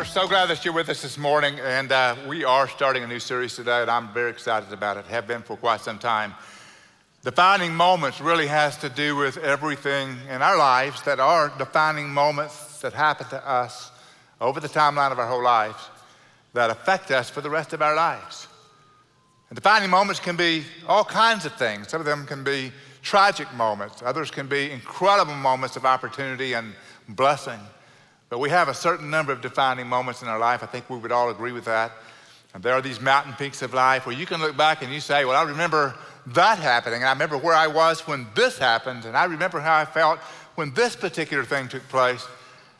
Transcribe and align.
We're 0.00 0.06
so 0.06 0.28
glad 0.28 0.46
that 0.50 0.64
you're 0.64 0.72
with 0.72 0.90
us 0.90 1.02
this 1.02 1.18
morning, 1.18 1.58
and 1.58 1.90
uh, 1.90 2.14
we 2.28 2.44
are 2.44 2.68
starting 2.68 3.02
a 3.02 3.06
new 3.08 3.18
series 3.18 3.56
today, 3.56 3.82
and 3.82 3.90
I'm 3.90 4.14
very 4.14 4.30
excited 4.30 4.72
about 4.72 4.96
it. 4.96 5.04
Have 5.06 5.26
been 5.26 5.42
for 5.42 5.56
quite 5.56 5.80
some 5.80 5.98
time. 5.98 6.34
Defining 7.24 7.74
moments 7.74 8.20
really 8.20 8.46
has 8.46 8.76
to 8.76 8.88
do 8.90 9.16
with 9.16 9.38
everything 9.38 10.16
in 10.30 10.40
our 10.40 10.56
lives 10.56 11.02
that 11.02 11.18
are 11.18 11.52
defining 11.58 12.08
moments 12.10 12.78
that 12.78 12.92
happen 12.92 13.26
to 13.30 13.44
us 13.44 13.90
over 14.40 14.60
the 14.60 14.68
timeline 14.68 15.10
of 15.10 15.18
our 15.18 15.26
whole 15.26 15.42
lives 15.42 15.90
that 16.52 16.70
affect 16.70 17.10
us 17.10 17.28
for 17.28 17.40
the 17.40 17.50
rest 17.50 17.72
of 17.72 17.82
our 17.82 17.96
lives. 17.96 18.46
And 19.50 19.56
defining 19.56 19.90
moments 19.90 20.20
can 20.20 20.36
be 20.36 20.62
all 20.86 21.04
kinds 21.04 21.44
of 21.44 21.54
things. 21.54 21.88
Some 21.88 21.98
of 21.98 22.06
them 22.06 22.24
can 22.24 22.44
be 22.44 22.70
tragic 23.02 23.52
moments, 23.52 24.00
others 24.04 24.30
can 24.30 24.46
be 24.46 24.70
incredible 24.70 25.34
moments 25.34 25.74
of 25.74 25.84
opportunity 25.84 26.52
and 26.52 26.72
blessing. 27.08 27.58
But 28.28 28.40
we 28.40 28.50
have 28.50 28.68
a 28.68 28.74
certain 28.74 29.10
number 29.10 29.32
of 29.32 29.40
defining 29.40 29.86
moments 29.86 30.22
in 30.22 30.28
our 30.28 30.38
life. 30.38 30.62
I 30.62 30.66
think 30.66 30.90
we 30.90 30.98
would 30.98 31.12
all 31.12 31.30
agree 31.30 31.52
with 31.52 31.64
that. 31.64 31.92
And 32.54 32.62
there 32.62 32.74
are 32.74 32.82
these 32.82 33.00
mountain 33.00 33.34
peaks 33.34 33.62
of 33.62 33.74
life 33.74 34.06
where 34.06 34.16
you 34.16 34.26
can 34.26 34.40
look 34.40 34.56
back 34.56 34.82
and 34.82 34.92
you 34.92 35.00
say, 35.00 35.24
Well, 35.24 35.36
I 35.36 35.48
remember 35.48 35.94
that 36.26 36.58
happening. 36.58 37.04
I 37.04 37.12
remember 37.12 37.38
where 37.38 37.54
I 37.54 37.66
was 37.66 38.06
when 38.06 38.26
this 38.34 38.58
happened. 38.58 39.04
And 39.04 39.16
I 39.16 39.24
remember 39.24 39.60
how 39.60 39.76
I 39.76 39.84
felt 39.84 40.18
when 40.54 40.74
this 40.74 40.96
particular 40.96 41.44
thing 41.44 41.68
took 41.68 41.86
place. 41.88 42.26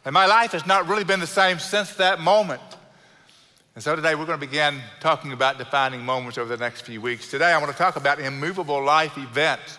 And 0.05 0.13
my 0.13 0.27
life 0.27 0.53
has 0.53 0.67
not 0.67 0.89
really 0.89 1.05
been 1.05 1.21
the 1.21 1.27
same 1.27 1.59
since 1.59 1.95
that 1.95 2.21
moment. 2.21 2.63
And 3.75 3.85
so 3.85 3.95
today 3.95 4.15
we're 4.15 4.27
going 4.27 4.41
to 4.41 4.47
begin 4.47 4.81
talking 5.01 5.33
about 5.33 5.57
defining 5.59 6.05
moments 6.05 6.37
over 6.37 6.49
the 6.49 6.63
next 6.63 6.83
few 6.83 7.01
weeks. 7.01 7.31
Today 7.31 7.53
I 7.53 7.59
want 7.59 7.71
to 7.71 7.79
talk 7.79 7.97
about 7.97 8.19
immovable 8.19 8.83
life 8.83 9.17
events. 9.17 9.79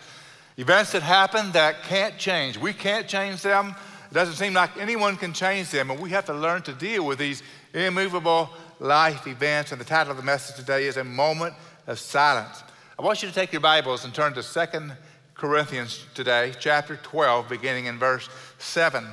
Events 0.57 0.93
that 0.93 1.03
happen 1.03 1.51
that 1.51 1.83
can't 1.83 2.17
change. 2.17 2.57
We 2.57 2.73
can't 2.73 3.07
change 3.07 3.41
them. 3.41 3.75
It 4.09 4.13
doesn't 4.13 4.35
seem 4.35 4.53
like 4.53 4.75
anyone 4.77 5.17
can 5.17 5.33
change 5.33 5.69
them, 5.69 5.91
and 5.91 5.99
we 5.99 6.09
have 6.09 6.25
to 6.25 6.33
learn 6.33 6.63
to 6.63 6.73
deal 6.73 7.05
with 7.05 7.19
these 7.19 7.43
immovable 7.73 8.49
life 8.79 9.27
events. 9.27 9.71
And 9.71 9.79
the 9.79 9.85
title 9.85 10.11
of 10.11 10.17
the 10.17 10.23
message 10.23 10.55
today 10.55 10.85
is 10.85 10.97
A 10.97 11.03
Moment 11.03 11.53
of 11.85 11.99
Silence. 11.99 12.63
I 12.97 13.03
want 13.03 13.21
you 13.21 13.29
to 13.29 13.33
take 13.33 13.53
your 13.53 13.61
Bibles 13.61 14.05
and 14.05 14.13
turn 14.13 14.33
to 14.33 14.43
2 14.43 14.91
Corinthians 15.35 16.05
today, 16.15 16.53
chapter 16.59 16.97
12, 16.97 17.47
beginning 17.47 17.85
in 17.85 17.97
verse 17.97 18.27
7. 18.57 19.05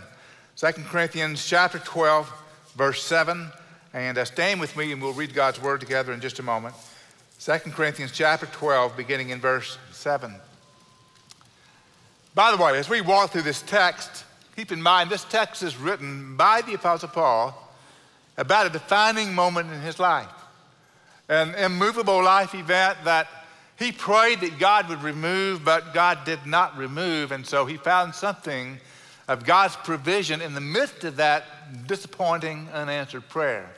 2 0.57 0.67
Corinthians 0.89 1.47
chapter 1.47 1.79
12, 1.79 2.33
verse 2.75 3.03
7. 3.03 3.49
And 3.93 4.19
uh, 4.19 4.25
stand 4.25 4.61
with 4.61 4.77
me 4.77 4.93
and 4.93 5.01
we'll 5.01 5.13
read 5.13 5.35
God's 5.35 5.61
word 5.61 5.81
together 5.81 6.13
in 6.13 6.21
just 6.21 6.39
a 6.39 6.43
moment. 6.43 6.75
2 7.39 7.53
Corinthians 7.71 8.13
chapter 8.13 8.47
12, 8.47 8.97
beginning 8.97 9.31
in 9.31 9.41
verse 9.41 9.79
7. 9.93 10.35
By 12.35 12.51
the 12.51 12.63
way, 12.63 12.79
as 12.79 12.89
we 12.89 13.03
walk 13.03 13.31
through 13.31 13.43
this 13.43 13.63
text, 13.63 14.26
Keep 14.57 14.73
in 14.73 14.81
mind, 14.81 15.11
this 15.11 15.25
text 15.25 15.63
is 15.63 15.77
written 15.77 16.35
by 16.35 16.63
the 16.63 16.73
Apostle 16.73 17.11
Paul 17.11 17.55
about 18.39 18.67
a 18.67 18.71
defining 18.71 19.35
moment 19.35 19.71
in 19.71 19.83
his 19.83 19.99
life, 19.99 20.33
an 21.29 21.55
immovable 21.57 22.25
life 22.25 22.55
event 22.55 22.97
that 23.05 23.29
he 23.79 23.93
prayed 23.93 24.41
that 24.41 24.59
God 24.59 24.89
would 24.89 25.03
remove, 25.03 25.63
but 25.63 25.93
God 25.93 26.25
did 26.25 26.47
not 26.47 26.75
remove. 26.79 27.33
And 27.33 27.47
so 27.47 27.67
he 27.67 27.77
found 27.77 28.15
something 28.15 28.79
of 29.29 29.45
God's 29.45 29.77
provision 29.77 30.41
in 30.41 30.55
the 30.55 30.63
midst 30.63 31.05
of 31.05 31.17
that 31.17 31.87
disappointing, 31.87 32.71
unanswered 32.73 33.29
prayer. 33.29 33.69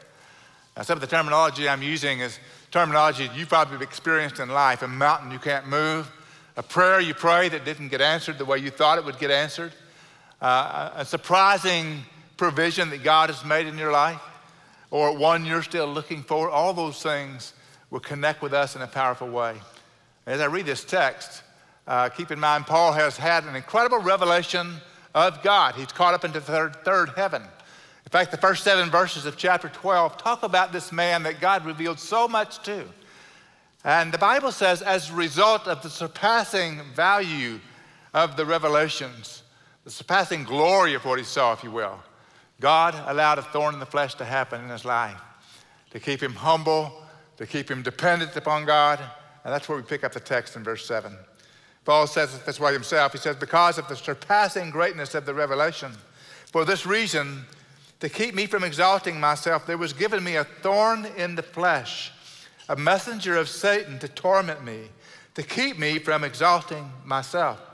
Now, 0.77 0.85
some 0.85 0.97
of 0.97 1.01
the 1.01 1.09
terminology 1.09 1.69
I'm 1.69 1.83
using 1.83 2.21
is 2.21 2.39
terminology 2.71 3.29
you 3.35 3.47
probably 3.47 3.73
have 3.73 3.83
experienced 3.83 4.39
in 4.39 4.49
life 4.49 4.83
a 4.83 4.89
mountain 4.89 5.33
you 5.33 5.41
can't 5.41 5.67
move, 5.67 6.09
a 6.57 6.63
prayer 6.63 7.01
you 7.01 7.15
pray 7.15 7.49
that 7.49 7.65
didn't 7.65 7.89
get 7.89 8.01
answered 8.01 8.39
the 8.39 8.45
way 8.45 8.59
you 8.59 8.71
thought 8.71 8.99
it 8.99 9.05
would 9.05 9.19
get 9.19 9.33
answered 9.33 9.73
uh, 10.41 10.91
a 10.95 11.05
surprising 11.05 12.03
provision 12.37 12.91
that 12.91 13.03
God 13.03 13.31
has 13.31 13.45
made 13.45 13.67
in 13.67 13.77
your 13.77 13.93
life, 13.93 14.21
or 14.91 15.17
one 15.17 15.45
you're 15.45 15.63
still 15.63 15.87
looking 15.87 16.23
for, 16.23 16.49
all 16.49 16.73
those 16.73 17.03
things 17.03 17.53
will 17.91 18.01
connect 18.01 18.43
with 18.43 18.55
us 18.55 18.77
in 18.77 18.83
a 18.83 18.87
powerful 18.87 19.29
way. 19.29 19.57
As 20.27 20.41
I 20.41 20.47
read 20.47 20.67
this 20.67 20.85
text, 20.85 21.43
uh, 21.87 22.09
keep 22.11 22.31
in 22.31 22.39
mind, 22.39 22.67
Paul 22.67 22.93
has 22.93 23.17
had 23.17 23.45
an 23.45 23.57
incredible 23.57 23.99
revelation 23.99 24.75
of 25.15 25.43
God. 25.43 25.75
He's 25.75 25.91
caught 25.93 26.15
up 26.15 26.25
into 26.25 26.41
third, 26.41 26.77
third 26.85 27.11
heaven. 27.17 27.43
In 27.43 28.11
fact, 28.11 28.31
the 28.31 28.37
first 28.37 28.63
seven 28.63 28.91
verses 28.91 29.27
of 29.27 29.37
chapter 29.37 29.69
12 29.69 30.17
talk 30.19 30.43
about 30.43 30.73
this 30.73 30.93
man 30.93 31.23
that 31.25 31.41
God 31.41 31.65
revealed 31.65 31.99
so 31.99 32.29
much 32.29 32.63
to. 32.63 32.85
And 33.85 34.13
the 34.13 34.19
Bible 34.19 34.53
says, 34.53 34.83
as 34.83 35.11
a 35.11 35.15
result 35.15 35.67
of 35.67 35.83
the 35.83 35.91
surpassing 35.91 36.81
value 36.95 37.61
of 38.15 38.37
the 38.37 38.45
revelations, 38.45 39.43
the 39.89 39.93
surpassing 39.93 40.45
glory 40.45 40.93
of 40.93 41.03
what 41.07 41.19
he 41.19 41.25
saw, 41.25 41.55
if 41.55 41.65
you 41.65 41.71
will. 41.71 41.99
God 42.61 42.95
allowed 43.07 43.39
a 43.39 43.43
thorn 43.43 43.73
in 43.73 43.81
the 43.81 43.87
flesh 43.87 44.15
to 44.17 44.25
happen 44.27 44.63
in 44.63 44.69
his 44.69 44.85
life 44.85 45.19
to 45.93 45.99
keep 45.99 46.23
him 46.23 46.35
humble, 46.35 46.93
to 47.39 47.47
keep 47.47 47.71
him 47.71 47.81
dependent 47.81 48.37
upon 48.37 48.67
God. 48.67 49.01
And 49.01 49.55
that's 49.55 49.67
where 49.67 49.79
we 49.79 49.83
pick 49.83 50.05
up 50.05 50.13
the 50.13 50.21
text 50.21 50.57
in 50.57 50.63
verse 50.63 50.85
7. 50.85 51.17
Paul 51.87 52.07
says 52.07 52.39
this 52.45 52.61
way 52.61 52.75
himself. 52.75 53.13
He 53.13 53.19
says, 53.19 53.37
Because 53.37 53.79
of 53.79 53.89
the 53.89 53.97
surpassing 53.97 54.69
greatness 54.69 55.15
of 55.15 55.25
the 55.25 55.33
revelation, 55.33 55.93
for 56.53 56.67
this 56.67 56.85
reason, 56.85 57.47
to 58.01 58.11
keep 58.11 58.35
me 58.35 58.45
from 58.45 58.65
exalting 58.65 59.19
myself, 59.19 59.67
there 59.67 59.79
was 59.79 59.95
given 59.95 60.23
me 60.23 60.37
a 60.37 60.45
thorn 60.45 61.07
in 61.17 61.35
the 61.35 61.43
flesh, 61.43 62.13
a 62.69 62.77
messenger 62.77 63.39
of 63.39 63.49
Satan 63.49 63.99
to 64.01 64.09
torment 64.09 64.63
me, 64.63 64.91
to 65.35 65.43
keep 65.43 65.79
me 65.79 65.99
from 65.99 66.25
exalting 66.25 66.93
myself. 67.07 67.68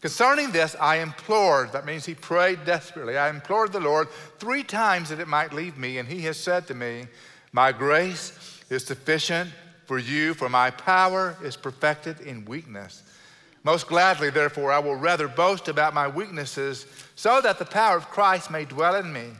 Concerning 0.00 0.52
this, 0.52 0.76
I 0.80 0.96
implored, 0.96 1.72
that 1.72 1.84
means 1.84 2.06
he 2.06 2.14
prayed 2.14 2.64
desperately. 2.64 3.18
I 3.18 3.30
implored 3.30 3.72
the 3.72 3.80
Lord 3.80 4.08
three 4.38 4.62
times 4.62 5.08
that 5.08 5.18
it 5.18 5.26
might 5.26 5.52
leave 5.52 5.76
me, 5.76 5.98
and 5.98 6.08
he 6.08 6.22
has 6.22 6.36
said 6.36 6.68
to 6.68 6.74
me, 6.74 7.06
My 7.52 7.72
grace 7.72 8.62
is 8.70 8.84
sufficient 8.84 9.50
for 9.86 9.98
you, 9.98 10.34
for 10.34 10.48
my 10.48 10.70
power 10.70 11.36
is 11.42 11.56
perfected 11.56 12.20
in 12.20 12.44
weakness. 12.44 13.02
Most 13.64 13.88
gladly, 13.88 14.30
therefore, 14.30 14.70
I 14.70 14.78
will 14.78 14.94
rather 14.94 15.26
boast 15.26 15.66
about 15.66 15.94
my 15.94 16.06
weaknesses, 16.06 16.86
so 17.16 17.40
that 17.40 17.58
the 17.58 17.64
power 17.64 17.96
of 17.96 18.08
Christ 18.08 18.52
may 18.52 18.64
dwell 18.64 18.94
in 18.94 19.12
me. 19.12 19.30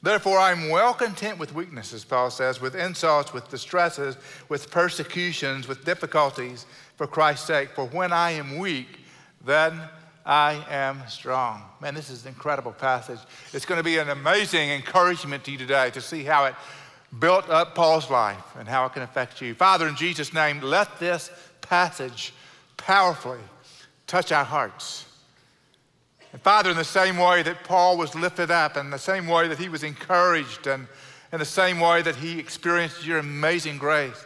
Therefore, 0.00 0.38
I'm 0.38 0.70
well 0.70 0.94
content 0.94 1.38
with 1.38 1.54
weaknesses, 1.54 2.04
Paul 2.04 2.30
says, 2.30 2.60
with 2.60 2.74
insults, 2.74 3.34
with 3.34 3.50
distresses, 3.50 4.16
with 4.48 4.70
persecutions, 4.70 5.68
with 5.68 5.84
difficulties, 5.84 6.64
for 6.96 7.06
Christ's 7.06 7.46
sake. 7.46 7.70
For 7.74 7.86
when 7.86 8.12
I 8.12 8.32
am 8.32 8.58
weak, 8.58 9.01
then 9.44 9.80
I 10.24 10.64
am 10.70 11.02
strong. 11.08 11.62
Man, 11.80 11.94
this 11.94 12.10
is 12.10 12.22
an 12.22 12.28
incredible 12.28 12.72
passage. 12.72 13.18
It's 13.52 13.64
going 13.64 13.78
to 13.78 13.84
be 13.84 13.98
an 13.98 14.08
amazing 14.08 14.70
encouragement 14.70 15.44
to 15.44 15.50
you 15.50 15.58
today 15.58 15.90
to 15.90 16.00
see 16.00 16.22
how 16.22 16.44
it 16.44 16.54
built 17.18 17.48
up 17.50 17.74
Paul's 17.74 18.08
life 18.08 18.56
and 18.58 18.68
how 18.68 18.86
it 18.86 18.92
can 18.92 19.02
affect 19.02 19.40
you. 19.40 19.54
Father, 19.54 19.88
in 19.88 19.96
Jesus' 19.96 20.32
name, 20.32 20.60
let 20.60 20.98
this 20.98 21.30
passage 21.60 22.32
powerfully 22.76 23.40
touch 24.06 24.32
our 24.32 24.44
hearts. 24.44 25.06
And 26.32 26.40
Father, 26.40 26.70
in 26.70 26.76
the 26.76 26.84
same 26.84 27.18
way 27.18 27.42
that 27.42 27.64
Paul 27.64 27.98
was 27.98 28.14
lifted 28.14 28.50
up, 28.50 28.76
and 28.76 28.92
the 28.92 28.98
same 28.98 29.26
way 29.26 29.48
that 29.48 29.58
he 29.58 29.68
was 29.68 29.82
encouraged, 29.82 30.66
and 30.66 30.86
in 31.32 31.38
the 31.38 31.44
same 31.44 31.80
way 31.80 32.00
that 32.02 32.16
he 32.16 32.38
experienced 32.38 33.04
your 33.04 33.18
amazing 33.18 33.76
grace 33.78 34.24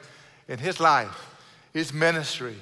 in 0.48 0.58
his 0.58 0.78
life, 0.78 1.34
his 1.72 1.92
ministry, 1.92 2.56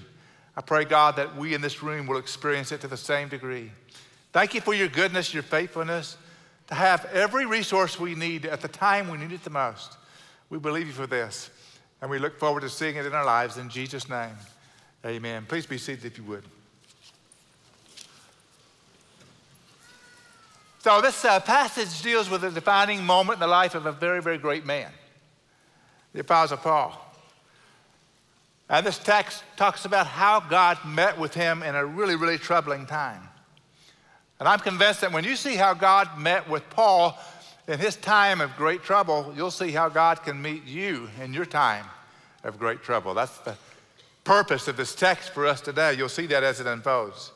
I 0.56 0.60
pray, 0.60 0.84
God, 0.84 1.16
that 1.16 1.36
we 1.36 1.54
in 1.54 1.60
this 1.60 1.82
room 1.82 2.06
will 2.06 2.18
experience 2.18 2.70
it 2.70 2.80
to 2.82 2.88
the 2.88 2.96
same 2.96 3.28
degree. 3.28 3.72
Thank 4.32 4.54
you 4.54 4.60
for 4.60 4.74
your 4.74 4.88
goodness, 4.88 5.34
your 5.34 5.42
faithfulness, 5.42 6.16
to 6.68 6.74
have 6.74 7.04
every 7.06 7.46
resource 7.46 7.98
we 7.98 8.14
need 8.14 8.46
at 8.46 8.60
the 8.60 8.68
time 8.68 9.08
we 9.08 9.18
need 9.18 9.32
it 9.32 9.42
the 9.44 9.50
most. 9.50 9.96
We 10.50 10.58
believe 10.58 10.86
you 10.86 10.92
for 10.92 11.06
this, 11.06 11.50
and 12.00 12.10
we 12.10 12.18
look 12.18 12.38
forward 12.38 12.60
to 12.60 12.68
seeing 12.68 12.96
it 12.96 13.06
in 13.06 13.12
our 13.12 13.24
lives. 13.24 13.56
In 13.56 13.68
Jesus' 13.68 14.08
name, 14.08 14.34
amen. 15.04 15.46
Please 15.48 15.66
be 15.66 15.78
seated 15.78 16.04
if 16.04 16.18
you 16.18 16.24
would. 16.24 16.44
So, 20.78 21.00
this 21.00 21.24
uh, 21.24 21.40
passage 21.40 22.02
deals 22.02 22.28
with 22.28 22.44
a 22.44 22.50
defining 22.50 23.04
moment 23.04 23.36
in 23.36 23.40
the 23.40 23.46
life 23.46 23.74
of 23.74 23.86
a 23.86 23.92
very, 23.92 24.20
very 24.20 24.36
great 24.36 24.66
man, 24.66 24.90
the 26.12 26.20
Apostle 26.20 26.58
Paul. 26.58 27.13
And 28.68 28.86
this 28.86 28.98
text 28.98 29.44
talks 29.56 29.84
about 29.84 30.06
how 30.06 30.40
God 30.40 30.78
met 30.86 31.18
with 31.18 31.34
him 31.34 31.62
in 31.62 31.74
a 31.74 31.84
really, 31.84 32.16
really 32.16 32.38
troubling 32.38 32.86
time. 32.86 33.20
And 34.40 34.48
I'm 34.48 34.58
convinced 34.58 35.02
that 35.02 35.12
when 35.12 35.24
you 35.24 35.36
see 35.36 35.54
how 35.54 35.74
God 35.74 36.18
met 36.18 36.48
with 36.48 36.68
Paul 36.70 37.18
in 37.68 37.78
his 37.78 37.96
time 37.96 38.40
of 38.40 38.56
great 38.56 38.82
trouble, 38.82 39.32
you'll 39.36 39.50
see 39.50 39.70
how 39.70 39.88
God 39.88 40.22
can 40.22 40.40
meet 40.40 40.64
you 40.64 41.08
in 41.22 41.32
your 41.32 41.46
time 41.46 41.84
of 42.42 42.58
great 42.58 42.82
trouble. 42.82 43.14
That's 43.14 43.38
the 43.38 43.56
purpose 44.24 44.66
of 44.66 44.76
this 44.76 44.94
text 44.94 45.30
for 45.30 45.46
us 45.46 45.60
today. 45.60 45.94
You'll 45.94 46.08
see 46.08 46.26
that 46.26 46.42
as 46.42 46.60
it 46.60 46.66
unfolds. 46.66 47.32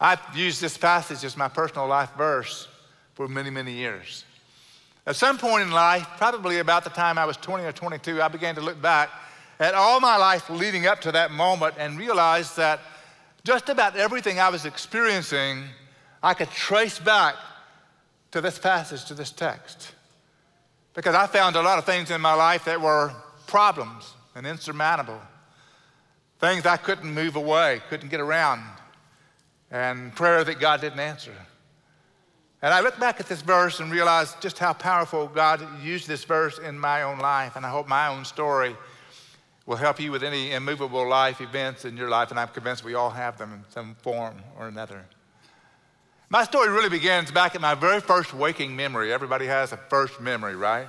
I've 0.00 0.20
used 0.34 0.60
this 0.60 0.76
passage 0.76 1.24
as 1.24 1.36
my 1.36 1.48
personal 1.48 1.86
life 1.86 2.10
verse 2.16 2.68
for 3.14 3.26
many, 3.26 3.48
many 3.48 3.72
years. 3.72 4.24
At 5.06 5.16
some 5.16 5.38
point 5.38 5.62
in 5.62 5.70
life, 5.70 6.06
probably 6.18 6.58
about 6.58 6.84
the 6.84 6.90
time 6.90 7.16
I 7.16 7.24
was 7.24 7.38
20 7.38 7.64
or 7.64 7.72
22, 7.72 8.20
I 8.20 8.28
began 8.28 8.54
to 8.56 8.60
look 8.60 8.80
back 8.80 9.08
at 9.58 9.74
all 9.74 10.00
my 10.00 10.16
life 10.16 10.50
leading 10.50 10.86
up 10.86 11.00
to 11.02 11.12
that 11.12 11.30
moment 11.30 11.74
and 11.78 11.98
realized 11.98 12.56
that 12.56 12.80
just 13.44 13.68
about 13.68 13.96
everything 13.96 14.38
I 14.38 14.48
was 14.48 14.64
experiencing, 14.64 15.64
I 16.22 16.34
could 16.34 16.50
trace 16.50 16.98
back 16.98 17.36
to 18.32 18.40
this 18.40 18.58
passage, 18.58 19.04
to 19.06 19.14
this 19.14 19.30
text. 19.30 19.92
because 20.96 21.14
I 21.14 21.26
found 21.26 21.56
a 21.56 21.62
lot 21.62 21.78
of 21.78 21.84
things 21.84 22.10
in 22.10 22.20
my 22.22 22.32
life 22.32 22.64
that 22.64 22.80
were 22.80 23.12
problems 23.46 24.14
and 24.34 24.46
insurmountable. 24.46 25.20
Things 26.40 26.64
I 26.66 26.78
couldn't 26.78 27.12
move 27.12 27.36
away, 27.36 27.82
couldn't 27.90 28.08
get 28.08 28.20
around, 28.20 28.62
and 29.70 30.14
prayer 30.16 30.42
that 30.42 30.58
God 30.58 30.80
didn't 30.80 31.00
answer. 31.00 31.34
And 32.62 32.72
I 32.72 32.80
look 32.80 32.98
back 32.98 33.20
at 33.20 33.28
this 33.28 33.42
verse 33.42 33.78
and 33.80 33.92
realize 33.92 34.34
just 34.40 34.58
how 34.58 34.72
powerful 34.72 35.28
God 35.28 35.66
used 35.82 36.08
this 36.08 36.24
verse 36.24 36.58
in 36.58 36.78
my 36.78 37.02
own 37.02 37.18
life. 37.18 37.56
And 37.56 37.66
I 37.66 37.68
hope 37.68 37.86
my 37.86 38.08
own 38.08 38.24
story 38.24 38.74
will 39.66 39.76
help 39.76 40.00
you 40.00 40.12
with 40.12 40.22
any 40.22 40.52
immovable 40.52 41.06
life 41.08 41.40
events 41.40 41.84
in 41.84 41.96
your 41.96 42.08
life. 42.08 42.30
And 42.30 42.38
I'm 42.38 42.48
convinced 42.48 42.84
we 42.84 42.94
all 42.94 43.10
have 43.10 43.36
them 43.36 43.52
in 43.52 43.64
some 43.70 43.96
form 43.96 44.36
or 44.58 44.68
another. 44.68 45.04
My 46.28 46.44
story 46.44 46.70
really 46.70 46.88
begins 46.88 47.30
back 47.30 47.54
at 47.54 47.60
my 47.60 47.74
very 47.74 48.00
first 48.00 48.32
waking 48.32 48.74
memory. 48.74 49.12
Everybody 49.12 49.46
has 49.46 49.72
a 49.72 49.76
first 49.76 50.20
memory, 50.20 50.56
right? 50.56 50.88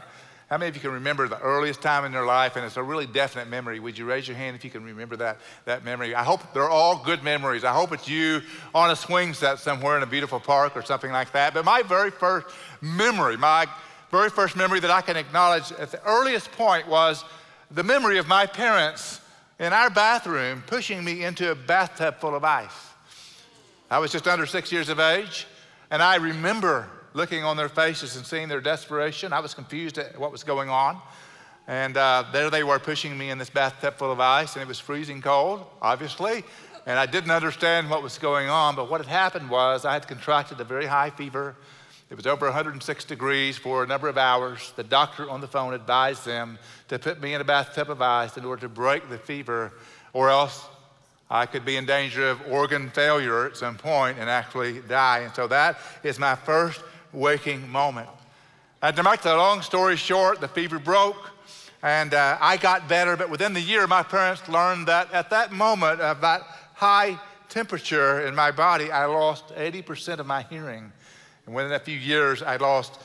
How 0.49 0.57
many 0.57 0.69
of 0.69 0.75
you 0.75 0.81
can 0.81 0.91
remember 0.91 1.27
the 1.27 1.39
earliest 1.39 1.81
time 1.81 2.05
in 2.05 2.13
your 2.13 2.25
life 2.25 2.55
and 2.55 2.65
it's 2.65 2.77
a 2.77 2.83
really 2.83 3.05
definite 3.05 3.49
memory? 3.49 3.79
Would 3.79 3.97
you 3.97 4.05
raise 4.05 4.27
your 4.27 4.37
hand 4.37 4.55
if 4.55 4.63
you 4.63 4.71
can 4.71 4.83
remember 4.83 5.17
that, 5.17 5.39
that 5.65 5.83
memory? 5.83 6.15
I 6.15 6.23
hope 6.23 6.53
they're 6.53 6.69
all 6.69 7.03
good 7.03 7.21
memories. 7.21 7.65
I 7.65 7.73
hope 7.73 7.91
it's 7.91 8.07
you 8.07 8.41
on 8.73 8.89
a 8.89 8.95
swing 8.95 9.33
set 9.33 9.59
somewhere 9.59 9.97
in 9.97 10.03
a 10.03 10.07
beautiful 10.07 10.39
park 10.39 10.77
or 10.77 10.83
something 10.83 11.11
like 11.11 11.33
that. 11.33 11.53
But 11.53 11.65
my 11.65 11.81
very 11.81 12.11
first 12.11 12.47
memory, 12.81 13.35
my 13.35 13.67
very 14.09 14.29
first 14.29 14.55
memory 14.55 14.79
that 14.79 14.91
I 14.91 15.01
can 15.01 15.17
acknowledge 15.17 15.73
at 15.73 15.91
the 15.91 16.01
earliest 16.03 16.49
point 16.53 16.87
was 16.87 17.25
the 17.71 17.83
memory 17.83 18.17
of 18.17 18.27
my 18.27 18.45
parents 18.45 19.19
in 19.59 19.73
our 19.73 19.89
bathroom 19.89 20.63
pushing 20.67 21.03
me 21.03 21.23
into 21.23 21.51
a 21.51 21.55
bathtub 21.55 22.19
full 22.19 22.35
of 22.35 22.43
ice. 22.43 22.71
I 23.89 23.99
was 23.99 24.11
just 24.11 24.27
under 24.27 24.45
six 24.45 24.71
years 24.71 24.89
of 24.89 24.99
age, 24.99 25.47
and 25.91 26.01
I 26.01 26.15
remember 26.15 26.89
looking 27.13 27.43
on 27.43 27.57
their 27.57 27.69
faces 27.69 28.15
and 28.15 28.25
seeing 28.25 28.47
their 28.47 28.61
desperation. 28.61 29.33
I 29.33 29.39
was 29.39 29.53
confused 29.53 29.97
at 29.97 30.17
what 30.19 30.31
was 30.31 30.43
going 30.43 30.69
on. 30.69 31.01
And 31.67 31.97
uh, 31.97 32.23
there 32.31 32.49
they 32.49 32.63
were 32.63 32.79
pushing 32.79 33.17
me 33.17 33.29
in 33.29 33.37
this 33.37 33.49
bathtub 33.49 33.95
full 33.95 34.11
of 34.11 34.21
ice, 34.21 34.55
and 34.55 34.61
it 34.61 34.67
was 34.67 34.79
freezing 34.79 35.21
cold, 35.21 35.65
obviously. 35.81 36.45
And 36.85 36.97
I 36.97 37.05
didn't 37.05 37.31
understand 37.31 37.89
what 37.89 38.01
was 38.01 38.17
going 38.17 38.47
on, 38.47 38.75
but 38.75 38.89
what 38.89 39.01
had 39.01 39.09
happened 39.09 39.49
was 39.49 39.83
I 39.83 39.91
had 39.91 40.07
contracted 40.07 40.61
a 40.61 40.63
very 40.63 40.85
high 40.85 41.09
fever. 41.09 41.57
It 42.09 42.15
was 42.15 42.25
over 42.25 42.45
106 42.45 43.03
degrees 43.03 43.57
for 43.57 43.83
a 43.83 43.87
number 43.87 44.07
of 44.07 44.17
hours. 44.17 44.71
The 44.77 44.83
doctor 44.83 45.29
on 45.29 45.41
the 45.41 45.47
phone 45.47 45.73
advised 45.73 46.25
them 46.25 46.57
to 46.87 46.97
put 46.97 47.21
me 47.21 47.33
in 47.33 47.41
a 47.41 47.43
bathtub 47.43 47.89
of 47.89 48.01
ice 48.01 48.37
in 48.37 48.45
order 48.45 48.61
to 48.61 48.69
break 48.69 49.09
the 49.09 49.17
fever, 49.17 49.73
or 50.13 50.29
else 50.29 50.65
I 51.29 51.45
could 51.45 51.65
be 51.65 51.75
in 51.75 51.85
danger 51.85 52.29
of 52.29 52.39
organ 52.49 52.89
failure 52.91 53.45
at 53.45 53.57
some 53.57 53.75
point 53.75 54.19
and 54.19 54.29
actually 54.29 54.79
die. 54.79 55.19
And 55.19 55.35
so 55.35 55.47
that 55.47 55.79
is 56.01 56.17
my 56.17 56.35
first 56.35 56.81
waking 57.11 57.67
moment. 57.67 58.07
And 58.81 58.95
to 58.95 59.03
make 59.03 59.21
the 59.21 59.35
long 59.35 59.61
story 59.61 59.97
short, 59.97 60.39
the 60.39 60.47
fever 60.47 60.79
broke 60.79 61.31
and 61.83 62.13
uh, 62.13 62.37
I 62.39 62.55
got 62.55 62.87
better. 62.87 63.17
But 63.17 63.29
within 63.29 63.53
the 63.53 63.61
year, 63.61 63.85
my 63.85 64.03
parents 64.03 64.47
learned 64.47 64.87
that 64.87 65.11
at 65.11 65.29
that 65.31 65.51
moment 65.51 65.99
of 65.99 66.21
that 66.21 66.41
high 66.73 67.19
temperature 67.49 68.25
in 68.25 68.33
my 68.33 68.51
body, 68.51 68.91
I 68.91 69.05
lost 69.05 69.49
80% 69.49 70.19
of 70.19 70.25
my 70.25 70.43
hearing. 70.43 70.91
And 71.47 71.55
within 71.55 71.71
a 71.71 71.79
few 71.79 71.97
years, 71.97 72.43
I 72.43 72.57
lost 72.57 72.99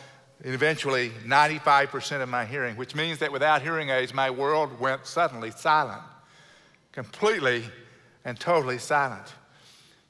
eventually 0.45 1.11
95% 1.25 2.23
of 2.23 2.29
my 2.29 2.45
hearing, 2.45 2.77
which 2.77 2.97
means 2.97 3.21
that 3.21 3.31
without 3.31 3.63
hearing 3.63 3.91
aids, 3.91 4.13
my 4.13 4.31
world 4.31 4.81
went 4.81 5.07
suddenly 5.07 5.53
silent, 5.53 6.03
completely 6.91 7.63
and 8.25 8.39
totally 8.39 8.79
silent. 8.79 9.33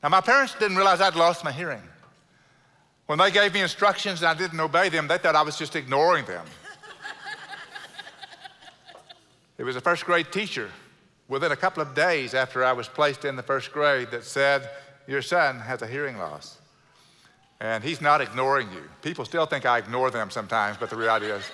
Now, 0.02 0.08
my 0.08 0.22
parents 0.22 0.54
didn't 0.58 0.78
realize 0.78 1.02
I'd 1.02 1.14
lost 1.14 1.44
my 1.44 1.52
hearing. 1.52 1.82
When 3.04 3.18
they 3.18 3.30
gave 3.30 3.52
me 3.52 3.60
instructions 3.60 4.22
and 4.22 4.30
I 4.30 4.34
didn't 4.34 4.58
obey 4.58 4.88
them, 4.88 5.06
they 5.06 5.18
thought 5.18 5.36
I 5.36 5.42
was 5.42 5.58
just 5.58 5.76
ignoring 5.76 6.24
them. 6.24 6.46
it 9.58 9.64
was 9.64 9.76
a 9.76 9.80
first 9.82 10.06
grade 10.06 10.32
teacher 10.32 10.70
within 11.28 11.52
a 11.52 11.56
couple 11.56 11.82
of 11.82 11.94
days 11.94 12.32
after 12.32 12.64
I 12.64 12.72
was 12.72 12.88
placed 12.88 13.26
in 13.26 13.36
the 13.36 13.42
first 13.42 13.72
grade 13.72 14.10
that 14.10 14.24
said, 14.24 14.70
Your 15.06 15.20
son 15.20 15.60
has 15.60 15.82
a 15.82 15.86
hearing 15.86 16.16
loss. 16.16 16.61
And 17.62 17.84
he's 17.84 18.00
not 18.00 18.20
ignoring 18.20 18.72
you. 18.72 18.82
People 19.02 19.24
still 19.24 19.46
think 19.46 19.64
I 19.64 19.78
ignore 19.78 20.10
them 20.10 20.30
sometimes, 20.30 20.76
but 20.78 20.90
the 20.90 20.96
reality 20.96 21.26
is, 21.26 21.44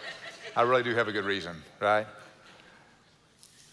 I 0.57 0.63
really 0.63 0.83
do 0.83 0.95
have 0.95 1.07
a 1.07 1.13
good 1.13 1.27
reason, 1.27 1.55
right? 1.81 2.07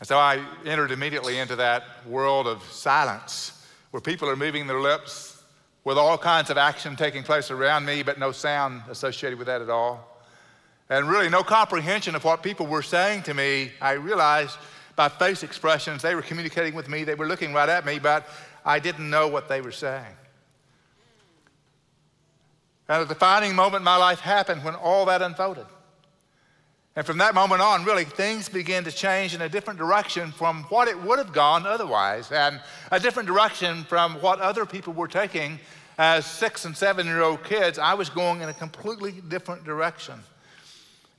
And 0.01 0.07
so 0.07 0.17
I 0.17 0.45
entered 0.65 0.91
immediately 0.91 1.39
into 1.39 1.55
that 1.55 1.83
world 2.05 2.45
of 2.45 2.61
silence 2.63 3.65
where 3.91 4.01
people 4.01 4.29
are 4.29 4.35
moving 4.35 4.67
their 4.67 4.81
lips 4.81 5.41
with 5.85 5.97
all 5.97 6.17
kinds 6.17 6.49
of 6.49 6.57
action 6.57 6.97
taking 6.97 7.23
place 7.23 7.51
around 7.51 7.85
me, 7.85 8.03
but 8.03 8.19
no 8.19 8.33
sound 8.33 8.81
associated 8.89 9.39
with 9.39 9.47
that 9.47 9.61
at 9.61 9.69
all. 9.69 10.21
And 10.89 11.07
really, 11.07 11.29
no 11.29 11.41
comprehension 11.41 12.15
of 12.15 12.25
what 12.25 12.43
people 12.43 12.67
were 12.67 12.83
saying 12.83 13.23
to 13.23 13.33
me. 13.33 13.71
I 13.79 13.93
realized 13.93 14.57
by 14.97 15.07
face 15.07 15.41
expressions 15.41 16.01
they 16.01 16.15
were 16.15 16.21
communicating 16.21 16.75
with 16.75 16.89
me, 16.89 17.05
they 17.05 17.15
were 17.15 17.27
looking 17.27 17.53
right 17.53 17.69
at 17.69 17.85
me, 17.85 17.97
but 17.97 18.27
I 18.65 18.79
didn't 18.79 19.09
know 19.09 19.29
what 19.29 19.47
they 19.47 19.61
were 19.61 19.71
saying. 19.71 20.17
And 22.87 23.03
a 23.03 23.05
defining 23.05 23.55
moment 23.55 23.81
in 23.81 23.85
my 23.85 23.97
life 23.97 24.19
happened 24.19 24.63
when 24.63 24.75
all 24.75 25.05
that 25.05 25.21
unfolded. 25.21 25.65
And 26.95 27.05
from 27.05 27.17
that 27.17 27.35
moment 27.35 27.61
on, 27.61 27.83
really, 27.83 28.05
things 28.05 28.47
began 28.47 28.85
to 28.85 28.91
change 28.91 29.35
in 29.35 29.41
a 29.41 29.49
different 29.49 29.79
direction 29.79 30.31
from 30.31 30.63
what 30.69 30.87
it 30.87 31.01
would 31.01 31.19
have 31.19 31.33
gone 31.33 31.65
otherwise, 31.65 32.31
and 32.31 32.61
a 32.91 32.99
different 32.99 33.27
direction 33.27 33.83
from 33.83 34.13
what 34.21 34.39
other 34.39 34.65
people 34.65 34.93
were 34.93 35.07
taking 35.07 35.59
as 35.97 36.25
six 36.25 36.63
and 36.65 36.75
seven 36.75 37.05
year 37.05 37.21
old 37.21 37.43
kids. 37.43 37.79
I 37.79 37.95
was 37.95 38.09
going 38.09 38.41
in 38.41 38.49
a 38.49 38.53
completely 38.53 39.11
different 39.27 39.65
direction. 39.65 40.15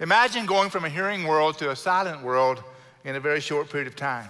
Imagine 0.00 0.46
going 0.46 0.70
from 0.70 0.84
a 0.84 0.88
hearing 0.88 1.24
world 1.24 1.58
to 1.58 1.70
a 1.70 1.76
silent 1.76 2.22
world 2.22 2.62
in 3.04 3.16
a 3.16 3.20
very 3.20 3.40
short 3.40 3.68
period 3.70 3.86
of 3.86 3.96
time. 3.96 4.28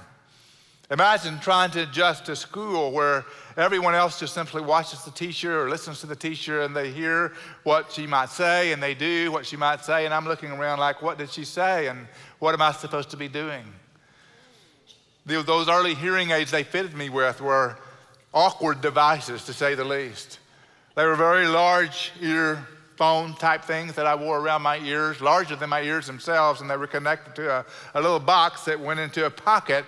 Imagine 0.91 1.39
trying 1.41 1.71
to 1.73 1.83
adjust 1.83 2.27
to 2.27 2.37
school 2.37 2.93
where 2.93 3.25
everyone 3.57 3.95
else 3.95 4.21
just 4.21 4.35
simply 4.35 4.63
watches 4.63 5.03
the 5.05 5.11
teacher 5.11 5.63
or 5.63 5.71
listens 5.71 6.01
to 6.01 6.07
the 6.07 6.17
teacher 6.17 6.63
and 6.63 6.77
they 6.77 6.91
hear 6.91 7.33
what 7.63 7.91
she 7.91 8.07
might 8.07 8.29
say 8.29 8.73
and 8.73 8.83
they 8.83 8.95
do 8.95 9.33
what 9.33 9.47
she 9.47 9.57
might 9.57 9.85
say. 9.85 10.05
And 10.05 10.13
I'm 10.13 10.27
looking 10.27 10.53
around 10.53 10.79
like, 10.79 11.01
what 11.03 11.19
did 11.19 11.31
she 11.31 11.45
say? 11.45 11.89
And 11.89 12.07
what 12.39 12.55
am 12.55 12.63
I 12.63 12.73
supposed 12.73 13.11
to 13.11 13.17
be 13.17 13.29
doing? 13.29 13.65
Those 15.25 15.69
early 15.69 15.95
hearing 15.95 16.31
aids 16.31 16.51
they 16.51 16.63
fitted 16.63 16.95
me 16.95 17.09
with 17.09 17.41
were 17.41 17.79
awkward 18.33 18.81
devices, 18.81 19.45
to 19.47 19.53
say 19.53 19.75
the 19.75 19.85
least. 19.85 20.39
They 20.95 21.05
were 21.05 21.17
very 21.17 21.49
large 21.49 22.13
earphone 22.21 23.35
type 23.35 23.65
things 23.65 23.95
that 23.95 24.07
I 24.07 24.15
wore 24.15 24.39
around 24.39 24.63
my 24.63 24.79
ears, 24.79 25.21
larger 25.21 25.57
than 25.57 25.71
my 25.71 25.83
ears 25.83 26.07
themselves, 26.07 26.61
and 26.61 26.71
they 26.71 26.77
were 26.77 26.87
connected 26.87 27.35
to 27.37 27.51
a, 27.51 27.65
a 27.95 28.01
little 28.01 28.21
box 28.21 28.65
that 28.67 28.79
went 28.79 29.01
into 29.01 29.27
a 29.27 29.31
pocket 29.31 29.85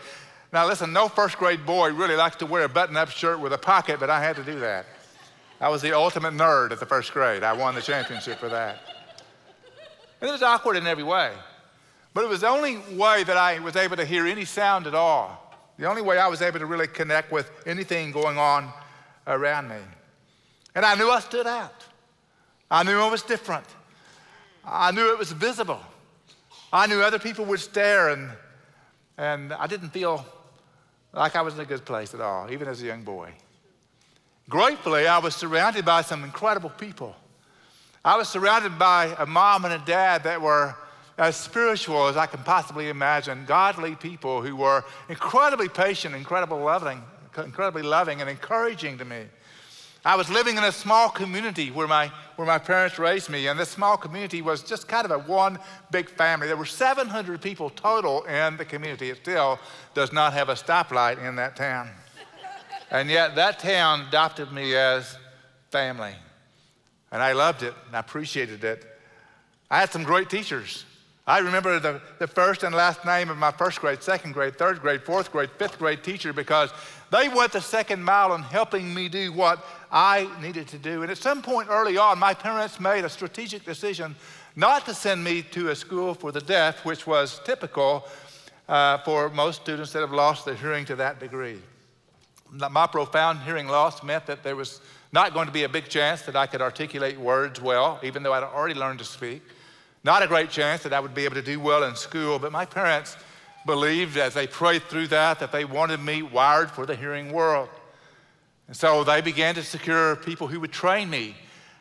now, 0.53 0.67
listen, 0.67 0.93
no 0.93 1.09
first 1.09 1.37
grade 1.37 1.67
boy 1.67 1.93
really 1.93 2.17
likes 2.17 2.37
to 2.37 2.47
wear 2.47 2.65
a 2.65 2.69
button 2.69 2.97
up 2.97 3.11
shirt 3.11 3.39
with 3.39 3.53
a 3.53 3.59
pocket, 3.59 4.01
but 4.01 4.09
I 4.09 4.23
had 4.23 4.37
to 4.37 4.45
do 4.45 4.59
that. 4.61 4.87
I 5.61 5.69
was 5.69 5.83
the 5.83 5.95
ultimate 5.95 6.33
nerd 6.33 6.71
at 6.73 6.81
the 6.81 6.87
first 6.87 7.13
grade. 7.13 7.43
I 7.43 7.53
won 7.53 7.75
the 7.75 7.83
championship 7.83 8.39
for 8.39 8.49
that. 8.49 8.79
And 10.21 10.29
it 10.29 10.33
was 10.33 10.43
awkward 10.43 10.77
in 10.77 10.87
every 10.87 11.05
way. 11.05 11.33
But 12.15 12.25
it 12.25 12.29
was 12.29 12.41
the 12.41 12.49
only 12.49 12.79
way 12.97 13.25
that 13.25 13.37
I 13.37 13.59
was 13.59 13.77
able 13.77 13.97
to 13.97 14.05
hear 14.05 14.27
any 14.27 14.45
sound 14.45 14.87
at 14.87 14.95
all. 14.95 15.55
The 15.79 15.87
only 15.87 16.03
way 16.03 16.19
I 16.19 16.29
was 16.29 16.41
able 16.41 16.59
to 16.61 16.67
really 16.67 16.87
connect 16.87 17.31
with 17.31 17.51
anything 17.67 18.11
going 18.11 18.39
on 18.39 18.73
around 19.27 19.69
me. 19.69 19.77
And 20.75 20.85
I 20.85 20.95
knew 20.95 21.11
I 21.11 21.21
stood 21.21 21.47
out. 21.47 21.85
I 22.71 22.83
knew 22.85 22.99
I 22.99 23.11
was 23.11 23.23
different. 23.23 23.67
I 24.65 24.93
knew 24.93 25.13
it 25.13 25.19
was 25.19 25.33
visible. 25.33 25.81
I 26.73 26.87
knew 26.87 27.01
other 27.01 27.19
people 27.19 27.45
would 27.47 27.61
stare, 27.61 28.11
and, 28.11 28.31
and 29.17 29.53
I 29.53 29.67
didn't 29.67 29.91
feel 29.91 30.27
like 31.13 31.37
I 31.37 31.43
was 31.43 31.55
in 31.55 31.61
a 31.61 31.65
good 31.65 31.85
place 31.85 32.15
at 32.15 32.21
all, 32.21 32.51
even 32.51 32.69
as 32.69 32.83
a 32.83 32.87
young 32.87 33.03
boy. 33.03 33.33
Gratefully, 34.49 35.07
I 35.07 35.19
was 35.19 35.35
surrounded 35.35 35.85
by 35.85 36.03
some 36.03 36.25
incredible 36.25 36.71
people. 36.71 37.15
I 38.05 38.17
was 38.17 38.29
surrounded 38.29 38.79
by 38.79 39.15
a 39.19 39.27
mom 39.27 39.65
and 39.65 39.75
a 39.75 39.85
dad 39.85 40.25
that 40.25 40.41
were 40.41 40.75
as 41.19 41.37
spiritual 41.37 42.07
as 42.07 42.17
I 42.17 42.27
can 42.27 42.43
possibly 42.45 42.89
imagine, 42.89 43.45
godly 43.45 43.97
people 43.97 44.41
who 44.41 44.57
were 44.57 44.85
incredibly 45.09 45.69
patient, 45.69 46.15
incredibly 46.15 46.61
loving, 46.61 47.03
incredibly 47.37 47.83
loving 47.83 48.21
and 48.21 48.31
encouraging 48.31 48.99
to 48.99 49.05
me. 49.05 49.25
I 50.05 50.15
was 50.15 50.31
living 50.31 50.57
in 50.57 50.65
a 50.65 50.73
small 50.73 51.09
community 51.09 51.71
where 51.71 51.89
my, 51.89 52.11
where 52.37 52.47
my 52.47 52.59
parents 52.59 52.99
raised 52.99 53.29
me, 53.29 53.49
and 53.49 53.59
this 53.59 53.69
small 53.69 53.97
community 53.97 54.43
was 54.43 54.63
just 54.63 54.87
kind 54.87 55.05
of 55.05 55.11
a 55.11 55.19
one 55.19 55.59
big 55.91 56.09
family. 56.09 56.47
There 56.47 56.57
were 56.57 56.67
700 56.67 57.41
people 57.43 57.71
total 57.71 58.23
in 58.25 58.57
the 58.57 58.65
community. 58.65 59.11
It 59.11 59.17
still 59.17 59.59
does 59.95 60.13
not 60.13 60.33
have 60.35 60.49
a 60.49 60.55
stoplight 60.55 61.23
in 61.27 61.37
that 61.37 61.57
town. 61.57 61.91
and 62.91 63.11
yet, 63.11 63.35
that 63.35 63.59
town 63.59 64.07
adopted 64.09 64.53
me 64.53 64.77
as 64.77 65.17
family. 65.71 66.15
And 67.11 67.23
I 67.23 67.33
loved 67.33 67.63
it, 67.63 67.75
and 67.87 67.97
I 67.97 68.01
appreciated 68.01 68.63
it. 68.63 68.85
I 69.71 69.81
had 69.81 69.91
some 69.91 70.05
great 70.05 70.31
teachers. 70.31 70.85
I 71.27 71.41
remember 71.41 71.79
the, 71.79 72.01
the 72.19 72.27
first 72.27 72.63
and 72.63 72.75
last 72.75 73.05
name 73.05 73.29
of 73.29 73.37
my 73.37 73.51
first 73.51 73.83
grade, 73.83 74.03
second 74.03 74.33
grade, 74.33 74.57
third 74.57 74.81
grade, 74.81 75.03
fourth 75.03 75.31
grade, 75.31 75.51
fifth 75.59 75.79
grade 75.79 76.03
teacher 76.03 76.33
because 76.33 76.71
they 77.11 77.29
went 77.29 77.53
the 77.53 77.61
second 77.61 78.03
mile 78.05 78.35
in 78.35 78.43
helping 78.43 78.93
me 78.93 79.09
do 79.09 79.33
what 79.33 79.65
I 79.91 80.29
needed 80.41 80.69
to 80.69 80.79
do. 80.79 81.03
And 81.03 81.11
at 81.11 81.19
some 81.19 81.43
point 81.43 81.69
early 81.71 81.97
on, 81.97 82.19
my 82.19 82.35
parents 82.35 82.79
made 82.79 83.05
a 83.05 83.09
strategic 83.09 83.65
decision 83.65 84.15
not 84.57 84.85
to 84.87 84.95
send 84.95 85.23
me 85.23 85.43
to 85.43 85.71
a 85.71 85.77
school 85.77 86.15
for 86.15 86.33
the 86.33 86.41
deaf, 86.41 86.85
which 86.85 87.07
was 87.07 87.41
typical 87.45 88.07
uh, 88.69 88.99
for 88.99 89.31
most 89.31 89.63
students 89.63 89.93
that 89.93 90.01
have 90.01 90.13
lost 90.13 90.45
their 90.45 90.55
hearing 90.55 90.85
to 90.85 90.97
that 90.97 91.19
degree. 91.19 91.61
My 92.51 92.87
profound 92.87 93.41
hearing 93.41 93.69
loss 93.69 94.03
meant 94.03 94.27
that 94.27 94.43
there 94.43 94.57
was 94.57 94.81
not 95.13 95.33
going 95.33 95.47
to 95.47 95.53
be 95.53 95.65
a 95.65 95.69
big 95.69 95.89
chance 95.89 96.23
that 96.23 96.37
I 96.37 96.47
could 96.47 96.61
articulate 96.61 97.19
words 97.19 97.61
well, 97.61 97.99
even 98.03 98.23
though 98.23 98.33
I'd 98.33 98.43
already 98.43 98.75
learned 98.75 98.99
to 98.99 99.05
speak. 99.05 99.43
Not 100.05 100.23
a 100.23 100.27
great 100.27 100.51
chance 100.51 100.83
that 100.83 100.93
I 100.93 101.01
would 101.01 101.15
be 101.15 101.25
able 101.25 101.35
to 101.37 101.43
do 101.43 101.59
well 101.61 101.85
in 101.85 101.97
school, 101.97 102.39
but 102.39 102.53
my 102.53 102.65
parents 102.65 103.17
believed 103.67 104.17
as 104.17 104.35
they 104.35 104.47
prayed 104.47 104.83
through 104.85 105.09
that 105.09 105.41
that 105.41 105.53
they 105.53 105.65
wanted 105.65 106.01
me 106.01 106.23
wired 106.23 106.71
for 106.71 106.87
the 106.87 106.97
hearing 106.97 107.33
world. 107.33 107.69
And 108.67 108.77
so 108.77 109.05
they 109.05 109.21
began 109.21 109.55
to 109.55 109.63
secure 109.63 110.17
people 110.17 110.47
who 110.47 110.61
would 110.61 110.73
train 110.73 111.09
me 111.11 111.35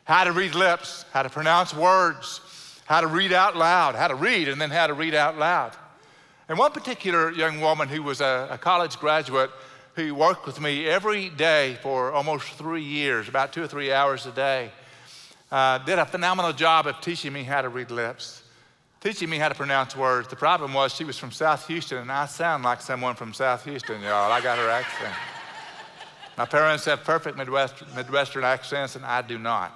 how 0.06 0.24
to 0.24 0.32
read 0.32 0.56
lips, 0.56 1.06
how 1.12 1.24
to 1.24 1.30
pronounce 1.30 1.74
words, 1.74 2.42
how 2.86 3.02
to 3.02 3.08
read 3.08 3.34
out 3.34 3.58
loud, 3.58 3.96
how 3.96 4.08
to 4.08 4.16
read 4.16 4.48
and 4.48 4.60
then 4.60 4.70
how 4.70 4.88
to 4.88 4.94
read 4.94 5.14
out 5.14 5.38
loud. 5.38 5.74
And 6.48 6.58
one 6.58 6.72
particular 6.72 7.32
young 7.32 7.60
woman 7.60 7.90
who 7.90 8.02
was 8.02 8.22
a, 8.22 8.48
a 8.52 8.58
college 8.58 8.98
graduate 9.00 9.52
who 9.96 10.16
worked 10.16 10.46
with 10.46 10.62
me 10.62 10.86
every 10.86 11.28
day 11.28 11.78
for 11.82 12.14
almost 12.14 12.48
three 12.54 12.84
years, 12.84 13.28
about 13.28 13.52
two 13.52 13.64
or 13.64 13.68
three 13.68 13.92
hours 13.92 14.26
a 14.26 14.32
day, 14.32 14.72
uh, 15.52 15.80
did 15.80 16.00
a 16.00 16.06
phenomenal 16.06 16.54
job 16.54 16.88
of 16.88 17.02
teaching 17.02 17.34
me 17.34 17.44
how 17.44 17.62
to 17.62 17.68
read 17.68 17.92
lips, 17.92 18.44
teaching 19.02 19.30
me 19.30 19.38
how 19.38 19.50
to 19.50 19.56
pronounce 19.56 19.96
words. 19.96 20.28
The 20.28 20.36
problem 20.36 20.74
was 20.74 20.94
she 20.94 21.04
was 21.04 21.18
from 21.18 21.32
South 21.32 21.68
Houston, 21.68 22.00
and 22.00 22.12
I 22.12 22.26
sound 22.26 22.64
like 22.64 22.82
someone 22.82 23.16
from 23.16 23.34
South 23.34 23.64
Houston, 23.66 24.02
y'all. 24.02 24.32
I 24.32 24.42
got 24.42 24.58
her 24.58 24.70
accent. 24.70 25.14
My 26.38 26.46
parents 26.46 26.86
have 26.86 27.04
perfect 27.04 27.38
Midwestern, 27.38 27.88
Midwestern 27.96 28.44
accents, 28.44 28.96
and 28.96 29.06
I 29.06 29.22
do 29.22 29.38
not. 29.38 29.76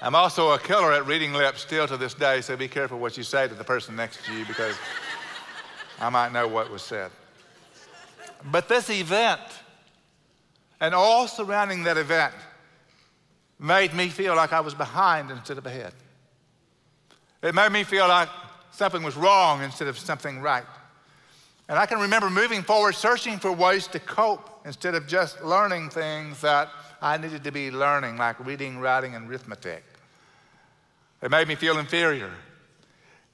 I'm 0.00 0.14
also 0.14 0.52
a 0.52 0.58
killer 0.58 0.92
at 0.92 1.06
reading 1.06 1.32
lips 1.32 1.60
still 1.60 1.88
to 1.88 1.96
this 1.96 2.14
day, 2.14 2.40
so 2.40 2.56
be 2.56 2.68
careful 2.68 2.98
what 2.98 3.16
you 3.16 3.24
say 3.24 3.48
to 3.48 3.54
the 3.54 3.64
person 3.64 3.96
next 3.96 4.24
to 4.26 4.32
you 4.32 4.44
because 4.46 4.76
I 6.00 6.08
might 6.08 6.32
know 6.32 6.46
what 6.46 6.70
was 6.70 6.82
said. 6.82 7.10
But 8.44 8.68
this 8.68 8.90
event 8.90 9.40
and 10.80 10.94
all 10.94 11.26
surrounding 11.26 11.82
that 11.84 11.96
event 11.96 12.32
made 13.58 13.92
me 13.94 14.08
feel 14.08 14.36
like 14.36 14.52
I 14.52 14.60
was 14.60 14.74
behind 14.74 15.32
instead 15.32 15.58
of 15.58 15.66
ahead. 15.66 15.92
It 17.42 17.54
made 17.54 17.72
me 17.72 17.84
feel 17.84 18.08
like 18.08 18.28
something 18.72 19.02
was 19.02 19.16
wrong 19.16 19.62
instead 19.62 19.88
of 19.88 19.98
something 19.98 20.40
right. 20.40 20.64
And 21.68 21.78
I 21.78 21.86
can 21.86 22.00
remember 22.00 22.30
moving 22.30 22.62
forward, 22.62 22.94
searching 22.94 23.38
for 23.38 23.52
ways 23.52 23.86
to 23.88 24.00
cope 24.00 24.62
instead 24.64 24.94
of 24.94 25.06
just 25.06 25.42
learning 25.44 25.90
things 25.90 26.40
that 26.40 26.70
I 27.00 27.18
needed 27.18 27.44
to 27.44 27.52
be 27.52 27.70
learning, 27.70 28.16
like 28.16 28.44
reading, 28.44 28.78
writing, 28.78 29.14
and 29.14 29.28
arithmetic. 29.28 29.84
It 31.22 31.30
made 31.30 31.46
me 31.46 31.54
feel 31.54 31.78
inferior. 31.78 32.30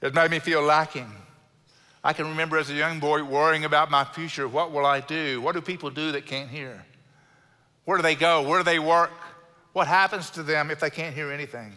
It 0.01 0.13
made 0.13 0.31
me 0.31 0.39
feel 0.39 0.61
lacking. 0.61 1.09
I 2.03 2.13
can 2.13 2.27
remember 2.27 2.57
as 2.57 2.69
a 2.69 2.73
young 2.73 2.99
boy 2.99 3.23
worrying 3.23 3.65
about 3.65 3.89
my 3.89 4.03
future. 4.03 4.47
What 4.47 4.71
will 4.71 4.85
I 4.85 4.99
do? 4.99 5.41
What 5.41 5.55
do 5.55 5.61
people 5.61 5.89
do 5.89 6.11
that 6.11 6.25
can't 6.25 6.49
hear? 6.49 6.85
Where 7.85 7.97
do 7.97 8.03
they 8.03 8.15
go? 8.15 8.43
Where 8.43 8.59
do 8.59 8.63
they 8.63 8.79
work? 8.79 9.11
What 9.73 9.87
happens 9.87 10.29
to 10.31 10.43
them 10.43 10.69
if 10.69 10.79
they 10.79 10.89
can't 10.89 11.15
hear 11.15 11.31
anything? 11.31 11.73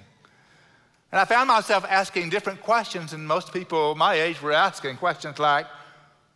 And 1.11 1.21
I 1.21 1.25
found 1.25 1.49
myself 1.49 1.87
asking 1.89 2.29
different 2.29 2.61
questions, 2.61 3.13
and 3.13 3.27
most 3.27 3.53
people 3.53 3.95
my 3.95 4.15
age 4.15 4.43
were 4.43 4.53
asking 4.53 4.99
questions 4.99 5.39
like, 5.39 5.67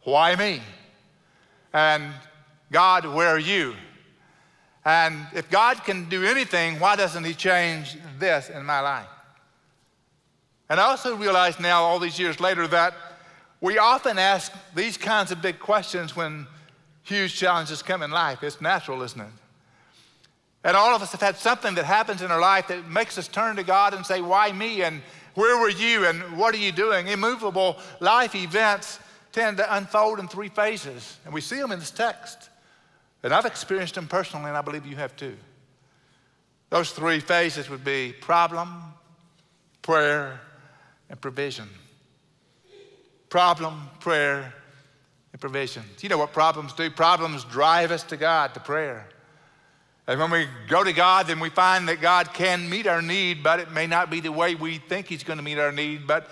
Why 0.05 0.35
me? 0.37 0.63
And 1.73 2.13
God, 2.71 3.07
where 3.07 3.29
are 3.29 3.39
you? 3.39 3.75
And 4.85 5.27
if 5.35 5.49
God 5.51 5.85
can 5.85 6.09
do 6.09 6.25
anything, 6.25 6.81
why 6.81 6.97
doesn't 6.97 7.25
He 7.25 7.35
change 7.35 7.97
this 8.19 8.49
in 8.49 8.65
my 8.65 8.81
life? 8.81 9.09
And 10.69 10.81
I 10.81 10.85
also 10.85 11.17
realize 11.17 11.61
now, 11.61 11.83
all 11.83 11.99
these 11.99 12.19
years 12.19 12.41
later, 12.41 12.67
that 12.69 12.95
we 13.61 13.79
often 13.79 14.19
ask 14.19 14.53
these 14.75 14.97
kinds 14.97 15.31
of 15.31 15.43
big 15.43 15.59
questions 15.59 16.17
when 16.17 16.47
huge 17.03 17.37
challenges 17.37 17.83
come 17.83 18.03
in 18.03 18.11
life. 18.11 18.43
It's 18.43 18.61
natural, 18.61 19.03
isn't 19.03 19.21
it? 19.21 19.42
And 20.65 20.77
all 20.77 20.95
of 20.95 21.03
us 21.03 21.13
have 21.13 21.21
had 21.21 21.37
something 21.37 21.75
that 21.75 21.85
happens 21.85 22.23
in 22.23 22.31
our 22.31 22.41
life 22.41 22.69
that 22.69 22.89
makes 22.89 23.19
us 23.19 23.27
turn 23.27 23.57
to 23.57 23.65
God 23.65 23.95
and 23.95 24.07
say, 24.07 24.21
Why 24.21 24.53
me? 24.53 24.83
And 24.83 25.03
where 25.35 25.61
were 25.61 25.71
you? 25.71 26.07
And 26.07 26.37
what 26.37 26.55
are 26.55 26.59
you 26.59 26.73
doing? 26.73 27.09
Immovable 27.09 27.79
life 28.01 28.35
events 28.35 28.99
tend 29.33 29.57
to 29.57 29.77
unfold 29.77 30.19
in 30.19 30.29
three 30.29 30.49
phases. 30.49 31.19
And 31.25 31.35
we 31.35 31.41
see 31.41 31.57
them 31.57 31.73
in 31.73 31.79
this 31.79 31.91
text. 31.91 32.51
And 33.23 33.33
I've 33.33 33.47
experienced 33.47 33.95
them 33.95 34.09
personally, 34.09 34.49
and 34.49 34.57
I 34.57 34.63
believe 34.63 34.85
you 34.85 34.97
have 34.97 35.17
too. 35.17 35.37
Those 36.71 36.91
three 36.91 37.21
phases 37.21 37.69
would 37.71 37.85
be 37.85 38.15
problem, 38.21 38.83
prayer, 39.83 40.41
and 41.09 41.21
provision. 41.21 41.69
Problem, 43.29 43.89
prayer, 44.01 44.53
and 45.33 45.41
provision. 45.41 45.83
You 46.01 46.09
know 46.09 46.19
what 46.19 46.33
problems 46.33 46.73
do? 46.73 46.91
Problems 46.91 47.45
drive 47.45 47.91
us 47.91 48.03
to 48.05 48.17
God, 48.17 48.55
to 48.55 48.61
prayer. 48.61 49.09
And 50.07 50.19
when 50.19 50.31
we 50.31 50.47
go 50.69 50.83
to 50.83 50.93
God, 50.93 51.29
then 51.29 51.39
we 51.39 51.49
find 51.49 51.89
that 51.89 52.01
God 52.01 52.35
can 52.35 52.69
meet 52.69 52.87
our 52.87 53.01
need, 53.01 53.43
but 53.43 53.61
it 53.61 53.71
may 53.71 53.87
not 53.87 54.11
be 54.11 54.21
the 54.21 54.33
way 54.33 54.55
we 54.55 54.79
think 54.79 55.07
He's 55.07 55.23
going 55.23 55.37
to 55.37 55.45
meet 55.45 55.59
our 55.59 55.71
need, 55.71 56.07
but 56.07 56.29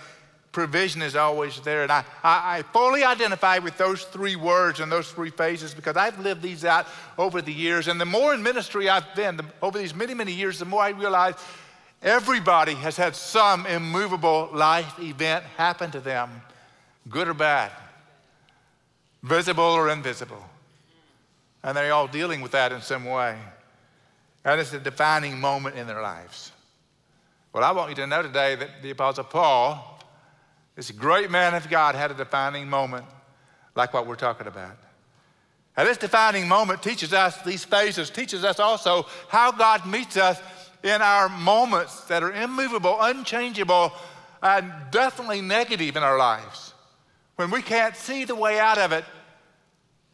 provision 0.53 1.03
is 1.03 1.15
always 1.15 1.61
there. 1.61 1.85
And 1.85 1.93
I, 1.93 2.05
I, 2.25 2.59
I, 2.59 2.63
fully 2.63 3.05
identify 3.05 3.59
with 3.59 3.79
those 3.79 4.03
three 4.05 4.35
words 4.35 4.81
and 4.81 4.91
those 4.91 5.11
three 5.13 5.31
phases 5.31 5.73
because 5.73 5.97
I've 5.97 6.19
lived 6.19 6.43
these 6.43 6.65
out 6.65 6.89
over 7.17 7.41
the 7.41 7.53
years. 7.53 7.87
And 7.87 8.01
the 8.01 8.05
more 8.05 8.35
in 8.35 8.43
ministry 8.43 8.89
I've 8.89 9.15
been, 9.15 9.37
the, 9.37 9.45
over 9.63 9.79
these 9.79 9.95
many, 9.95 10.15
many 10.15 10.33
years, 10.33 10.59
the 10.59 10.65
more 10.65 10.83
I 10.83 10.91
realize 10.91 11.35
everybody 12.03 12.75
has 12.75 12.97
had 12.97 13.15
some 13.15 13.67
immovable 13.67 14.51
life 14.53 14.99
event 14.99 15.45
happen 15.57 15.93
to 15.93 16.01
them, 16.01 16.43
good 17.09 17.29
or 17.29 17.35
bad, 17.35 17.71
visible 19.23 19.63
or 19.63 19.89
invisible. 19.89 20.45
And 21.63 21.77
they're 21.77 21.93
all 21.93 22.09
dealing 22.09 22.41
with 22.41 22.53
that 22.53 22.73
in 22.73 22.81
some 22.81 23.05
way. 23.05 23.37
And 24.45 24.61
it's 24.61 24.73
a 24.73 24.81
defining 24.81 25.39
moment 25.39 25.77
in 25.77 25.87
their 25.87 26.03
lives. 26.03 26.53
Well, 27.53 27.65
I 27.65 27.73
want 27.73 27.91
you 27.91 27.97
to 27.97 28.07
know 28.07 28.23
today 28.23 28.55
that 28.55 28.83
the 28.83 28.91
Apostle 28.91 29.25
Paul 29.25 29.91
this 30.81 30.91
great 30.91 31.31
man 31.31 31.55
of 31.55 31.69
God 31.69 31.95
had 31.95 32.11
a 32.11 32.15
defining 32.15 32.67
moment 32.67 33.05
like 33.75 33.93
what 33.93 34.07
we're 34.07 34.17
talking 34.17 34.47
about. 34.47 34.79
And 35.77 35.87
this 35.87 35.99
defining 35.99 36.49
moment 36.49 36.83
teaches 36.83 37.13
us 37.13 37.41
these 37.43 37.65
phases, 37.65 38.09
teaches 38.09 38.45
us 38.45 38.59
also 38.59 39.07
how 39.29 39.53
God 39.53 39.87
meets 39.87 40.17
us 40.17 40.41
in 40.83 41.03
our 41.03 41.29
moments 41.29 42.05
that 42.05 42.23
are 42.23 42.33
immovable, 42.33 42.97
unchangeable, 42.99 43.93
and 44.43 44.73
definitely 44.91 45.43
negative 45.43 45.97
in 45.97 46.03
our 46.03 46.17
lives. 46.17 46.73
When 47.37 47.51
we 47.51 47.61
can't 47.61 47.95
see 47.95 48.25
the 48.25 48.35
way 48.35 48.59
out 48.59 48.79
of 48.79 48.93
it, 48.93 49.05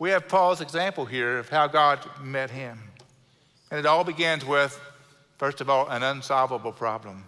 we 0.01 0.11
have 0.11 0.27
Paul's 0.27 0.61
example 0.61 1.05
here 1.05 1.39
of 1.39 1.49
how 1.49 1.69
God 1.69 2.05
met 2.21 2.51
him. 2.51 2.79
And 3.71 3.79
it 3.81 3.87
all 3.87 4.05
begins 4.05 4.45
with, 4.45 4.81
first 5.39 5.61
of 5.61 5.69
all, 5.69 5.89
an 5.89 6.03
unsolvable 6.03 6.73
problem. 6.73 7.25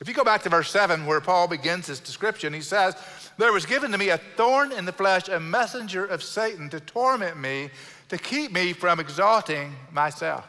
If 0.00 0.08
you 0.08 0.14
go 0.14 0.24
back 0.24 0.42
to 0.44 0.48
verse 0.48 0.70
7, 0.70 1.04
where 1.04 1.20
Paul 1.20 1.46
begins 1.46 1.86
his 1.86 2.00
description, 2.00 2.54
he 2.54 2.62
says, 2.62 2.94
There 3.36 3.52
was 3.52 3.66
given 3.66 3.92
to 3.92 3.98
me 3.98 4.08
a 4.08 4.18
thorn 4.18 4.72
in 4.72 4.86
the 4.86 4.92
flesh, 4.92 5.28
a 5.28 5.38
messenger 5.38 6.06
of 6.06 6.22
Satan 6.22 6.70
to 6.70 6.80
torment 6.80 7.38
me, 7.38 7.70
to 8.08 8.16
keep 8.16 8.50
me 8.50 8.72
from 8.72 8.98
exalting 8.98 9.74
myself. 9.92 10.46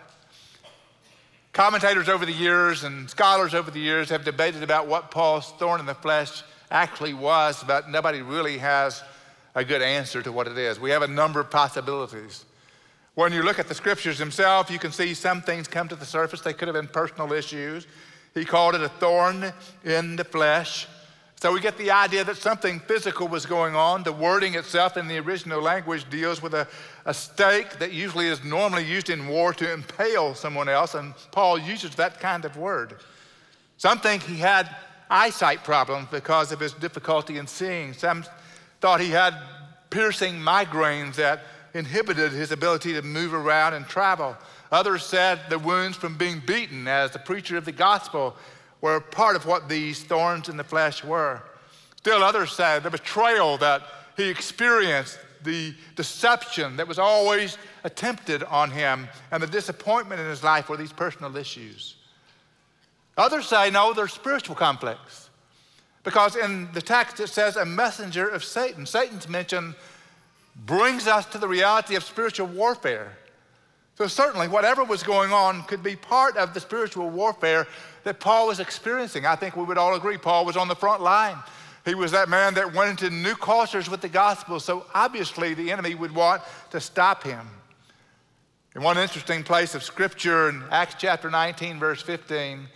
Commentators 1.53 2.07
over 2.07 2.25
the 2.25 2.31
years 2.31 2.85
and 2.85 3.09
scholars 3.09 3.53
over 3.53 3.69
the 3.69 3.79
years 3.79 4.09
have 4.09 4.23
debated 4.23 4.63
about 4.63 4.87
what 4.87 5.11
Paul's 5.11 5.51
thorn 5.59 5.81
in 5.81 5.85
the 5.85 5.93
flesh 5.93 6.43
actually 6.71 7.13
was, 7.13 7.61
but 7.67 7.89
nobody 7.89 8.21
really 8.21 8.57
has 8.57 9.03
a 9.53 9.65
good 9.65 9.81
answer 9.81 10.21
to 10.21 10.31
what 10.31 10.47
it 10.47 10.57
is. 10.57 10.79
We 10.79 10.91
have 10.91 11.01
a 11.01 11.07
number 11.07 11.41
of 11.41 11.51
possibilities. 11.51 12.45
When 13.15 13.33
you 13.33 13.43
look 13.43 13.59
at 13.59 13.67
the 13.67 13.75
scriptures 13.75 14.17
themselves, 14.17 14.69
you 14.69 14.79
can 14.79 14.91
see 14.91 15.13
some 15.13 15.41
things 15.41 15.67
come 15.67 15.87
to 15.89 15.95
the 15.95 16.05
surface. 16.05 16.41
They 16.41 16.53
could 16.53 16.69
have 16.69 16.75
been 16.75 16.87
personal 16.87 17.33
issues. 17.33 17.85
He 18.33 18.45
called 18.45 18.75
it 18.75 18.81
a 18.81 18.89
thorn 18.89 19.51
in 19.83 20.15
the 20.15 20.23
flesh. 20.23 20.87
So 21.41 21.51
we 21.51 21.59
get 21.59 21.77
the 21.77 21.91
idea 21.91 22.23
that 22.23 22.37
something 22.37 22.79
physical 22.81 23.27
was 23.27 23.45
going 23.45 23.75
on. 23.75 24.03
The 24.03 24.13
wording 24.13 24.53
itself 24.53 24.95
in 24.95 25.07
the 25.07 25.17
original 25.17 25.59
language 25.59 26.07
deals 26.09 26.41
with 26.41 26.53
a, 26.53 26.67
a 27.05 27.13
stake 27.13 27.79
that 27.79 27.91
usually 27.91 28.27
is 28.27 28.43
normally 28.43 28.85
used 28.85 29.09
in 29.09 29.27
war 29.27 29.51
to 29.55 29.73
impale 29.73 30.35
someone 30.35 30.69
else, 30.69 30.93
and 30.93 31.13
Paul 31.31 31.57
uses 31.57 31.95
that 31.95 32.19
kind 32.19 32.45
of 32.45 32.57
word. 32.57 32.97
Some 33.77 33.99
think 33.99 34.21
he 34.21 34.37
had 34.37 34.73
eyesight 35.09 35.63
problems 35.63 36.07
because 36.11 36.51
of 36.51 36.59
his 36.59 36.73
difficulty 36.73 37.39
in 37.39 37.47
seeing. 37.47 37.93
Some 37.93 38.23
thought 38.79 39.01
he 39.01 39.09
had 39.09 39.35
piercing 39.89 40.35
migraines 40.35 41.15
that 41.15 41.43
inhibited 41.73 42.31
his 42.31 42.51
ability 42.51 42.93
to 42.93 43.01
move 43.01 43.33
around 43.33 43.73
and 43.73 43.87
travel. 43.87 44.37
Others 44.71 45.05
said 45.05 45.39
the 45.49 45.59
wounds 45.59 45.97
from 45.97 46.17
being 46.17 46.41
beaten 46.45 46.87
as 46.87 47.11
the 47.11 47.19
preacher 47.19 47.57
of 47.57 47.65
the 47.65 47.71
gospel 47.71 48.35
were 48.81 48.99
part 48.99 49.35
of 49.35 49.45
what 49.45 49.69
these 49.69 50.03
thorns 50.03 50.49
in 50.49 50.57
the 50.57 50.63
flesh 50.63 51.03
were. 51.03 51.41
Still, 51.97 52.23
others 52.23 52.51
said 52.53 52.83
the 52.83 52.89
betrayal 52.89 53.57
that 53.59 53.83
he 54.17 54.27
experienced, 54.27 55.19
the 55.43 55.73
deception 55.95 56.77
that 56.77 56.87
was 56.87 56.99
always 56.99 57.57
attempted 57.83 58.43
on 58.43 58.71
him, 58.71 59.07
and 59.31 59.41
the 59.41 59.47
disappointment 59.47 60.19
in 60.19 60.27
his 60.27 60.43
life 60.43 60.69
were 60.69 60.77
these 60.77 60.93
personal 60.93 61.35
issues. 61.35 61.95
Others 63.17 63.47
say, 63.47 63.69
no, 63.69 63.93
they're 63.93 64.07
spiritual 64.07 64.55
conflicts. 64.55 65.29
Because 66.03 66.35
in 66.35 66.71
the 66.73 66.81
text 66.81 67.19
it 67.19 67.27
says 67.27 67.55
a 67.55 67.65
messenger 67.65 68.27
of 68.27 68.43
Satan. 68.43 68.85
Satan's 68.85 69.29
mention 69.29 69.75
brings 70.55 71.07
us 71.07 71.25
to 71.27 71.37
the 71.37 71.47
reality 71.47 71.95
of 71.95 72.03
spiritual 72.03 72.47
warfare. 72.47 73.17
So, 73.95 74.07
certainly, 74.07 74.47
whatever 74.47 74.83
was 74.83 75.03
going 75.03 75.31
on 75.31 75.63
could 75.63 75.83
be 75.83 75.95
part 75.95 76.37
of 76.37 76.53
the 76.53 76.59
spiritual 76.59 77.09
warfare 77.09 77.67
that 78.03 78.19
Paul 78.19 78.47
was 78.47 78.59
experiencing. 78.59 79.25
I 79.25 79.35
think 79.35 79.55
we 79.55 79.63
would 79.63 79.77
all 79.77 79.95
agree 79.95 80.17
Paul 80.17 80.45
was 80.45 80.57
on 80.57 80.67
the 80.67 80.75
front 80.75 81.01
line. 81.01 81.37
He 81.85 81.95
was 81.95 82.11
that 82.11 82.29
man 82.29 82.53
that 82.55 82.73
went 82.73 83.01
into 83.01 83.13
new 83.13 83.35
cultures 83.35 83.89
with 83.89 84.01
the 84.01 84.09
gospel, 84.09 84.59
so 84.59 84.85
obviously 84.93 85.53
the 85.53 85.71
enemy 85.71 85.95
would 85.95 86.13
want 86.13 86.43
to 86.71 86.79
stop 86.79 87.23
him. 87.23 87.47
In 88.75 88.83
one 88.83 88.97
interesting 88.97 89.43
place 89.43 89.75
of 89.75 89.83
scripture 89.83 90.49
in 90.49 90.63
Acts 90.71 90.95
chapter 90.97 91.29
19, 91.29 91.79
verse 91.79 92.01
15, 92.01 92.67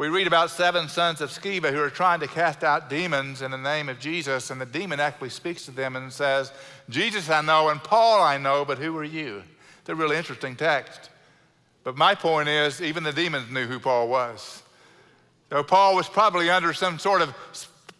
we 0.00 0.08
read 0.08 0.26
about 0.26 0.48
seven 0.48 0.88
sons 0.88 1.20
of 1.20 1.28
Sceva 1.28 1.70
who 1.70 1.78
are 1.78 1.90
trying 1.90 2.20
to 2.20 2.26
cast 2.26 2.64
out 2.64 2.88
demons 2.88 3.42
in 3.42 3.50
the 3.50 3.58
name 3.58 3.90
of 3.90 4.00
Jesus, 4.00 4.50
and 4.50 4.58
the 4.58 4.64
demon 4.64 4.98
actually 4.98 5.28
speaks 5.28 5.66
to 5.66 5.72
them 5.72 5.94
and 5.94 6.10
says, 6.10 6.52
Jesus 6.88 7.28
I 7.28 7.42
know, 7.42 7.68
and 7.68 7.84
Paul 7.84 8.22
I 8.22 8.38
know, 8.38 8.64
but 8.64 8.78
who 8.78 8.96
are 8.96 9.04
you? 9.04 9.42
It's 9.78 9.90
a 9.90 9.94
really 9.94 10.16
interesting 10.16 10.56
text. 10.56 11.10
But 11.84 11.98
my 11.98 12.14
point 12.14 12.48
is, 12.48 12.80
even 12.80 13.02
the 13.02 13.12
demons 13.12 13.50
knew 13.50 13.66
who 13.66 13.78
Paul 13.78 14.08
was. 14.08 14.62
So 15.50 15.62
Paul 15.62 15.94
was 15.96 16.08
probably 16.08 16.48
under 16.48 16.72
some 16.72 16.98
sort 16.98 17.20
of 17.20 17.34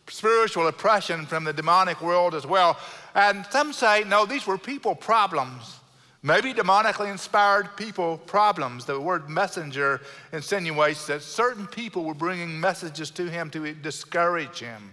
spiritual 0.08 0.68
oppression 0.68 1.26
from 1.26 1.44
the 1.44 1.52
demonic 1.52 2.00
world 2.00 2.34
as 2.34 2.46
well. 2.46 2.78
And 3.14 3.44
some 3.50 3.74
say, 3.74 4.04
no, 4.04 4.24
these 4.24 4.46
were 4.46 4.56
people 4.56 4.94
problems. 4.94 5.79
Maybe 6.22 6.52
demonically 6.52 7.10
inspired 7.10 7.76
people 7.76 8.18
problems. 8.18 8.84
The 8.84 9.00
word 9.00 9.30
messenger 9.30 10.02
insinuates 10.32 11.06
that 11.06 11.22
certain 11.22 11.66
people 11.66 12.04
were 12.04 12.14
bringing 12.14 12.60
messages 12.60 13.10
to 13.12 13.30
him 13.30 13.50
to 13.50 13.72
discourage 13.72 14.58
him. 14.58 14.92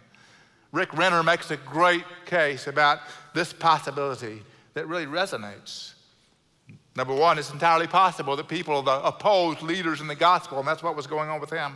Rick 0.71 0.93
Renner 0.93 1.23
makes 1.23 1.51
a 1.51 1.57
great 1.57 2.05
case 2.25 2.67
about 2.67 2.99
this 3.33 3.51
possibility 3.51 4.41
that 4.73 4.87
really 4.87 5.05
resonates. 5.05 5.93
Number 6.95 7.13
one, 7.13 7.37
it's 7.37 7.51
entirely 7.51 7.87
possible 7.87 8.35
that 8.37 8.47
people 8.47 8.81
the 8.81 9.03
opposed 9.03 9.61
leaders 9.61 10.01
in 10.01 10.07
the 10.07 10.15
gospel, 10.15 10.59
and 10.59 10.67
that's 10.67 10.81
what 10.81 10.95
was 10.95 11.07
going 11.07 11.29
on 11.29 11.39
with 11.41 11.51
him. 11.51 11.75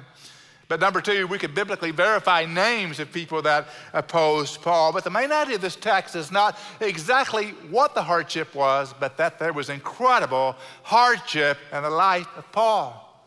But 0.71 0.79
number 0.79 1.01
two, 1.01 1.27
we 1.27 1.37
could 1.37 1.53
biblically 1.53 1.91
verify 1.91 2.45
names 2.45 3.01
of 3.01 3.11
people 3.11 3.41
that 3.41 3.67
opposed 3.91 4.61
Paul. 4.61 4.93
But 4.93 5.03
the 5.03 5.09
main 5.09 5.29
idea 5.29 5.55
of 5.55 5.61
this 5.61 5.75
text 5.75 6.15
is 6.15 6.31
not 6.31 6.57
exactly 6.79 7.49
what 7.69 7.93
the 7.93 8.01
hardship 8.01 8.55
was, 8.55 8.93
but 8.97 9.17
that 9.17 9.37
there 9.37 9.51
was 9.51 9.69
incredible 9.69 10.55
hardship 10.83 11.57
in 11.73 11.83
the 11.83 11.89
life 11.89 12.27
of 12.37 12.49
Paul. 12.53 13.21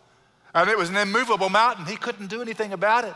And 0.54 0.70
it 0.70 0.78
was 0.78 0.88
an 0.88 0.96
immovable 0.96 1.50
mountain. 1.50 1.84
He 1.84 1.96
couldn't 1.96 2.28
do 2.28 2.40
anything 2.40 2.72
about 2.72 3.04
it. 3.04 3.14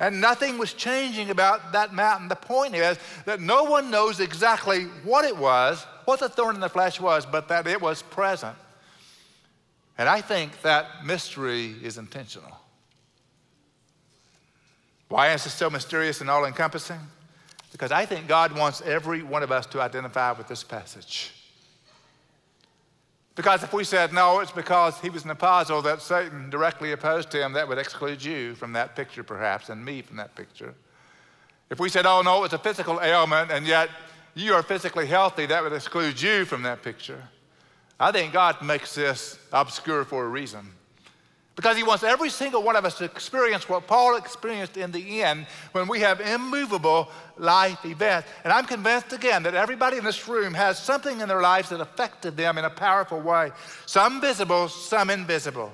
And 0.00 0.20
nothing 0.20 0.58
was 0.58 0.72
changing 0.72 1.30
about 1.30 1.70
that 1.70 1.94
mountain. 1.94 2.26
The 2.26 2.34
point 2.34 2.74
is 2.74 2.98
that 3.26 3.40
no 3.40 3.62
one 3.62 3.92
knows 3.92 4.18
exactly 4.18 4.86
what 5.04 5.24
it 5.24 5.36
was, 5.36 5.86
what 6.04 6.18
the 6.18 6.28
thorn 6.28 6.56
in 6.56 6.60
the 6.60 6.68
flesh 6.68 7.00
was, 7.00 7.24
but 7.24 7.46
that 7.46 7.68
it 7.68 7.80
was 7.80 8.02
present. 8.02 8.56
And 9.98 10.08
I 10.08 10.20
think 10.20 10.62
that 10.62 11.06
mystery 11.06 11.76
is 11.80 11.96
intentional. 11.96 12.65
Why 15.08 15.32
is 15.32 15.44
this 15.44 15.54
so 15.54 15.70
mysterious 15.70 16.20
and 16.20 16.28
all 16.28 16.44
encompassing? 16.44 17.00
Because 17.72 17.92
I 17.92 18.06
think 18.06 18.26
God 18.26 18.56
wants 18.56 18.80
every 18.82 19.22
one 19.22 19.42
of 19.42 19.52
us 19.52 19.66
to 19.66 19.80
identify 19.80 20.32
with 20.32 20.48
this 20.48 20.64
passage. 20.64 21.32
Because 23.34 23.62
if 23.62 23.72
we 23.74 23.84
said, 23.84 24.14
no, 24.14 24.40
it's 24.40 24.50
because 24.50 24.98
he 25.00 25.10
was 25.10 25.24
an 25.24 25.30
apostle 25.30 25.82
that 25.82 26.00
Satan 26.00 26.48
directly 26.48 26.92
opposed 26.92 27.32
him, 27.32 27.52
that 27.52 27.68
would 27.68 27.76
exclude 27.76 28.24
you 28.24 28.54
from 28.54 28.72
that 28.72 28.96
picture, 28.96 29.22
perhaps, 29.22 29.68
and 29.68 29.84
me 29.84 30.00
from 30.00 30.16
that 30.16 30.34
picture. 30.34 30.74
If 31.68 31.78
we 31.78 31.90
said, 31.90 32.06
oh, 32.06 32.22
no, 32.22 32.44
it's 32.44 32.54
a 32.54 32.58
physical 32.58 32.98
ailment, 33.00 33.50
and 33.50 33.66
yet 33.66 33.90
you 34.34 34.54
are 34.54 34.62
physically 34.62 35.06
healthy, 35.06 35.44
that 35.46 35.62
would 35.62 35.74
exclude 35.74 36.20
you 36.20 36.46
from 36.46 36.62
that 36.62 36.82
picture. 36.82 37.22
I 38.00 38.10
think 38.10 38.32
God 38.32 38.62
makes 38.62 38.94
this 38.94 39.38
obscure 39.52 40.04
for 40.04 40.24
a 40.24 40.28
reason. 40.28 40.70
Because 41.56 41.78
he 41.78 41.82
wants 41.82 42.04
every 42.04 42.28
single 42.28 42.62
one 42.62 42.76
of 42.76 42.84
us 42.84 42.98
to 42.98 43.04
experience 43.04 43.66
what 43.66 43.86
Paul 43.86 44.16
experienced 44.16 44.76
in 44.76 44.92
the 44.92 45.22
end 45.22 45.46
when 45.72 45.88
we 45.88 46.00
have 46.00 46.20
immovable 46.20 47.08
life 47.38 47.82
events. 47.86 48.28
And 48.44 48.52
I'm 48.52 48.66
convinced 48.66 49.14
again 49.14 49.42
that 49.44 49.54
everybody 49.54 49.96
in 49.96 50.04
this 50.04 50.28
room 50.28 50.52
has 50.52 50.78
something 50.78 51.18
in 51.18 51.28
their 51.28 51.40
lives 51.40 51.70
that 51.70 51.80
affected 51.80 52.36
them 52.36 52.58
in 52.58 52.66
a 52.66 52.70
powerful 52.70 53.20
way. 53.20 53.52
Some 53.86 54.20
visible, 54.20 54.68
some 54.68 55.08
invisible. 55.08 55.72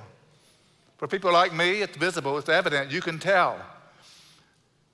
For 0.98 1.08
people 1.08 1.32
like 1.32 1.52
me, 1.52 1.82
it's 1.82 1.96
visible, 1.96 2.38
it's 2.38 2.48
evident, 2.48 2.92
you 2.92 3.00
can 3.00 3.18
tell. 3.18 3.58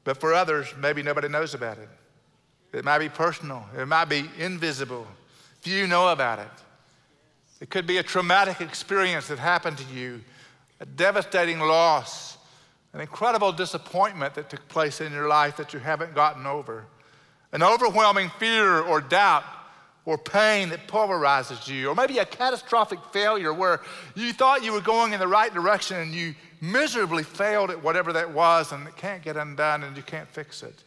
But 0.04 0.16
for 0.16 0.32
others, 0.32 0.72
maybe 0.78 1.02
nobody 1.02 1.28
knows 1.28 1.52
about 1.52 1.76
it. 1.76 1.88
It 2.72 2.82
might 2.82 3.00
be 3.00 3.10
personal, 3.10 3.62
it 3.76 3.86
might 3.86 4.06
be 4.06 4.24
invisible. 4.38 5.06
Few 5.60 5.86
know 5.86 6.08
about 6.08 6.38
it. 6.38 6.48
It 7.60 7.68
could 7.68 7.86
be 7.86 7.98
a 7.98 8.02
traumatic 8.02 8.62
experience 8.62 9.28
that 9.28 9.38
happened 9.38 9.76
to 9.78 9.94
you 9.94 10.22
a 10.80 10.86
devastating 10.86 11.58
loss, 11.58 12.38
an 12.92 13.00
incredible 13.00 13.52
disappointment 13.52 14.34
that 14.34 14.48
took 14.50 14.66
place 14.68 15.00
in 15.00 15.12
your 15.12 15.28
life 15.28 15.56
that 15.56 15.72
you 15.72 15.80
haven't 15.80 16.14
gotten 16.14 16.46
over, 16.46 16.86
an 17.52 17.62
overwhelming 17.62 18.30
fear 18.38 18.80
or 18.80 19.00
doubt 19.00 19.44
or 20.04 20.16
pain 20.16 20.70
that 20.70 20.88
pulverizes 20.88 21.68
you, 21.68 21.90
or 21.90 21.94
maybe 21.94 22.16
a 22.18 22.24
catastrophic 22.24 22.98
failure 23.12 23.52
where 23.52 23.82
you 24.14 24.32
thought 24.32 24.64
you 24.64 24.72
were 24.72 24.80
going 24.80 25.12
in 25.12 25.20
the 25.20 25.28
right 25.28 25.52
direction 25.52 25.98
and 25.98 26.14
you 26.14 26.34
miserably 26.62 27.22
failed 27.22 27.70
at 27.70 27.82
whatever 27.82 28.12
that 28.12 28.32
was 28.32 28.72
and 28.72 28.88
it 28.88 28.96
can't 28.96 29.22
get 29.22 29.36
undone 29.36 29.84
and 29.84 29.96
you 29.96 30.02
can't 30.02 30.28
fix 30.28 30.62
it. 30.62 30.82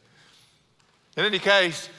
In 1.17 1.25
any 1.25 1.39
case, 1.39 1.89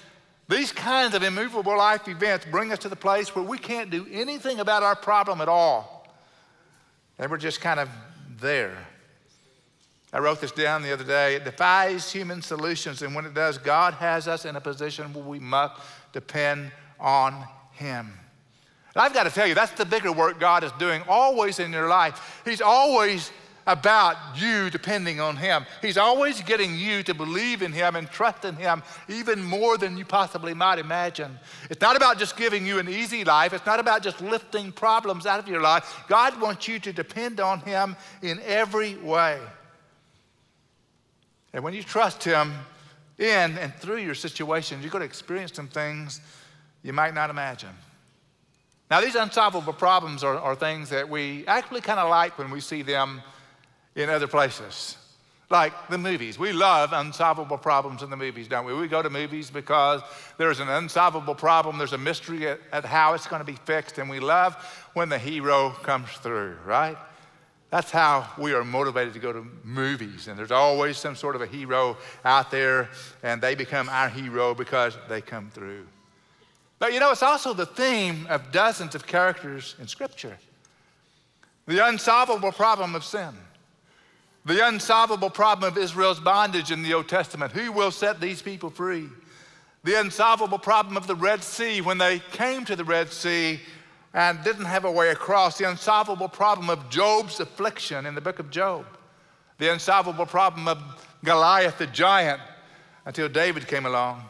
these 0.49 0.73
kinds 0.73 1.15
of 1.15 1.23
immovable 1.23 1.77
life 1.77 2.09
events 2.09 2.45
bring 2.51 2.73
us 2.73 2.81
to 2.81 2.89
the 2.89 2.97
place 2.97 3.35
where 3.35 3.45
we 3.45 3.57
can't 3.57 3.91
do 3.91 4.07
anything 4.11 4.59
about 4.59 4.83
our 4.83 4.97
problem 4.97 5.41
at 5.41 5.49
all. 5.49 5.92
They 7.23 7.29
were 7.29 7.39
just 7.39 7.61
kind 7.61 7.79
of 7.79 7.89
there. 8.41 8.77
I 10.13 10.19
wrote 10.19 10.41
this 10.41 10.51
down 10.51 10.83
the 10.83 10.93
other 10.93 11.05
day. 11.05 11.37
It 11.37 11.45
defies 11.45 12.11
human 12.11 12.43
solutions, 12.43 13.01
and 13.01 13.15
when 13.15 13.25
it 13.25 13.33
does, 13.33 13.59
God 13.59 13.95
has 13.95 14.27
us 14.27 14.45
in 14.45 14.57
a 14.57 14.61
position 14.61 15.15
where 15.15 15.23
we 15.23 15.39
must 15.39 15.81
depend 16.13 16.73
on 16.99 17.45
Him. 17.75 18.13
And 18.93 19.03
I've 19.05 19.15
got 19.15 19.23
to 19.23 19.31
tell 19.31 19.47
you, 19.47 19.55
that's 19.55 19.71
the 19.71 19.85
bigger 19.85 20.11
work 20.11 20.41
God 20.41 20.65
is 20.65 20.73
doing 20.81 21.01
always 21.09 21.61
in 21.61 21.71
your 21.71 21.87
life. 21.87 22.43
He's 22.45 22.61
always 22.61 23.31
about 23.67 24.17
you 24.37 24.71
depending 24.71 25.21
on 25.21 25.37
Him. 25.37 25.67
He's 25.81 25.97
always 25.97 26.41
getting 26.43 26.79
you 26.79 27.03
to 27.05 27.15
believe 27.15 27.63
in 27.63 27.73
Him 27.73 27.97
and 27.97 28.11
trust 28.11 28.45
in 28.45 28.57
Him 28.57 28.83
even 29.09 29.43
more 29.43 29.79
than 29.79 29.97
you 29.97 30.05
possibly 30.05 30.55
might 30.55 30.79
imagine. 30.79 31.39
It's 31.71 31.81
not 31.81 31.97
about 31.97 32.19
just 32.19 32.37
giving 32.37 32.67
you 32.67 32.79
an 32.79 32.89
easy 32.89 33.25
life, 33.25 33.53
it's 33.53 33.67
not 33.67 33.81
about 33.81 34.03
just 34.03 34.21
lifting 34.21 34.73
problems 34.73 35.27
out 35.27 35.39
of 35.39 35.49
your 35.49 35.61
life. 35.61 36.05
God 36.09 36.41
wants 36.41 36.69
you 36.69 36.79
to 36.81 36.93
depend 36.93 37.41
on 37.41 37.61
Him 37.61 37.97
in 38.23 38.41
every 38.45 38.97
way. 38.97 39.39
And 41.53 41.63
when 41.63 41.75
you 41.75 41.83
trust 41.83 42.25
Him 42.25 42.53
in 43.19 43.59
and 43.59 43.75
through 43.75 43.99
your 43.99 44.15
situations, 44.15 44.83
you're 44.83 44.91
going 44.91 45.01
to 45.01 45.07
experience 45.07 45.53
some 45.55 45.69
things 45.69 46.21
you 46.83 46.93
might 46.93 47.15
not 47.15 47.31
imagine. 47.31 47.71
Now, 48.91 49.01
these 49.01 49.15
unsolvable 49.15 49.73
problems 49.73 50.23
are, 50.23 50.39
are 50.39 50.55
things 50.55 50.91
that 50.91 51.09
we 51.09 51.47
actually 51.47 51.81
kind 51.81 51.99
of 51.99 52.11
like 52.11 52.39
when 52.39 52.51
we 52.51 52.61
see 52.61 52.83
them 52.83 53.23
in 53.95 54.09
other 54.09 54.27
places. 54.27 54.97
Like 55.51 55.73
the 55.89 55.99
movies. 55.99 56.39
We 56.39 56.53
love 56.53 56.95
unsolvable 56.95 57.59
problems 57.59 58.03
in 58.03 58.09
the 58.09 58.17
movies, 58.17 58.49
don't 58.49 58.65
we? 58.65 58.73
We 58.73 58.89
go 58.89 59.03
to 59.03 59.11
movies 59.11 59.51
because 59.51 60.01
there's 60.39 60.61
an 60.61 60.69
unsolvable 60.69 61.35
problem, 61.35 61.77
there's 61.77 61.93
a 61.93 61.99
mystery 61.99 62.49
at, 62.49 62.59
at 62.73 62.87
how 62.87 63.13
it's 63.13 63.27
going 63.27 63.41
to 63.41 63.45
be 63.45 63.59
fixed, 63.67 63.99
and 63.99 64.09
we 64.09 64.19
love 64.19 64.55
when 64.95 65.11
the 65.11 65.19
hero 65.19 65.71
comes 65.83 66.09
through, 66.09 66.57
right? 66.65 66.97
That's 67.69 67.91
how 67.91 68.29
we 68.39 68.55
are 68.55 68.65
motivated 68.65 69.13
to 69.15 69.19
go 69.19 69.33
to 69.33 69.47
movies. 69.65 70.29
And 70.29 70.39
there's 70.39 70.51
always 70.51 70.97
some 70.97 71.17
sort 71.17 71.37
of 71.37 71.43
a 71.43 71.47
hero 71.47 71.99
out 72.25 72.51
there, 72.51 72.89
and 73.23 73.41
they 73.41 73.55
become 73.55 73.89
our 73.91 74.09
hero 74.09 74.55
because 74.55 74.97
they 75.09 75.21
come 75.21 75.51
through. 75.51 75.87
But 76.79 76.95
you 76.95 77.01
know, 77.01 77.11
it's 77.13 77.23
also 77.23 77.55
the 77.55 77.67
theme 77.67 78.27
of 78.29 78.53
dozens 78.53 78.95
of 78.95 79.07
characters 79.07 79.75
in 79.79 79.87
Scripture 79.87 80.37
the 81.67 81.87
unsolvable 81.87 82.53
problem 82.53 82.95
of 82.95 83.05
sin. 83.05 83.33
The 84.45 84.67
unsolvable 84.67 85.31
problem 85.31 85.71
of 85.71 85.79
Israel's 85.79 86.19
bondage 86.19 86.73
in 86.73 86.83
the 86.83 86.95
Old 86.95 87.09
Testament. 87.09 87.53
Who 87.53 87.71
will 87.71 87.93
set 87.93 88.21
these 88.21 88.43
people 88.43 88.71
free? 88.71 89.09
The 89.85 90.01
unsolvable 90.01 90.59
problem 90.59 90.97
of 90.97 91.07
the 91.07 91.15
Red 91.15 91.43
Sea 91.43 91.81
when 91.81 91.99
they 91.99 92.19
came 92.19 92.65
to 92.65 92.75
the 92.75 92.85
Red 92.85 93.13
Sea 93.13 93.61
and 94.15 94.43
didn't 94.43 94.65
have 94.65 94.85
a 94.85 94.91
way 94.91 95.11
across. 95.11 95.59
The 95.59 95.69
unsolvable 95.69 96.29
problem 96.29 96.71
of 96.71 96.91
Job's 96.91 97.39
affliction 97.39 98.05
in 98.05 98.15
the 98.15 98.21
book 98.21 98.41
of 98.41 98.51
Job. 98.51 98.85
The 99.59 99.73
unsolvable 99.73 100.27
problem 100.27 100.67
of 100.67 100.79
Goliath 101.25 101.79
the 101.79 101.87
giant 101.87 102.41
until 103.07 103.29
David 103.29 103.69
came 103.69 103.87
along. 103.87 104.25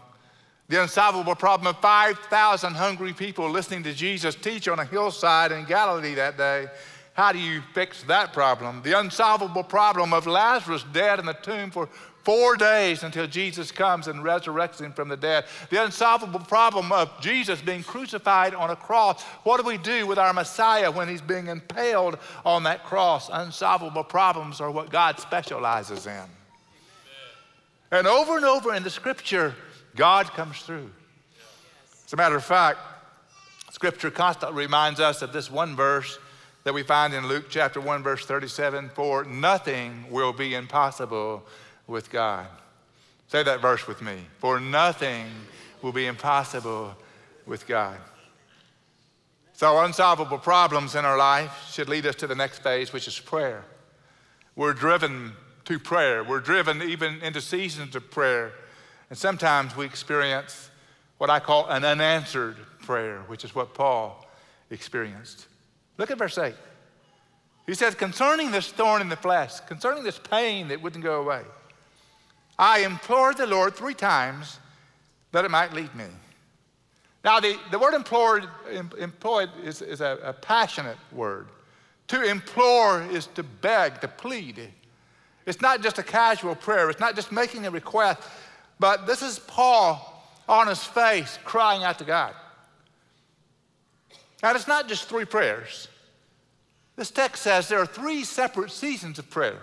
The 0.68 0.83
unsolvable 0.83 1.35
problem 1.35 1.66
of 1.66 1.81
5,000 1.81 2.75
hungry 2.75 3.12
people 3.12 3.51
listening 3.51 3.83
to 3.85 3.92
Jesus 3.92 4.35
teach 4.35 4.68
on 4.68 4.79
a 4.79 4.85
hillside 4.85 5.53
in 5.53 5.64
Galilee 5.64 6.14
that 6.14 6.37
day 6.37 6.66
How 7.14 7.33
do 7.33 7.38
you 7.38 7.61
fix 7.75 8.03
that 8.05 8.33
problem? 8.33 8.83
The 8.83 8.98
unsolvable 8.98 9.64
problem 9.64 10.14
of 10.14 10.27
Lazarus 10.27 10.85
dead 10.92 11.18
in 11.18 11.27
the 11.27 11.35
tomb 11.35 11.70
for 11.70 11.88
four 12.25 12.57
days 12.57 13.03
until 13.03 13.27
Jesus 13.27 13.70
comes 13.70 14.07
and 14.09 14.20
resurrects 14.20 14.81
him 14.81 14.92
from 14.92 15.09
the 15.09 15.16
dead. 15.16 15.44
The 15.70 15.85
unsolvable 15.85 16.40
problem 16.40 16.90
of 16.90 17.11
Jesus 17.20 17.61
being 17.61 17.83
crucified 17.83 18.55
on 18.55 18.70
a 18.70 18.77
cross. 18.77 19.22
What 19.44 19.61
do 19.61 19.66
we 19.66 19.77
do 19.77 20.07
with 20.07 20.18
our 20.18 20.33
Messiah 20.33 20.90
when 20.90 21.09
he's 21.09 21.20
being 21.20 21.48
impaled 21.48 22.18
on 22.46 22.62
that 22.62 22.85
cross? 22.85 23.29
Unsolvable 23.31 24.05
problems 24.05 24.61
are 24.61 24.70
what 24.70 24.90
God 24.90 25.18
specializes 25.18 26.07
in. 26.07 26.25
And 27.90 28.07
over 28.07 28.37
and 28.37 28.46
over 28.46 28.72
in 28.75 28.85
the 28.85 28.90
scripture, 28.90 29.55
God 29.96 30.27
comes 30.29 30.62
through. 30.62 30.90
As 32.07 32.12
a 32.14 32.16
matter 32.16 32.37
of 32.37 32.44
fact, 32.44 32.79
scripture 33.70 34.11
constantly 34.11 34.64
reminds 34.64 35.01
us 35.01 35.20
of 35.22 35.33
this 35.33 35.51
one 35.51 35.77
verse 35.77 36.18
that 36.64 36.75
we 36.75 36.83
find 36.83 37.12
in 37.12 37.27
Luke 37.27 37.46
chapter 37.48 37.81
1, 37.81 38.03
verse 38.03 38.25
37 38.25 38.90
For 38.90 39.25
nothing 39.25 40.05
will 40.11 40.33
be 40.33 40.55
impossible 40.55 41.44
with 41.87 42.11
God. 42.11 42.46
Say 43.29 43.42
that 43.42 43.61
verse 43.61 43.87
with 43.87 44.03
me. 44.03 44.18
For 44.38 44.61
nothing 44.61 45.27
will 45.81 45.92
be 45.92 46.07
impossible 46.07 46.96
with 47.46 47.66
God. 47.66 47.96
So, 49.55 49.79
unsolvable 49.81 50.38
problems 50.38 50.94
in 50.94 51.05
our 51.05 51.16
life 51.16 51.68
should 51.70 51.88
lead 51.88 52.07
us 52.07 52.16
to 52.16 52.27
the 52.27 52.35
next 52.35 52.61
phase, 52.62 52.92
which 52.92 53.07
is 53.07 53.18
prayer. 53.18 53.64
We're 54.57 54.72
driven 54.72 55.33
to 55.64 55.79
prayer, 55.79 56.25
we're 56.25 56.40
driven 56.40 56.83
even 56.83 57.20
into 57.22 57.40
seasons 57.40 57.94
of 57.94 58.11
prayer. 58.11 58.53
And 59.09 59.18
sometimes 59.18 59.77
we 59.77 59.85
experience 59.85 60.70
what 61.18 61.31
I 61.31 61.38
call 61.38 61.68
an 61.68 61.85
unanswered 61.85 62.57
prayer, 62.81 63.20
which 63.29 63.44
is 63.44 63.55
what 63.55 63.75
Paul 63.75 64.27
experienced. 64.70 65.46
Look 65.98 66.11
at 66.11 66.18
verse 66.18 66.38
8. 66.38 66.55
He 67.66 67.74
says, 67.74 67.94
concerning 67.94 68.50
this 68.50 68.68
thorn 68.68 69.02
in 69.02 69.09
the 69.09 69.16
flesh, 69.16 69.61
concerning 69.61 70.02
this 70.02 70.18
pain 70.18 70.68
that 70.68 70.83
wouldn't 70.83 71.05
go 71.05 71.20
away, 71.20 71.42
I 72.59 72.81
implored 72.81 73.37
the 73.37 73.46
Lord 73.46 73.74
three 73.74 73.94
times 73.94 74.59
that 75.33 75.44
it 75.44 75.50
might 75.50 75.72
leave 75.72 75.94
me. 75.94 76.07
Now, 77.24 77.38
the, 77.38 77.57
the 77.70 77.78
word 77.78 77.94
implored, 77.94 78.48
employed 78.98 79.50
is, 79.62 79.81
is 79.81 80.00
a, 80.00 80.18
a 80.22 80.33
passionate 80.33 80.98
word. 81.12 81.48
To 82.09 82.22
implore 82.22 83.02
is 83.02 83.26
to 83.28 83.42
beg, 83.42 84.00
to 84.00 84.09
plead. 84.09 84.68
It's 85.46 85.61
not 85.61 85.83
just 85.83 85.98
a 85.98 86.02
casual 86.02 86.57
prayer, 86.57 86.90
it's 86.90 87.00
not 87.00 87.14
just 87.14 87.31
making 87.31 87.66
a 87.66 87.70
request, 87.70 88.20
but 88.81 89.07
this 89.07 89.22
is 89.22 89.38
Paul 89.38 90.09
on 90.48 90.66
his 90.66 90.83
face 90.83 91.38
crying 91.44 91.85
out 91.85 91.98
to 91.98 92.05
God. 92.05 92.35
Now, 94.42 94.55
it's 94.55 94.68
not 94.68 94.88
just 94.88 95.09
three 95.09 95.24
prayers. 95.24 95.88
This 96.96 97.11
text 97.11 97.42
says 97.42 97.68
there 97.68 97.78
are 97.78 97.87
three 97.87 98.24
separate 98.24 98.70
seasons 98.70 99.18
of 99.18 99.31
prayer 99.31 99.61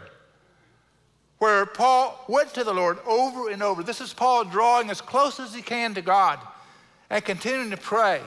where 1.37 1.65
Paul 1.65 2.23
went 2.27 2.53
to 2.53 2.63
the 2.63 2.73
Lord 2.73 2.99
over 3.05 3.49
and 3.49 3.63
over. 3.63 3.83
This 3.83 4.01
is 4.01 4.13
Paul 4.13 4.45
drawing 4.45 4.89
as 4.89 5.01
close 5.01 5.39
as 5.39 5.53
he 5.53 5.61
can 5.61 5.93
to 5.93 6.01
God 6.01 6.39
and 7.09 7.23
continuing 7.23 7.71
to 7.71 7.77
pray. 7.77 8.21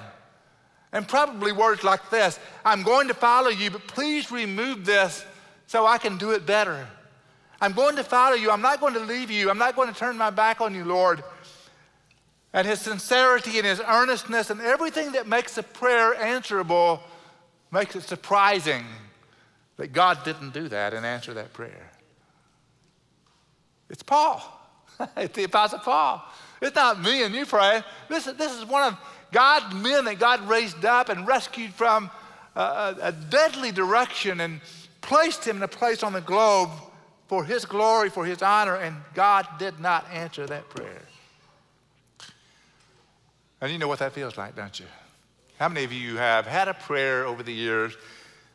And 0.92 1.08
probably 1.08 1.52
words 1.52 1.84
like 1.84 2.10
this 2.10 2.38
I'm 2.64 2.82
going 2.82 3.08
to 3.08 3.14
follow 3.14 3.48
you, 3.48 3.70
but 3.70 3.86
please 3.86 4.30
remove 4.30 4.84
this 4.84 5.24
so 5.66 5.86
I 5.86 5.98
can 5.98 6.18
do 6.18 6.30
it 6.32 6.46
better. 6.46 6.86
I'm 7.60 7.72
going 7.72 7.96
to 7.96 8.04
follow 8.04 8.34
you. 8.34 8.50
I'm 8.50 8.60
not 8.60 8.80
going 8.80 8.94
to 8.94 9.00
leave 9.00 9.30
you. 9.30 9.48
I'm 9.48 9.58
not 9.58 9.76
going 9.76 9.92
to 9.92 9.98
turn 9.98 10.18
my 10.18 10.30
back 10.30 10.60
on 10.60 10.74
you, 10.74 10.84
Lord. 10.84 11.22
And 12.52 12.66
his 12.66 12.80
sincerity 12.80 13.58
and 13.58 13.66
his 13.66 13.80
earnestness 13.80 14.50
and 14.50 14.60
everything 14.60 15.12
that 15.12 15.26
makes 15.26 15.56
a 15.56 15.62
prayer 15.62 16.14
answerable 16.14 17.00
makes 17.70 17.96
it 17.96 18.02
surprising 18.02 18.84
that 19.78 19.92
God 19.92 20.22
didn't 20.24 20.52
do 20.52 20.68
that 20.68 20.92
and 20.92 21.06
answer 21.06 21.32
that 21.34 21.52
prayer. 21.52 21.90
It's 23.88 24.02
Paul. 24.02 24.42
it's 25.16 25.34
the 25.34 25.44
Apostle 25.44 25.78
Paul. 25.78 26.22
It's 26.60 26.76
not 26.76 27.00
me 27.00 27.24
and 27.24 27.34
you 27.34 27.46
praying. 27.46 27.82
This, 28.08 28.24
this 28.24 28.52
is 28.52 28.64
one 28.64 28.92
of 28.92 28.98
God's 29.32 29.74
men 29.74 30.04
that 30.04 30.18
God 30.18 30.46
raised 30.48 30.84
up 30.84 31.08
and 31.08 31.26
rescued 31.26 31.72
from 31.72 32.10
a, 32.54 32.94
a 33.00 33.12
deadly 33.12 33.72
direction 33.72 34.40
and 34.40 34.60
placed 35.00 35.44
him 35.44 35.56
in 35.56 35.62
a 35.62 35.68
place 35.68 36.02
on 36.02 36.12
the 36.12 36.20
globe 36.20 36.70
for 37.26 37.44
his 37.44 37.64
glory, 37.64 38.10
for 38.10 38.26
his 38.26 38.42
honor, 38.42 38.76
and 38.76 38.94
God 39.14 39.46
did 39.58 39.80
not 39.80 40.06
answer 40.12 40.46
that 40.46 40.68
prayer. 40.68 41.02
And 43.62 43.70
you 43.70 43.78
know 43.78 43.86
what 43.86 44.00
that 44.00 44.12
feels 44.12 44.36
like, 44.36 44.56
don't 44.56 44.78
you? 44.78 44.86
How 45.56 45.68
many 45.68 45.84
of 45.84 45.92
you 45.92 46.16
have 46.16 46.46
had 46.46 46.66
a 46.66 46.74
prayer 46.74 47.24
over 47.24 47.44
the 47.44 47.52
years 47.52 47.96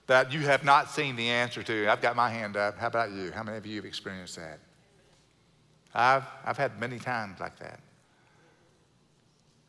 that 0.08 0.34
you 0.34 0.42
have 0.42 0.66
not 0.66 0.92
seen 0.92 1.16
the 1.16 1.30
answer 1.30 1.64
to? 1.64 1.90
I've 1.90 2.02
got 2.02 2.18
my 2.18 2.30
hand 2.30 2.58
up. 2.58 2.78
How 2.78 2.88
about 2.88 3.12
you? 3.12 3.32
How 3.32 3.42
many 3.42 3.58
of 3.58 3.66
you 3.66 3.78
have 3.78 3.86
experienced 3.86 4.36
that? 4.36 4.60
I've, 5.96 6.26
I've 6.46 6.58
had 6.58 6.78
many 6.78 7.00
times 7.00 7.40
like 7.40 7.58
that. 7.60 7.80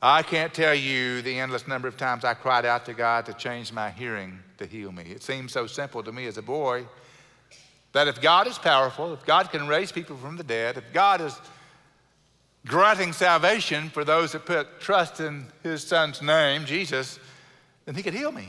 I 0.03 0.22
can't 0.22 0.53
tell 0.53 0.74
you 0.74 1.22
the 1.22 1.38
endless 1.38 1.68
number 1.68 1.87
of 1.87 1.96
times 1.96 2.24
I 2.24 2.35
cried 2.35 2.66
out 2.66 2.85
to 2.87 2.92
God 2.92 3.24
to 3.27 3.33
change 3.33 3.72
my 3.72 3.90
hearing 3.90 4.40
to 4.59 4.66
heal 4.66 4.90
me. 4.90 5.05
It 5.05 5.22
seemed 5.22 5.53
so 5.53 5.68
simple 5.68 6.03
to 6.03 6.11
me 6.11 6.27
as 6.27 6.37
a 6.37 6.42
boy 6.42 6.85
that 7.92 8.09
if 8.09 8.20
God 8.20 8.48
is 8.48 8.59
powerful, 8.59 9.12
if 9.12 9.24
God 9.24 9.51
can 9.51 9.68
raise 9.68 9.92
people 9.92 10.16
from 10.16 10.37
the 10.37 10.44
dead, 10.44 10.77
if 10.77 10.92
God 10.92 11.20
is 11.20 11.38
granting 12.68 13.12
salvation 13.12 13.88
for 13.88 14.04
those 14.04 14.33
that 14.33 14.46
put 14.46 14.81
trust 14.81 15.20
in 15.20 15.46
his 15.62 15.83
son's 15.83 16.22
name, 16.22 16.64
Jesus, 16.64 17.18
then 17.87 17.94
he 17.94 18.02
could 18.02 18.14
heal 18.14 18.31
me. 18.31 18.48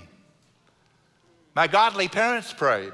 My 1.55 1.67
godly 1.67 2.07
parents 2.07 2.53
prayed. 2.53 2.93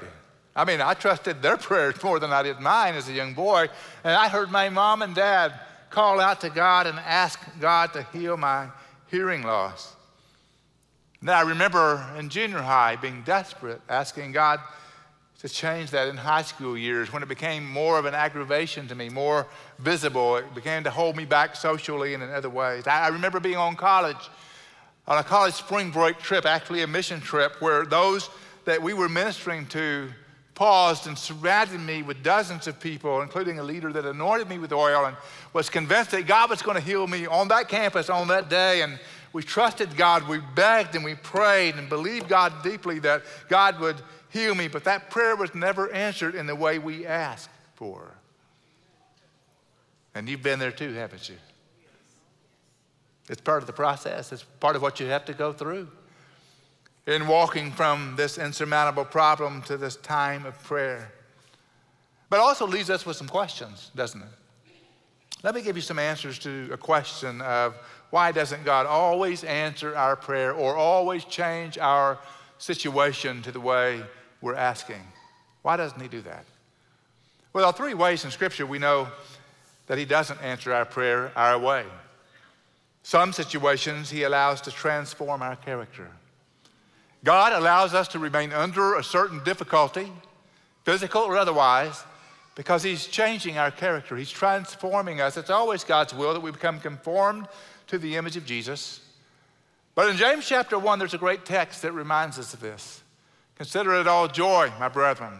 I 0.54 0.64
mean, 0.64 0.80
I 0.80 0.94
trusted 0.94 1.42
their 1.42 1.56
prayers 1.68 2.02
more 2.02 2.18
than 2.18 2.32
I 2.32 2.42
did 2.42 2.60
mine 2.60 2.94
as 2.94 3.08
a 3.08 3.12
young 3.12 3.34
boy. 3.34 3.68
And 4.04 4.14
I 4.14 4.28
heard 4.28 4.50
my 4.50 4.68
mom 4.70 5.02
and 5.02 5.14
dad 5.14 5.52
call 5.90 6.20
out 6.20 6.40
to 6.40 6.50
God 6.50 6.86
and 6.86 6.98
ask 6.98 7.38
God 7.60 7.92
to 7.92 8.02
heal 8.12 8.36
my 8.36 8.68
hearing 9.08 9.42
loss. 9.42 9.94
And 11.20 11.30
I 11.30 11.42
remember 11.42 12.04
in 12.18 12.28
junior 12.28 12.62
high 12.62 12.96
being 12.96 13.22
desperate, 13.22 13.80
asking 13.88 14.32
God 14.32 14.60
to 15.46 15.54
change 15.54 15.90
that 15.90 16.08
in 16.08 16.16
high 16.16 16.42
school 16.42 16.76
years 16.76 17.12
when 17.12 17.22
it 17.22 17.28
became 17.28 17.68
more 17.70 17.98
of 17.98 18.04
an 18.04 18.14
aggravation 18.14 18.88
to 18.88 18.94
me, 18.94 19.08
more 19.08 19.46
visible. 19.78 20.36
It 20.36 20.54
began 20.54 20.82
to 20.84 20.90
hold 20.90 21.16
me 21.16 21.24
back 21.24 21.54
socially 21.54 22.14
and 22.14 22.22
in 22.22 22.30
other 22.30 22.50
ways. 22.50 22.86
I 22.86 23.08
remember 23.08 23.38
being 23.38 23.56
on 23.56 23.76
college, 23.76 24.30
on 25.06 25.18
a 25.18 25.22
college 25.22 25.54
spring 25.54 25.90
break 25.90 26.18
trip, 26.18 26.46
actually 26.46 26.82
a 26.82 26.86
mission 26.86 27.20
trip, 27.20 27.60
where 27.60 27.84
those 27.84 28.28
that 28.64 28.82
we 28.82 28.92
were 28.92 29.08
ministering 29.08 29.66
to 29.66 30.08
paused 30.56 31.06
and 31.06 31.16
surrounded 31.16 31.80
me 31.80 32.02
with 32.02 32.22
dozens 32.22 32.66
of 32.66 32.80
people, 32.80 33.20
including 33.20 33.58
a 33.58 33.62
leader 33.62 33.92
that 33.92 34.06
anointed 34.06 34.48
me 34.48 34.58
with 34.58 34.72
oil 34.72 35.04
and 35.04 35.16
was 35.52 35.68
convinced 35.68 36.10
that 36.12 36.26
God 36.26 36.48
was 36.48 36.62
going 36.62 36.76
to 36.76 36.82
heal 36.82 37.06
me 37.06 37.26
on 37.26 37.48
that 37.48 37.68
campus 37.68 38.08
on 38.08 38.28
that 38.28 38.48
day. 38.48 38.80
And 38.80 38.98
we 39.34 39.42
trusted 39.42 39.96
God, 39.96 40.26
we 40.26 40.40
begged 40.54 40.94
and 40.94 41.04
we 41.04 41.14
prayed 41.14 41.74
and 41.76 41.90
believed 41.90 42.26
God 42.26 42.64
deeply 42.64 42.98
that 43.00 43.22
God 43.48 43.78
would 43.80 43.96
heal 44.36 44.54
me, 44.54 44.68
but 44.68 44.84
that 44.84 45.10
prayer 45.10 45.34
was 45.34 45.54
never 45.54 45.90
answered 45.92 46.34
in 46.34 46.46
the 46.46 46.54
way 46.54 46.78
we 46.78 47.06
asked 47.06 47.50
for. 47.74 48.14
And 50.14 50.28
you've 50.28 50.42
been 50.42 50.58
there 50.58 50.72
too, 50.72 50.92
haven't 50.92 51.28
you? 51.28 51.36
It's 53.28 53.40
part 53.40 53.62
of 53.62 53.66
the 53.66 53.72
process, 53.72 54.30
it's 54.32 54.44
part 54.60 54.76
of 54.76 54.82
what 54.82 55.00
you 55.00 55.06
have 55.06 55.24
to 55.24 55.34
go 55.34 55.52
through 55.52 55.88
in 57.06 57.26
walking 57.26 57.72
from 57.72 58.14
this 58.16 58.36
insurmountable 58.36 59.04
problem 59.04 59.62
to 59.62 59.76
this 59.76 59.96
time 59.96 60.44
of 60.44 60.60
prayer. 60.64 61.12
But 62.28 62.40
also 62.40 62.66
leaves 62.66 62.90
us 62.90 63.06
with 63.06 63.16
some 63.16 63.28
questions, 63.28 63.90
doesn't 63.94 64.20
it? 64.20 64.28
Let 65.42 65.54
me 65.54 65.62
give 65.62 65.76
you 65.76 65.82
some 65.82 65.98
answers 65.98 66.38
to 66.40 66.68
a 66.72 66.76
question 66.76 67.40
of 67.40 67.76
why 68.10 68.32
doesn't 68.32 68.64
God 68.64 68.86
always 68.86 69.44
answer 69.44 69.96
our 69.96 70.16
prayer 70.16 70.52
or 70.52 70.76
always 70.76 71.24
change 71.24 71.78
our 71.78 72.18
situation 72.58 73.42
to 73.42 73.52
the 73.52 73.60
way 73.60 74.02
we're 74.40 74.54
asking? 74.54 75.02
Why 75.62 75.76
doesn't 75.76 76.00
He 76.00 76.08
do 76.08 76.20
that? 76.22 76.44
Well, 77.52 77.62
there 77.62 77.68
are 77.68 77.72
three 77.72 77.94
ways 77.94 78.24
in 78.24 78.30
Scripture 78.30 78.66
we 78.66 78.78
know 78.78 79.08
that 79.86 79.98
He 79.98 80.04
doesn't 80.04 80.40
answer 80.42 80.72
our 80.72 80.84
prayer 80.84 81.32
our 81.36 81.58
way. 81.58 81.84
Some 83.02 83.32
situations 83.32 84.10
He 84.10 84.24
allows 84.24 84.60
to 84.62 84.70
transform 84.70 85.42
our 85.42 85.56
character. 85.56 86.08
God 87.24 87.52
allows 87.52 87.94
us 87.94 88.08
to 88.08 88.18
remain 88.18 88.52
under 88.52 88.96
a 88.96 89.02
certain 89.02 89.42
difficulty, 89.42 90.12
physical 90.84 91.22
or 91.22 91.36
otherwise, 91.36 92.04
because 92.54 92.82
He's 92.82 93.06
changing 93.06 93.58
our 93.58 93.70
character. 93.70 94.16
He's 94.16 94.30
transforming 94.30 95.20
us. 95.20 95.36
It's 95.36 95.50
always 95.50 95.82
God's 95.82 96.14
will 96.14 96.32
that 96.34 96.40
we 96.40 96.50
become 96.50 96.78
conformed 96.78 97.48
to 97.88 97.98
the 97.98 98.16
image 98.16 98.36
of 98.36 98.44
Jesus. 98.44 99.00
But 99.94 100.10
in 100.10 100.16
James 100.16 100.46
chapter 100.46 100.78
1, 100.78 100.98
there's 100.98 101.14
a 101.14 101.18
great 101.18 101.44
text 101.44 101.82
that 101.82 101.92
reminds 101.92 102.38
us 102.38 102.52
of 102.52 102.60
this. 102.60 103.02
Consider 103.56 103.94
it 103.94 104.06
all 104.06 104.28
joy, 104.28 104.70
my 104.78 104.88
brethren, 104.88 105.32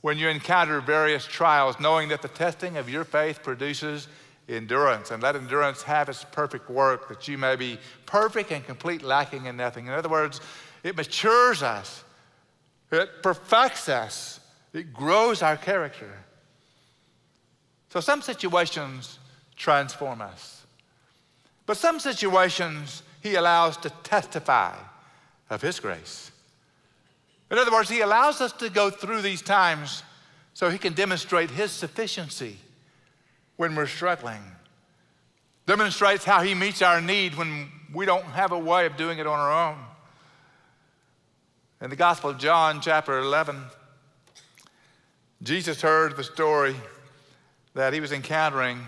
when 0.00 0.18
you 0.18 0.28
encounter 0.28 0.80
various 0.80 1.26
trials, 1.26 1.80
knowing 1.80 2.08
that 2.08 2.22
the 2.22 2.28
testing 2.28 2.76
of 2.76 2.88
your 2.88 3.04
faith 3.04 3.42
produces 3.42 4.08
endurance. 4.48 5.10
And 5.10 5.22
let 5.22 5.36
endurance 5.36 5.82
have 5.82 6.08
its 6.08 6.24
perfect 6.24 6.70
work, 6.70 7.08
that 7.08 7.26
you 7.26 7.36
may 7.36 7.56
be 7.56 7.78
perfect 8.06 8.52
and 8.52 8.64
complete, 8.64 9.02
lacking 9.02 9.46
in 9.46 9.56
nothing. 9.56 9.86
In 9.86 9.92
other 9.92 10.08
words, 10.08 10.40
it 10.82 10.96
matures 10.96 11.62
us. 11.62 12.04
It 12.90 13.22
perfects 13.22 13.88
us, 13.88 14.40
it 14.72 14.94
grows 14.94 15.42
our 15.42 15.56
character. 15.56 16.10
So 17.90 18.00
some 18.00 18.22
situations 18.22 19.18
transform 19.56 20.22
us, 20.22 20.64
but 21.66 21.76
some 21.76 22.00
situations 22.00 23.02
He 23.22 23.34
allows 23.34 23.76
to 23.78 23.90
testify 24.04 24.74
of 25.50 25.60
His 25.60 25.80
grace. 25.80 26.27
In 27.50 27.58
other 27.58 27.72
words, 27.72 27.88
He 27.88 28.00
allows 28.00 28.40
us 28.40 28.52
to 28.52 28.68
go 28.68 28.90
through 28.90 29.22
these 29.22 29.42
times 29.42 30.02
so 30.54 30.70
He 30.70 30.78
can 30.78 30.92
demonstrate 30.92 31.50
His 31.50 31.70
sufficiency 31.70 32.56
when 33.56 33.74
we're 33.74 33.86
struggling. 33.86 34.42
Demonstrates 35.66 36.24
how 36.24 36.42
He 36.42 36.54
meets 36.54 36.82
our 36.82 37.00
need 37.00 37.36
when 37.36 37.68
we 37.92 38.06
don't 38.06 38.24
have 38.24 38.52
a 38.52 38.58
way 38.58 38.86
of 38.86 38.96
doing 38.96 39.18
it 39.18 39.26
on 39.26 39.38
our 39.38 39.70
own. 39.70 39.78
In 41.80 41.90
the 41.90 41.96
Gospel 41.96 42.30
of 42.30 42.38
John, 42.38 42.80
chapter 42.80 43.18
11, 43.18 43.62
Jesus 45.42 45.80
heard 45.80 46.16
the 46.16 46.24
story 46.24 46.74
that 47.74 47.92
he 47.92 48.00
was 48.00 48.10
encountering 48.10 48.80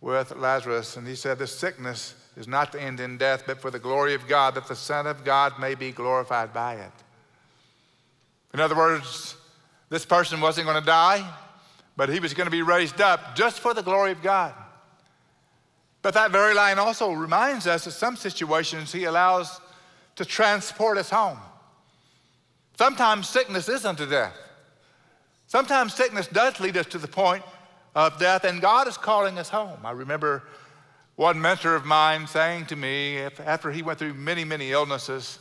with 0.00 0.34
Lazarus, 0.34 0.96
and 0.96 1.06
he 1.06 1.14
said, 1.14 1.38
This 1.38 1.56
sickness 1.56 2.16
is 2.36 2.48
not 2.48 2.72
to 2.72 2.82
end 2.82 2.98
in 2.98 3.16
death, 3.16 3.44
but 3.46 3.60
for 3.60 3.70
the 3.70 3.78
glory 3.78 4.14
of 4.14 4.26
God, 4.26 4.56
that 4.56 4.66
the 4.66 4.74
Son 4.74 5.06
of 5.06 5.24
God 5.24 5.60
may 5.60 5.76
be 5.76 5.92
glorified 5.92 6.52
by 6.52 6.74
it. 6.74 6.92
In 8.56 8.60
other 8.60 8.74
words, 8.74 9.36
this 9.90 10.06
person 10.06 10.40
wasn't 10.40 10.66
going 10.66 10.80
to 10.80 10.86
die, 10.86 11.30
but 11.94 12.08
he 12.08 12.20
was 12.20 12.32
going 12.32 12.46
to 12.46 12.50
be 12.50 12.62
raised 12.62 13.02
up 13.02 13.36
just 13.36 13.60
for 13.60 13.74
the 13.74 13.82
glory 13.82 14.12
of 14.12 14.22
God. 14.22 14.54
But 16.00 16.14
that 16.14 16.30
very 16.30 16.54
line 16.54 16.78
also 16.78 17.12
reminds 17.12 17.66
us 17.66 17.84
that 17.84 17.90
some 17.90 18.16
situations 18.16 18.90
he 18.90 19.04
allows 19.04 19.60
to 20.14 20.24
transport 20.24 20.96
us 20.96 21.10
home. 21.10 21.36
Sometimes 22.78 23.28
sickness 23.28 23.68
is 23.68 23.84
unto 23.84 24.08
death. 24.08 24.32
Sometimes 25.48 25.92
sickness 25.92 26.26
does 26.26 26.58
lead 26.58 26.78
us 26.78 26.86
to 26.86 26.98
the 26.98 27.08
point 27.08 27.44
of 27.94 28.18
death, 28.18 28.44
and 28.44 28.62
God 28.62 28.88
is 28.88 28.96
calling 28.96 29.38
us 29.38 29.50
home. 29.50 29.80
I 29.84 29.90
remember 29.90 30.44
one 31.16 31.38
mentor 31.38 31.74
of 31.74 31.84
mine 31.84 32.26
saying 32.26 32.64
to 32.66 32.76
me 32.76 33.18
after 33.18 33.70
he 33.70 33.82
went 33.82 33.98
through 33.98 34.14
many, 34.14 34.44
many 34.44 34.72
illnesses 34.72 35.40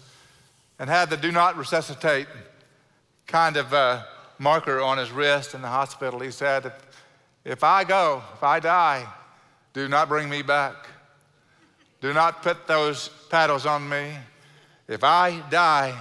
and 0.80 0.90
had 0.90 1.10
the 1.10 1.16
do 1.16 1.32
not 1.32 1.56
resuscitate 1.56 2.28
kind 3.28 3.58
of 3.58 3.74
uh, 3.74 4.04
marker 4.40 4.82
on 4.82 4.98
his 4.98 5.12
wrist 5.12 5.54
in 5.54 5.62
the 5.62 5.68
hospital, 5.68 6.20
he 6.20 6.32
said, 6.32 6.66
if, 6.66 6.88
if 7.44 7.64
I 7.64 7.84
go, 7.84 8.22
if 8.34 8.44
I 8.44 8.60
die, 8.60 9.06
do 9.74 9.88
not 9.88 10.08
bring 10.08 10.30
me 10.30 10.42
back. 10.42 10.88
Do 12.02 12.14
not 12.14 12.44
put 12.44 12.68
those 12.68 13.10
paddles 13.30 13.66
on 13.66 13.88
me. 13.90 14.12
If 14.88 15.04
I 15.04 15.42
die, 15.50 15.98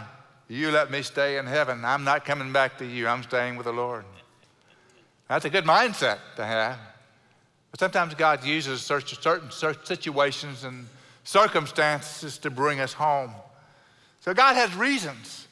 you 0.49 0.71
let 0.71 0.91
me 0.91 1.03
stay 1.03 1.39
in 1.39 1.47
heaven. 1.47 1.85
I'm 1.85 2.05
not 2.05 2.25
coming 2.25 2.53
back 2.53 2.79
to 2.79 2.85
you. 2.85 3.09
I'm 3.09 3.23
staying 3.23 3.57
with 3.57 3.65
the 3.65 3.73
Lord. 3.73 4.05
That's 5.29 5.47
a 5.47 5.51
good 5.51 5.65
mindset 5.65 6.19
to 6.37 6.45
have. 6.45 6.79
But 7.71 7.81
sometimes 7.81 8.15
God 8.15 8.45
uses 8.45 8.83
certain 8.83 9.51
situations 9.85 10.65
and 10.65 10.87
circumstances 11.25 12.39
to 12.39 12.51
bring 12.51 12.81
us 12.81 12.93
home. 12.93 13.33
So 14.21 14.35
God 14.35 14.55
has 14.55 14.75
reasons 14.77 15.49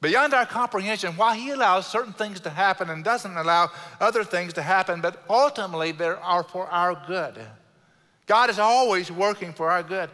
beyond 0.00 0.34
our 0.34 0.46
comprehension 0.46 1.16
why 1.16 1.36
He 1.36 1.50
allows 1.50 1.86
certain 1.86 2.12
things 2.12 2.40
to 2.40 2.50
happen 2.50 2.90
and 2.90 3.04
doesn't 3.04 3.36
allow 3.36 3.70
other 4.00 4.24
things 4.24 4.52
to 4.54 4.62
happen, 4.62 5.00
but 5.00 5.22
ultimately 5.28 5.92
they 5.92 6.06
are 6.06 6.42
for 6.42 6.66
our 6.68 7.00
good. 7.06 7.38
God 8.26 8.50
is 8.50 8.58
always 8.58 9.10
working 9.10 9.52
for 9.52 9.70
our 9.70 9.82
good. 9.82 10.10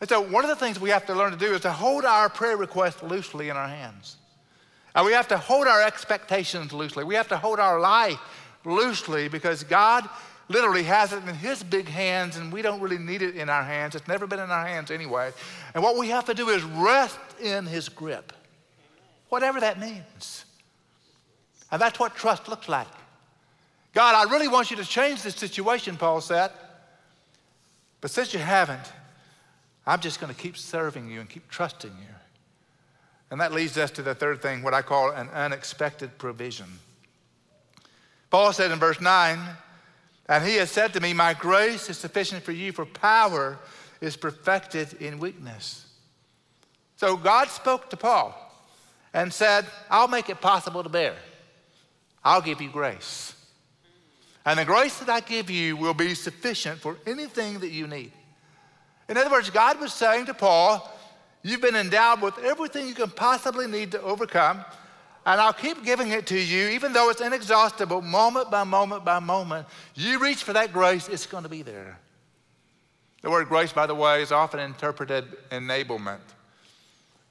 And 0.00 0.08
so, 0.08 0.20
one 0.20 0.44
of 0.44 0.50
the 0.50 0.56
things 0.56 0.80
we 0.80 0.90
have 0.90 1.06
to 1.06 1.14
learn 1.14 1.30
to 1.30 1.38
do 1.38 1.54
is 1.54 1.60
to 1.60 1.70
hold 1.70 2.04
our 2.04 2.28
prayer 2.28 2.56
requests 2.56 3.02
loosely 3.02 3.50
in 3.50 3.56
our 3.56 3.68
hands. 3.68 4.16
And 4.94 5.06
we 5.06 5.12
have 5.12 5.28
to 5.28 5.38
hold 5.38 5.66
our 5.66 5.80
expectations 5.80 6.72
loosely. 6.72 7.04
We 7.04 7.14
have 7.14 7.28
to 7.28 7.36
hold 7.36 7.60
our 7.60 7.80
life 7.80 8.18
loosely 8.64 9.28
because 9.28 9.64
God 9.64 10.08
literally 10.48 10.82
has 10.82 11.12
it 11.12 11.22
in 11.26 11.34
His 11.34 11.62
big 11.62 11.88
hands 11.88 12.36
and 12.36 12.52
we 12.52 12.62
don't 12.62 12.80
really 12.80 12.98
need 12.98 13.22
it 13.22 13.36
in 13.36 13.48
our 13.48 13.62
hands. 13.62 13.94
It's 13.94 14.08
never 14.08 14.26
been 14.26 14.40
in 14.40 14.50
our 14.50 14.66
hands 14.66 14.90
anyway. 14.90 15.32
And 15.74 15.82
what 15.82 15.96
we 15.96 16.08
have 16.08 16.26
to 16.26 16.34
do 16.34 16.48
is 16.48 16.62
rest 16.62 17.18
in 17.40 17.66
His 17.66 17.88
grip, 17.88 18.32
whatever 19.32 19.60
that 19.60 19.80
means. 19.80 20.44
And 21.70 21.80
that's 21.80 21.98
what 21.98 22.14
trust 22.14 22.48
looks 22.48 22.68
like. 22.68 22.86
God, 23.94 24.14
I 24.14 24.30
really 24.30 24.46
want 24.46 24.70
you 24.70 24.76
to 24.76 24.84
change 24.84 25.22
this 25.22 25.36
situation, 25.36 25.96
Paul 25.96 26.20
said. 26.20 26.50
But 28.02 28.10
since 28.10 28.34
you 28.34 28.40
haven't, 28.40 28.92
I'm 29.86 30.00
just 30.00 30.20
going 30.20 30.34
to 30.34 30.38
keep 30.38 30.58
serving 30.58 31.10
you 31.10 31.18
and 31.18 31.30
keep 31.30 31.48
trusting 31.48 31.92
you. 31.92 32.14
And 33.30 33.40
that 33.40 33.54
leads 33.54 33.78
us 33.78 33.90
to 33.92 34.02
the 34.02 34.14
third 34.14 34.42
thing, 34.42 34.62
what 34.62 34.74
I 34.74 34.82
call 34.82 35.12
an 35.12 35.30
unexpected 35.30 36.18
provision. 36.18 36.66
Paul 38.28 38.52
said 38.52 38.70
in 38.70 38.78
verse 38.78 39.00
9, 39.00 39.38
and 40.28 40.44
he 40.44 40.56
has 40.56 40.70
said 40.70 40.92
to 40.92 41.00
me, 41.00 41.14
My 41.14 41.32
grace 41.32 41.88
is 41.88 41.96
sufficient 41.96 42.42
for 42.42 42.52
you, 42.52 42.70
for 42.70 42.84
power 42.84 43.58
is 44.02 44.14
perfected 44.14 44.92
in 45.00 45.18
weakness. 45.18 45.86
So 46.96 47.16
God 47.16 47.48
spoke 47.48 47.88
to 47.88 47.96
Paul 47.96 48.50
and 49.14 49.32
said, 49.32 49.66
I'll 49.90 50.08
make 50.08 50.28
it 50.28 50.40
possible 50.40 50.82
to 50.82 50.88
bear. 50.88 51.14
I'll 52.24 52.40
give 52.40 52.60
you 52.60 52.70
grace. 52.70 53.34
And 54.44 54.58
the 54.58 54.64
grace 54.64 54.98
that 54.98 55.08
I 55.08 55.20
give 55.20 55.50
you 55.50 55.76
will 55.76 55.94
be 55.94 56.14
sufficient 56.14 56.80
for 56.80 56.96
anything 57.06 57.60
that 57.60 57.70
you 57.70 57.86
need. 57.86 58.12
In 59.08 59.16
other 59.16 59.30
words, 59.30 59.50
God 59.50 59.80
was 59.80 59.92
saying 59.92 60.26
to 60.26 60.34
Paul, 60.34 60.88
You've 61.42 61.60
been 61.60 61.74
endowed 61.74 62.22
with 62.22 62.38
everything 62.38 62.86
you 62.86 62.94
can 62.94 63.10
possibly 63.10 63.66
need 63.66 63.90
to 63.92 64.00
overcome. 64.00 64.64
And 65.26 65.40
I'll 65.40 65.52
keep 65.52 65.84
giving 65.84 66.10
it 66.10 66.26
to 66.28 66.38
you, 66.38 66.68
even 66.68 66.92
though 66.92 67.10
it's 67.10 67.20
inexhaustible, 67.20 68.00
moment 68.00 68.50
by 68.50 68.64
moment 68.64 69.04
by 69.04 69.18
moment. 69.18 69.66
You 69.94 70.18
reach 70.18 70.42
for 70.42 70.52
that 70.52 70.72
grace, 70.72 71.08
it's 71.08 71.26
going 71.26 71.44
to 71.44 71.48
be 71.48 71.62
there. 71.62 71.98
The 73.22 73.30
word 73.30 73.48
grace, 73.48 73.72
by 73.72 73.86
the 73.86 73.94
way, 73.94 74.22
is 74.22 74.32
often 74.32 74.58
interpreted 74.58 75.24
enablement. 75.50 76.20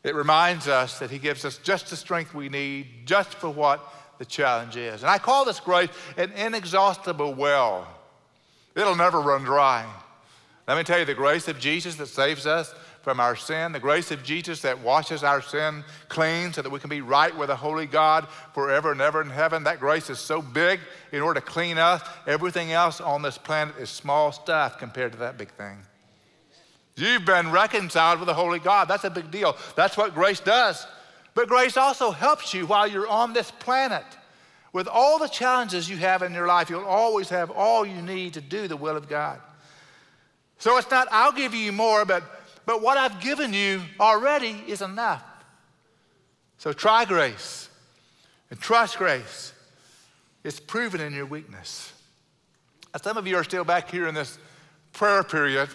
It 0.03 0.15
reminds 0.15 0.67
us 0.67 0.99
that 0.99 1.11
He 1.11 1.19
gives 1.19 1.45
us 1.45 1.57
just 1.57 1.89
the 1.89 1.95
strength 1.95 2.33
we 2.33 2.49
need, 2.49 2.87
just 3.05 3.35
for 3.35 3.49
what 3.49 3.81
the 4.17 4.25
challenge 4.25 4.77
is. 4.77 5.01
And 5.01 5.09
I 5.09 5.17
call 5.17 5.45
this 5.45 5.59
grace 5.59 5.89
an 6.17 6.31
inexhaustible 6.33 7.33
well. 7.33 7.87
It'll 8.75 8.95
never 8.95 9.19
run 9.19 9.43
dry. 9.43 9.85
Let 10.67 10.77
me 10.77 10.83
tell 10.83 10.99
you, 10.99 11.05
the 11.05 11.13
grace 11.13 11.47
of 11.47 11.59
Jesus 11.59 11.95
that 11.95 12.07
saves 12.07 12.45
us 12.45 12.73
from 13.01 13.19
our 13.19 13.35
sin, 13.35 13.71
the 13.71 13.79
grace 13.79 14.11
of 14.11 14.23
Jesus 14.23 14.61
that 14.61 14.79
washes 14.79 15.23
our 15.23 15.41
sin 15.41 15.83
clean 16.07 16.53
so 16.53 16.61
that 16.61 16.69
we 16.69 16.79
can 16.79 16.89
be 16.89 17.01
right 17.01 17.35
with 17.35 17.49
a 17.49 17.55
holy 17.55 17.87
God 17.87 18.27
forever 18.53 18.91
and 18.91 19.01
ever 19.01 19.21
in 19.21 19.29
heaven. 19.29 19.63
That 19.63 19.79
grace 19.79 20.09
is 20.09 20.19
so 20.19 20.41
big 20.41 20.79
in 21.11 21.21
order 21.21 21.39
to 21.39 21.45
clean 21.45 21.77
us. 21.77 22.01
Everything 22.27 22.71
else 22.71 23.01
on 23.01 23.21
this 23.21 23.37
planet 23.37 23.75
is 23.79 23.89
small 23.89 24.31
stuff 24.31 24.77
compared 24.77 25.13
to 25.13 25.17
that 25.19 25.37
big 25.37 25.51
thing. 25.51 25.77
You've 26.95 27.25
been 27.25 27.51
reconciled 27.51 28.19
with 28.19 28.27
the 28.27 28.34
holy 28.34 28.60
God. 28.60 28.88
That's 28.88 29.04
a 29.04 29.10
big 29.10 29.32
deal. 29.32 29.58
That's 29.75 29.97
what 29.97 30.13
grace 30.13 30.39
does. 30.39 30.86
But 31.34 31.47
grace 31.47 31.77
also 31.77 32.12
helps 32.12 32.54
you 32.54 32.65
while 32.65 32.88
you're 32.88 33.08
on 33.08 33.34
this 33.34 33.51
planet. 33.51 34.06
With 34.73 34.88
all 34.88 35.19
the 35.19 35.27
challenges 35.27 35.89
you 35.89 35.97
have 35.97 36.21
in 36.21 36.34
your 36.34 36.47
life, 36.47 36.69
you'll 36.69 36.86
always 36.86 37.30
have 37.30 37.51
all 37.51 37.86
you 37.86 38.01
need 38.01 38.34
to 38.36 38.41
do 38.41 38.67
the 38.67 38.77
will 38.77 38.95
of 38.97 39.10
God. 39.10 39.39
So 40.60 40.77
it's 40.77 40.89
not, 40.91 41.08
I'll 41.12 41.32
give 41.32 41.54
you 41.54 41.71
more, 41.71 42.06
but 42.06 42.23
but 42.65 42.82
what 42.82 42.97
I've 42.97 43.19
given 43.21 43.54
you 43.54 43.82
already 43.99 44.63
is 44.67 44.82
enough. 44.82 45.23
So 46.58 46.73
try 46.73 47.06
grace 47.06 47.69
and 48.49 48.60
trust 48.60 48.97
grace. 48.97 49.54
It's 50.43 50.60
proven 50.60 51.01
in 51.01 51.13
your 51.13 51.25
weakness. 51.25 51.93
Now, 52.93 52.99
some 53.01 53.17
of 53.17 53.25
you 53.27 53.36
are 53.38 53.43
still 53.43 53.63
back 53.63 53.89
here 53.89 54.08
in 54.08 54.15
this 54.15 54.38
prayer 54.93 55.23
period. 55.23 55.69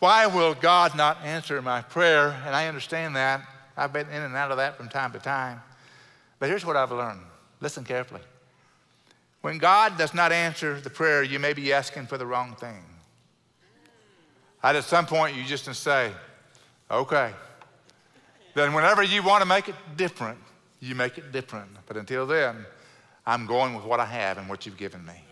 Why 0.00 0.26
will 0.26 0.54
God 0.54 0.96
not 0.96 1.18
answer 1.22 1.60
my 1.62 1.82
prayer? 1.82 2.30
And 2.44 2.56
I 2.56 2.66
understand 2.66 3.14
that. 3.16 3.46
I've 3.76 3.92
been 3.92 4.08
in 4.08 4.22
and 4.22 4.34
out 4.34 4.50
of 4.50 4.56
that 4.56 4.76
from 4.76 4.88
time 4.88 5.12
to 5.12 5.18
time. 5.18 5.62
But 6.38 6.48
here's 6.48 6.66
what 6.66 6.76
I've 6.76 6.90
learned 6.90 7.20
listen 7.60 7.84
carefully. 7.84 8.22
When 9.42 9.58
God 9.58 9.96
does 9.96 10.12
not 10.12 10.32
answer 10.32 10.80
the 10.80 10.90
prayer, 10.90 11.22
you 11.22 11.38
may 11.38 11.52
be 11.52 11.72
asking 11.72 12.06
for 12.06 12.18
the 12.18 12.26
wrong 12.26 12.54
thing. 12.56 12.82
And 14.62 14.76
at 14.76 14.84
some 14.84 15.06
point, 15.06 15.36
you 15.36 15.44
just 15.44 15.72
say, 15.74 16.12
okay. 16.90 17.32
Then, 18.54 18.74
whenever 18.74 19.02
you 19.02 19.22
want 19.22 19.42
to 19.42 19.48
make 19.48 19.68
it 19.68 19.74
different, 19.96 20.38
you 20.80 20.94
make 20.94 21.16
it 21.16 21.32
different. 21.32 21.70
But 21.86 21.96
until 21.96 22.26
then, 22.26 22.66
I'm 23.26 23.46
going 23.46 23.74
with 23.74 23.84
what 23.84 24.00
I 24.00 24.06
have 24.06 24.38
and 24.38 24.48
what 24.48 24.66
you've 24.66 24.76
given 24.76 25.04
me. 25.04 25.24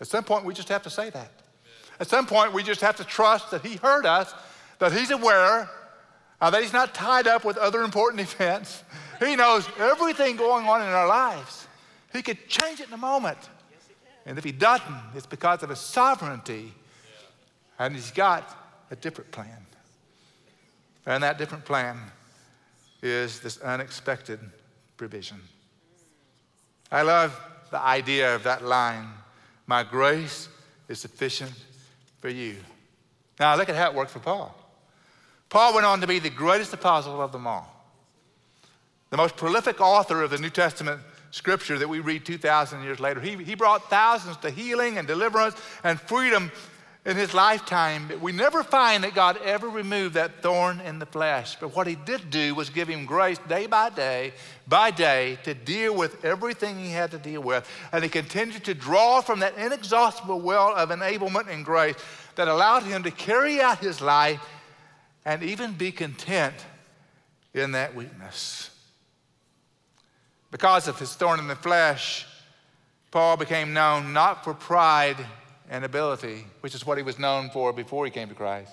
At 0.00 0.08
some 0.08 0.24
point, 0.24 0.44
we 0.44 0.52
just 0.52 0.68
have 0.68 0.82
to 0.82 0.90
say 0.90 1.08
that. 1.10 1.30
At 1.98 2.08
some 2.08 2.26
point, 2.26 2.52
we 2.52 2.62
just 2.62 2.80
have 2.80 2.96
to 2.96 3.04
trust 3.04 3.50
that 3.50 3.64
He 3.64 3.76
heard 3.76 4.06
us, 4.06 4.34
that 4.78 4.92
He's 4.92 5.10
aware, 5.10 5.68
uh, 6.40 6.50
that 6.50 6.62
He's 6.62 6.72
not 6.72 6.94
tied 6.94 7.26
up 7.26 7.44
with 7.44 7.56
other 7.56 7.82
important 7.82 8.20
events. 8.32 8.82
He 9.18 9.36
knows 9.36 9.66
everything 9.78 10.36
going 10.36 10.66
on 10.66 10.82
in 10.82 10.88
our 10.88 11.06
lives. 11.06 11.66
He 12.12 12.22
could 12.22 12.48
change 12.48 12.80
it 12.80 12.88
in 12.88 12.94
a 12.94 12.98
moment. 12.98 13.38
And 14.26 14.38
if 14.38 14.44
He 14.44 14.52
doesn't, 14.52 14.94
it's 15.14 15.26
because 15.26 15.62
of 15.62 15.70
His 15.70 15.80
sovereignty 15.80 16.74
and 17.78 17.94
he's 17.94 18.10
got 18.10 18.56
a 18.90 18.96
different 18.96 19.30
plan. 19.30 19.66
And 21.04 21.22
that 21.22 21.38
different 21.38 21.64
plan 21.64 21.98
is 23.02 23.40
this 23.40 23.60
unexpected 23.60 24.40
provision. 24.96 25.40
I 26.90 27.02
love 27.02 27.38
the 27.70 27.80
idea 27.80 28.34
of 28.34 28.44
that 28.44 28.64
line 28.64 29.08
My 29.66 29.82
grace 29.82 30.48
is 30.88 31.00
sufficient 31.00 31.52
for 32.20 32.28
you. 32.28 32.56
Now, 33.38 33.56
look 33.56 33.68
at 33.68 33.76
how 33.76 33.90
it 33.90 33.94
worked 33.94 34.10
for 34.10 34.18
Paul. 34.18 34.54
Paul 35.48 35.74
went 35.74 35.86
on 35.86 36.00
to 36.00 36.06
be 36.06 36.18
the 36.18 36.30
greatest 36.30 36.72
apostle 36.72 37.20
of 37.20 37.32
them 37.32 37.46
all, 37.46 37.72
the 39.10 39.16
most 39.16 39.36
prolific 39.36 39.80
author 39.80 40.22
of 40.22 40.30
the 40.30 40.38
New 40.38 40.50
Testament 40.50 41.00
scripture 41.30 41.78
that 41.78 41.88
we 41.88 42.00
read 42.00 42.24
2,000 42.24 42.82
years 42.82 42.98
later. 42.98 43.20
He, 43.20 43.36
he 43.42 43.54
brought 43.54 43.90
thousands 43.90 44.36
to 44.38 44.50
healing 44.50 44.98
and 44.98 45.06
deliverance 45.06 45.56
and 45.84 46.00
freedom 46.00 46.50
in 47.06 47.16
his 47.16 47.32
lifetime. 47.32 48.10
We 48.20 48.32
never 48.32 48.64
find 48.64 49.04
that 49.04 49.14
God 49.14 49.38
ever 49.44 49.68
removed 49.68 50.14
that 50.14 50.42
thorn 50.42 50.80
in 50.80 50.98
the 50.98 51.06
flesh. 51.06 51.54
But 51.54 51.74
what 51.76 51.86
he 51.86 51.94
did 51.94 52.30
do 52.30 52.52
was 52.56 52.68
give 52.68 52.88
him 52.88 53.06
grace 53.06 53.38
day 53.48 53.66
by 53.66 53.90
day, 53.90 54.32
by 54.66 54.90
day, 54.90 55.38
to 55.44 55.54
deal 55.54 55.94
with 55.94 56.24
everything 56.24 56.76
he 56.80 56.90
had 56.90 57.12
to 57.12 57.18
deal 57.18 57.42
with. 57.42 57.70
And 57.92 58.02
he 58.02 58.10
continued 58.10 58.64
to 58.64 58.74
draw 58.74 59.20
from 59.20 59.38
that 59.40 59.56
inexhaustible 59.56 60.40
well 60.40 60.74
of 60.74 60.90
enablement 60.90 61.48
and 61.48 61.64
grace 61.64 61.94
that 62.34 62.48
allowed 62.48 62.82
him 62.82 63.04
to 63.04 63.12
carry 63.12 63.60
out 63.60 63.78
his 63.78 64.00
life 64.00 64.44
and 65.24 65.44
even 65.44 65.74
be 65.74 65.92
content 65.92 66.56
in 67.54 67.70
that 67.72 67.94
weakness. 67.94 68.70
Because 70.50 70.88
of 70.88 70.98
his 70.98 71.14
thorn 71.14 71.38
in 71.38 71.46
the 71.46 71.54
flesh, 71.54 72.26
Paul 73.12 73.36
became 73.36 73.72
known 73.72 74.12
not 74.12 74.42
for 74.42 74.54
pride 74.54 75.24
and 75.70 75.84
ability, 75.84 76.46
which 76.60 76.74
is 76.74 76.86
what 76.86 76.98
he 76.98 77.02
was 77.02 77.18
known 77.18 77.50
for 77.50 77.72
before 77.72 78.04
he 78.04 78.10
came 78.10 78.28
to 78.28 78.34
Christ, 78.34 78.72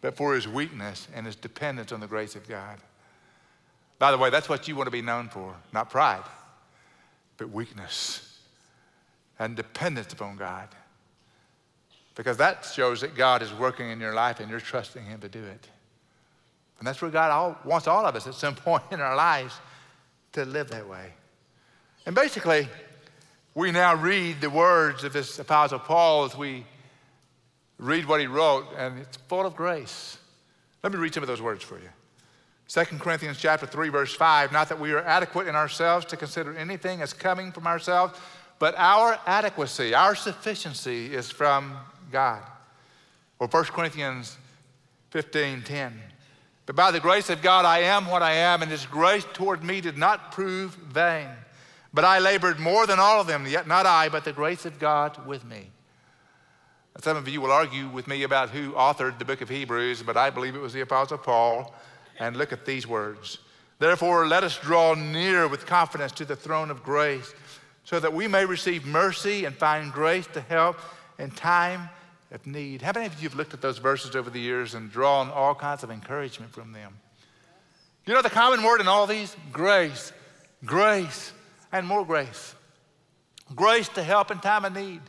but 0.00 0.16
for 0.16 0.34
his 0.34 0.46
weakness 0.46 1.08
and 1.14 1.26
his 1.26 1.36
dependence 1.36 1.92
on 1.92 2.00
the 2.00 2.06
grace 2.06 2.36
of 2.36 2.48
God. 2.48 2.78
By 3.98 4.10
the 4.10 4.18
way, 4.18 4.30
that's 4.30 4.48
what 4.48 4.68
you 4.68 4.76
want 4.76 4.86
to 4.86 4.92
be 4.92 5.02
known 5.02 5.28
for 5.28 5.54
not 5.72 5.90
pride, 5.90 6.24
but 7.36 7.50
weakness 7.50 8.38
and 9.38 9.56
dependence 9.56 10.12
upon 10.12 10.36
God. 10.36 10.68
Because 12.14 12.36
that 12.38 12.64
shows 12.64 13.00
that 13.00 13.14
God 13.14 13.42
is 13.42 13.52
working 13.54 13.90
in 13.90 14.00
your 14.00 14.14
life 14.14 14.40
and 14.40 14.50
you're 14.50 14.60
trusting 14.60 15.04
Him 15.04 15.20
to 15.20 15.28
do 15.28 15.42
it. 15.44 15.68
And 16.78 16.86
that's 16.86 17.00
where 17.00 17.10
God 17.10 17.30
all, 17.30 17.56
wants 17.64 17.86
all 17.86 18.04
of 18.04 18.14
us 18.16 18.26
at 18.26 18.34
some 18.34 18.54
point 18.56 18.84
in 18.90 19.00
our 19.00 19.16
lives 19.16 19.54
to 20.32 20.44
live 20.44 20.70
that 20.70 20.88
way. 20.88 21.12
And 22.06 22.14
basically, 22.14 22.68
we 23.58 23.72
now 23.72 23.92
read 23.92 24.40
the 24.40 24.48
words 24.48 25.02
of 25.02 25.12
this 25.12 25.40
Apostle 25.40 25.80
Paul 25.80 26.24
as 26.26 26.36
we 26.36 26.64
read 27.76 28.06
what 28.06 28.20
he 28.20 28.28
wrote, 28.28 28.68
and 28.76 29.00
it's 29.00 29.16
full 29.16 29.44
of 29.44 29.56
grace. 29.56 30.16
Let 30.84 30.92
me 30.92 30.98
read 31.00 31.12
some 31.12 31.24
of 31.24 31.26
those 31.26 31.42
words 31.42 31.64
for 31.64 31.76
you. 31.76 31.88
2 32.68 32.84
Corinthians 33.00 33.36
chapter 33.36 33.66
3, 33.66 33.88
verse 33.88 34.14
5, 34.14 34.52
not 34.52 34.68
that 34.68 34.78
we 34.78 34.92
are 34.92 35.00
adequate 35.00 35.48
in 35.48 35.56
ourselves 35.56 36.06
to 36.06 36.16
consider 36.16 36.56
anything 36.56 37.02
as 37.02 37.12
coming 37.12 37.50
from 37.50 37.66
ourselves, 37.66 38.16
but 38.60 38.76
our 38.78 39.18
adequacy, 39.26 39.92
our 39.92 40.14
sufficiency 40.14 41.12
is 41.12 41.28
from 41.28 41.76
God. 42.12 42.44
Or 43.40 43.48
1 43.48 43.64
Corinthians 43.64 44.36
15, 45.10 45.62
10. 45.62 46.00
But 46.64 46.76
by 46.76 46.92
the 46.92 47.00
grace 47.00 47.28
of 47.28 47.42
God, 47.42 47.64
I 47.64 47.80
am 47.80 48.06
what 48.06 48.22
I 48.22 48.34
am, 48.34 48.62
and 48.62 48.70
his 48.70 48.86
grace 48.86 49.26
toward 49.32 49.64
me 49.64 49.80
did 49.80 49.98
not 49.98 50.30
prove 50.30 50.76
vain. 50.76 51.26
But 51.92 52.04
I 52.04 52.18
labored 52.18 52.58
more 52.58 52.86
than 52.86 52.98
all 52.98 53.20
of 53.20 53.26
them, 53.26 53.46
yet 53.46 53.66
not 53.66 53.86
I, 53.86 54.08
but 54.08 54.24
the 54.24 54.32
grace 54.32 54.66
of 54.66 54.78
God 54.78 55.26
with 55.26 55.44
me. 55.44 55.70
Some 57.00 57.16
of 57.16 57.28
you 57.28 57.40
will 57.40 57.52
argue 57.52 57.88
with 57.88 58.08
me 58.08 58.24
about 58.24 58.50
who 58.50 58.72
authored 58.72 59.18
the 59.18 59.24
book 59.24 59.40
of 59.40 59.48
Hebrews, 59.48 60.02
but 60.02 60.16
I 60.16 60.30
believe 60.30 60.56
it 60.56 60.60
was 60.60 60.72
the 60.72 60.80
Apostle 60.80 61.18
Paul. 61.18 61.74
And 62.18 62.36
look 62.36 62.52
at 62.52 62.66
these 62.66 62.86
words. 62.86 63.38
Therefore, 63.78 64.26
let 64.26 64.42
us 64.42 64.58
draw 64.58 64.94
near 64.94 65.46
with 65.46 65.66
confidence 65.66 66.10
to 66.12 66.24
the 66.24 66.34
throne 66.34 66.70
of 66.70 66.82
grace, 66.82 67.32
so 67.84 68.00
that 68.00 68.12
we 68.12 68.26
may 68.26 68.44
receive 68.44 68.84
mercy 68.84 69.44
and 69.44 69.54
find 69.54 69.92
grace 69.92 70.26
to 70.34 70.40
help 70.40 70.80
in 71.18 71.30
time 71.30 71.88
of 72.32 72.44
need. 72.44 72.82
How 72.82 72.90
many 72.92 73.06
of 73.06 73.14
you 73.22 73.28
have 73.28 73.38
looked 73.38 73.54
at 73.54 73.62
those 73.62 73.78
verses 73.78 74.16
over 74.16 74.30
the 74.30 74.40
years 74.40 74.74
and 74.74 74.90
drawn 74.90 75.30
all 75.30 75.54
kinds 75.54 75.84
of 75.84 75.90
encouragement 75.92 76.52
from 76.52 76.72
them? 76.72 76.98
You 78.04 78.14
know 78.14 78.22
the 78.22 78.30
common 78.30 78.64
word 78.64 78.80
in 78.80 78.88
all 78.88 79.06
these? 79.06 79.36
Grace. 79.52 80.12
Grace 80.64 81.32
and 81.72 81.86
more 81.86 82.04
grace. 82.04 82.54
Grace 83.54 83.88
to 83.90 84.02
help 84.02 84.30
in 84.30 84.38
time 84.38 84.64
of 84.64 84.74
need. 84.74 85.00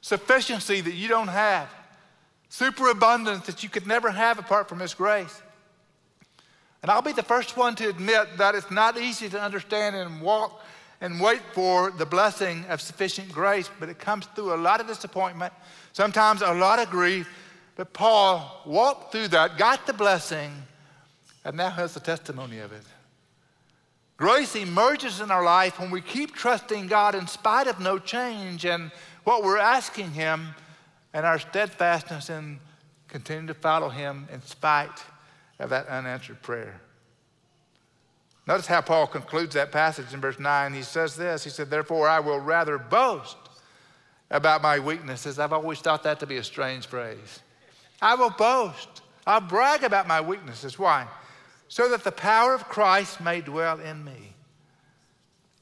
Sufficiency 0.00 0.80
that 0.80 0.94
you 0.94 1.08
don't 1.08 1.28
have. 1.28 1.68
Superabundance 2.48 3.46
that 3.46 3.62
you 3.62 3.68
could 3.68 3.86
never 3.86 4.10
have 4.10 4.38
apart 4.38 4.68
from 4.68 4.80
His 4.80 4.94
grace. 4.94 5.42
And 6.82 6.90
I'll 6.90 7.02
be 7.02 7.12
the 7.12 7.22
first 7.22 7.56
one 7.56 7.76
to 7.76 7.88
admit 7.88 8.36
that 8.38 8.54
it's 8.54 8.70
not 8.70 8.98
easy 8.98 9.28
to 9.28 9.40
understand 9.40 9.94
and 9.94 10.20
walk 10.20 10.60
and 11.00 11.20
wait 11.20 11.40
for 11.52 11.90
the 11.90 12.06
blessing 12.06 12.64
of 12.68 12.80
sufficient 12.80 13.30
grace, 13.32 13.70
but 13.80 13.88
it 13.88 13.98
comes 13.98 14.26
through 14.34 14.54
a 14.54 14.56
lot 14.56 14.80
of 14.80 14.86
disappointment, 14.86 15.52
sometimes 15.92 16.42
a 16.42 16.54
lot 16.54 16.78
of 16.78 16.90
grief. 16.90 17.28
But 17.74 17.92
Paul 17.92 18.62
walked 18.66 19.12
through 19.12 19.28
that, 19.28 19.58
got 19.58 19.86
the 19.86 19.92
blessing, 19.92 20.52
and 21.44 21.56
now 21.56 21.70
has 21.70 21.94
the 21.94 22.00
testimony 22.00 22.58
of 22.58 22.72
it. 22.72 22.82
Grace 24.22 24.54
emerges 24.54 25.20
in 25.20 25.32
our 25.32 25.42
life 25.42 25.80
when 25.80 25.90
we 25.90 26.00
keep 26.00 26.32
trusting 26.32 26.86
God 26.86 27.16
in 27.16 27.26
spite 27.26 27.66
of 27.66 27.80
no 27.80 27.98
change 27.98 28.64
and 28.64 28.92
what 29.24 29.42
we're 29.42 29.58
asking 29.58 30.12
Him 30.12 30.54
and 31.12 31.26
our 31.26 31.40
steadfastness 31.40 32.30
in 32.30 32.60
continuing 33.08 33.48
to 33.48 33.54
follow 33.54 33.88
Him 33.88 34.28
in 34.32 34.40
spite 34.42 35.02
of 35.58 35.70
that 35.70 35.88
unanswered 35.88 36.40
prayer. 36.40 36.80
Notice 38.46 38.68
how 38.68 38.80
Paul 38.80 39.08
concludes 39.08 39.54
that 39.54 39.72
passage 39.72 40.14
in 40.14 40.20
verse 40.20 40.38
9. 40.38 40.72
He 40.72 40.82
says 40.82 41.16
this 41.16 41.42
He 41.42 41.50
said, 41.50 41.68
Therefore, 41.68 42.08
I 42.08 42.20
will 42.20 42.38
rather 42.38 42.78
boast 42.78 43.36
about 44.30 44.62
my 44.62 44.78
weaknesses. 44.78 45.40
I've 45.40 45.52
always 45.52 45.80
thought 45.80 46.04
that 46.04 46.20
to 46.20 46.28
be 46.28 46.36
a 46.36 46.44
strange 46.44 46.86
phrase. 46.86 47.40
I 48.00 48.14
will 48.14 48.30
boast. 48.30 49.02
I'll 49.26 49.40
brag 49.40 49.82
about 49.82 50.06
my 50.06 50.20
weaknesses. 50.20 50.78
Why? 50.78 51.08
So 51.72 51.88
that 51.88 52.04
the 52.04 52.12
power 52.12 52.52
of 52.52 52.68
Christ 52.68 53.18
may 53.18 53.40
dwell 53.40 53.80
in 53.80 54.04
me. 54.04 54.34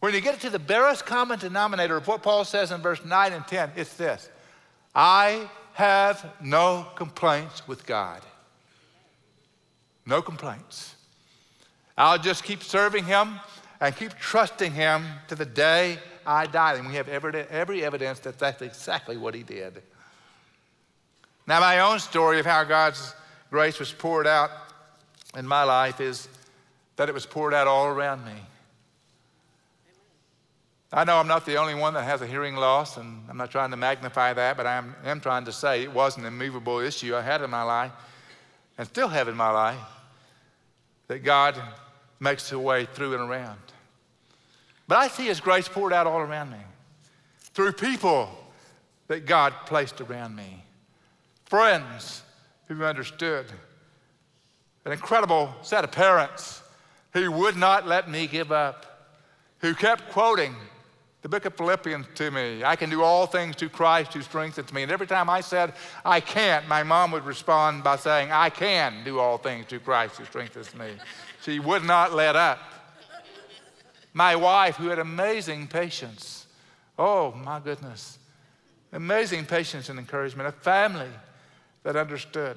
When 0.01 0.13
you 0.13 0.21
get 0.21 0.41
to 0.41 0.51
the 0.51 0.59
barest 0.59 1.07
common 1.07 1.39
denominator 1.39 1.97
of 1.97 2.09
what 2.09 2.25
Paul 2.25 2.45
says 2.45 2.73
in 2.73 2.81
verse 2.81 3.05
9 3.05 3.33
and 3.33 3.47
10, 3.47 3.71
it's 3.77 3.95
this 3.95 4.29
I 4.93 5.49
have 5.75 6.29
no 6.43 6.89
complaints 6.97 7.69
with 7.69 7.87
God. 7.87 8.23
No 10.05 10.21
complaints. 10.21 10.97
I'll 11.97 12.19
just 12.19 12.43
keep 12.43 12.65
serving 12.65 13.05
Him 13.05 13.39
and 13.81 13.95
keep 13.95 14.15
trusting 14.15 14.73
Him 14.73 15.07
to 15.29 15.37
the 15.37 15.47
day 15.47 16.01
I 16.27 16.47
die. 16.47 16.75
And 16.75 16.89
we 16.89 16.95
have 16.95 17.09
every, 17.09 17.43
every 17.43 17.85
evidence 17.85 18.19
that 18.21 18.37
that's 18.37 18.63
exactly 18.63 19.17
what 19.17 19.33
He 19.33 19.45
did. 19.45 19.81
Now, 21.47 21.61
my 21.61 21.79
own 21.79 22.01
story 22.01 22.41
of 22.41 22.47
how 22.47 22.65
God's 22.65 23.15
grace 23.49 23.79
was 23.79 23.93
poured 23.93 24.27
out 24.27 24.51
in 25.37 25.47
my 25.47 25.65
life 25.65 26.01
is 26.01 26.29
that 26.97 27.09
it 27.09 27.13
was 27.13 27.27
poured 27.27 27.55
out 27.55 27.67
all 27.67 27.87
around 27.87 28.25
me. 28.25 28.35
I 30.93 31.05
know 31.05 31.19
I'm 31.19 31.29
not 31.29 31.47
the 31.47 31.57
only 31.57 31.75
one 31.75 31.95
that 31.95 32.03
has 32.03 32.21
a 32.21 32.27
hearing 32.27 32.57
loss, 32.57 32.97
and 32.97 33.23
I'm 33.29 33.37
not 33.37 33.51
trying 33.53 33.71
to 33.71 33.77
magnify 33.77 34.33
that, 34.33 34.57
but 34.57 34.67
I 34.67 34.75
am, 34.75 34.97
am 35.05 35.21
trying 35.21 35.45
to 35.45 35.53
say 35.53 35.83
it 35.83 35.93
was 35.93 36.17
an 36.17 36.25
immovable 36.25 36.81
issue 36.81 37.15
I 37.15 37.23
had 37.23 37.43
in 37.43 37.51
my 37.51 37.63
life 37.63 37.93
and 38.77 38.89
still 38.89 39.09
have 39.09 39.29
in 39.29 39.37
my 39.37 39.51
life 39.51 39.79
that 41.07 41.21
God 41.21 41.57
makes 42.19 42.51
a 42.51 42.59
way 42.59 42.87
through 42.87 43.15
and 43.15 43.23
around. 43.23 43.61
But 44.89 44.99
I 44.99 45.09
see 45.09 45.27
His 45.27 45.41
grace 45.41 45.69
poured 45.69 45.93
out 45.93 46.09
all 46.09 46.19
around 46.19 46.51
me 46.51 46.59
through 47.39 47.73
people 47.73 48.29
that 49.07 49.27
God 49.27 49.53
placed 49.67 50.01
around 50.01 50.35
me, 50.35 50.65
friends 51.45 52.23
who 52.67 52.85
understood, 52.85 53.47
an 54.85 54.93
incredible 54.93 55.55
set 55.63 55.85
of 55.85 55.93
parents 55.93 56.63
who 57.13 57.31
would 57.33 57.57
not 57.57 57.87
let 57.87 58.09
me 58.09 58.27
give 58.27 58.53
up, 58.53 59.09
who 59.59 59.75
kept 59.75 60.11
quoting 60.11 60.55
the 61.23 61.29
book 61.29 61.45
of 61.45 61.55
Philippians 61.55 62.07
to 62.15 62.31
me. 62.31 62.65
I 62.65 62.77
can 62.77 62.89
do 62.89 63.03
all 63.03 63.27
things 63.27 63.57
through 63.57 63.69
Christ 63.71 64.15
who 64.15 64.23
strengthens 64.23 64.73
me. 64.73 64.83
And 64.83 64.91
every 64.91 65.07
time 65.07 65.29
I 65.29 65.43
said, 65.43 65.75
I 66.05 66.21
can't, 66.21 66.67
my 66.67 66.83
mom 66.83 67.11
would 67.11 67.27
respond 67.27 67.85
by 67.85 67.97
saying, 67.97 68.33
I 68.33 68.49
can 68.49 69.05
do 69.05 69.19
all 69.19 69.37
things 69.37 69.67
through 69.67 69.81
Christ 69.81 70.17
who 70.17 70.25
strengthens 70.25 70.75
me. 70.75 70.93
She 71.43 71.59
would 71.59 71.85
not 71.85 72.15
let 72.15 72.37
up. 72.37 72.59
My 74.15 74.35
wife, 74.35 74.77
who 74.77 74.89
had 74.89 74.99
amazing 74.99 75.69
patience. 75.69 76.47
Oh, 76.99 77.33
my 77.33 77.61
goodness. 77.61 78.19
Amazing 78.93 79.47
patience 79.47 79.89
and 79.89 79.99
encouragement. 79.99 80.49
A 80.49 80.53
family 80.53 81.11
that 81.83 81.97
understood. 81.97 82.57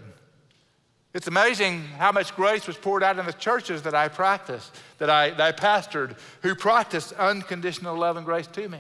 It's 1.14 1.28
amazing 1.28 1.84
how 2.00 2.12
much 2.12 2.36
grace 2.36 2.66
was 2.66 2.76
poured 2.76 3.04
out 3.04 3.20
in 3.20 3.26
the 3.26 3.34
churches 3.34 3.84
that 3.84 3.94
I 3.94 4.08
practiced, 4.08 4.76
that 4.98 5.10
I, 5.10 5.30
that 5.32 5.42
I 5.42 5.52
pastored, 5.52 6.18
who 6.42 6.56
practiced 6.56 7.14
unconditional 7.14 7.96
love 7.96 8.18
and 8.18 8.26
grace 8.26 8.48
to 8.48 8.68
me. 8.68 8.80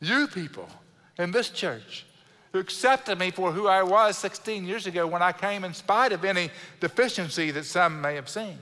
You 0.00 0.26
people 0.26 0.68
in 1.18 1.32
this 1.32 1.50
church 1.50 2.06
who 2.52 2.60
accepted 2.60 3.18
me 3.18 3.30
for 3.30 3.52
who 3.52 3.66
I 3.66 3.82
was 3.82 4.16
16 4.16 4.64
years 4.64 4.86
ago 4.86 5.06
when 5.06 5.22
I 5.22 5.32
came 5.32 5.64
in 5.64 5.74
spite 5.74 6.12
of 6.12 6.24
any 6.24 6.50
deficiency 6.80 7.50
that 7.50 7.64
some 7.64 8.00
may 8.00 8.14
have 8.14 8.28
seen 8.28 8.58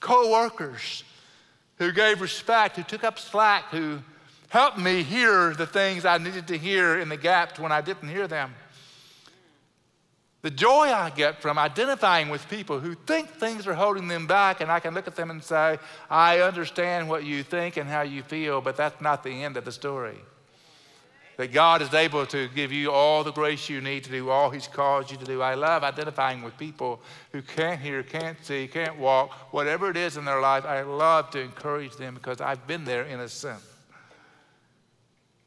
co 0.00 0.30
workers 0.32 1.04
who 1.76 1.92
gave 1.92 2.20
respect, 2.20 2.76
who 2.76 2.82
took 2.82 3.04
up 3.04 3.18
slack, 3.18 3.64
who 3.70 4.00
helped 4.48 4.78
me 4.78 5.02
hear 5.02 5.54
the 5.54 5.66
things 5.66 6.04
I 6.04 6.18
needed 6.18 6.48
to 6.48 6.58
hear 6.58 6.98
in 6.98 7.08
the 7.08 7.16
gaps 7.16 7.58
when 7.58 7.70
I 7.70 7.80
didn't 7.80 8.08
hear 8.08 8.26
them. 8.26 8.54
The 10.42 10.50
joy 10.50 10.86
I 10.86 11.10
get 11.10 11.42
from 11.42 11.58
identifying 11.58 12.30
with 12.30 12.48
people 12.48 12.80
who 12.80 12.94
think 12.94 13.28
things 13.28 13.66
are 13.66 13.74
holding 13.74 14.08
them 14.08 14.26
back, 14.26 14.62
and 14.62 14.72
I 14.72 14.80
can 14.80 14.94
look 14.94 15.06
at 15.06 15.14
them 15.14 15.30
and 15.30 15.44
say, 15.44 15.78
I 16.08 16.40
understand 16.40 17.10
what 17.10 17.24
you 17.24 17.42
think 17.42 17.76
and 17.76 17.88
how 17.88 18.02
you 18.02 18.22
feel, 18.22 18.62
but 18.62 18.76
that's 18.76 19.02
not 19.02 19.22
the 19.22 19.44
end 19.44 19.58
of 19.58 19.66
the 19.66 19.72
story. 19.72 20.16
That 21.36 21.52
God 21.52 21.82
is 21.82 21.92
able 21.92 22.24
to 22.26 22.48
give 22.48 22.72
you 22.72 22.90
all 22.90 23.22
the 23.22 23.32
grace 23.32 23.68
you 23.68 23.82
need 23.82 24.04
to 24.04 24.10
do 24.10 24.30
all 24.30 24.50
He's 24.50 24.66
called 24.66 25.10
you 25.10 25.18
to 25.18 25.24
do. 25.24 25.42
I 25.42 25.54
love 25.54 25.84
identifying 25.84 26.42
with 26.42 26.56
people 26.56 27.00
who 27.32 27.42
can't 27.42 27.80
hear, 27.80 28.02
can't 28.02 28.42
see, 28.42 28.66
can't 28.66 28.98
walk, 28.98 29.32
whatever 29.52 29.90
it 29.90 29.96
is 29.96 30.16
in 30.16 30.24
their 30.24 30.40
life. 30.40 30.64
I 30.64 30.82
love 30.82 31.30
to 31.30 31.40
encourage 31.40 31.96
them 31.96 32.14
because 32.14 32.40
I've 32.40 32.66
been 32.66 32.84
there 32.84 33.04
in 33.04 33.20
a 33.20 33.28
sense. 33.28 33.69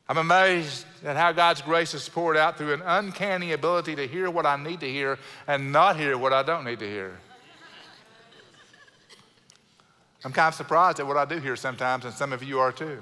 I'm 0.09 0.17
amazed 0.17 0.85
at 1.05 1.15
how 1.15 1.31
God's 1.31 1.61
grace 1.61 1.93
is 1.93 2.07
poured 2.09 2.35
out 2.35 2.57
through 2.57 2.73
an 2.73 2.81
uncanny 2.85 3.53
ability 3.53 3.95
to 3.95 4.05
hear 4.05 4.29
what 4.29 4.45
I 4.45 4.57
need 4.57 4.81
to 4.81 4.89
hear 4.89 5.17
and 5.47 5.71
not 5.71 5.95
hear 5.95 6.17
what 6.17 6.33
I 6.33 6.43
don't 6.43 6.65
need 6.65 6.79
to 6.79 6.89
hear. 6.89 7.17
I'm 10.25 10.31
kind 10.31 10.49
of 10.49 10.55
surprised 10.55 10.99
at 10.99 11.07
what 11.07 11.17
I 11.17 11.25
do 11.25 11.37
hear 11.37 11.55
sometimes, 11.55 12.05
and 12.05 12.13
some 12.13 12.31
of 12.33 12.43
you 12.43 12.59
are 12.59 12.71
too. 12.71 13.01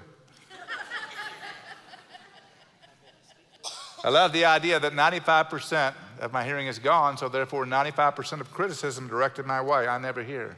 I 4.04 4.10
love 4.10 4.34
the 4.34 4.46
idea 4.46 4.80
that 4.80 4.94
95% 4.94 5.94
of 6.20 6.34
my 6.34 6.44
hearing 6.44 6.66
is 6.66 6.80
gone, 6.80 7.18
so 7.18 7.30
therefore 7.30 7.66
95% 7.66 8.42
of 8.42 8.52
criticism 8.52 9.08
directed 9.08 9.46
my 9.46 9.62
way 9.62 9.88
I 9.88 10.00
never 10.00 10.24
hear. 10.24 10.58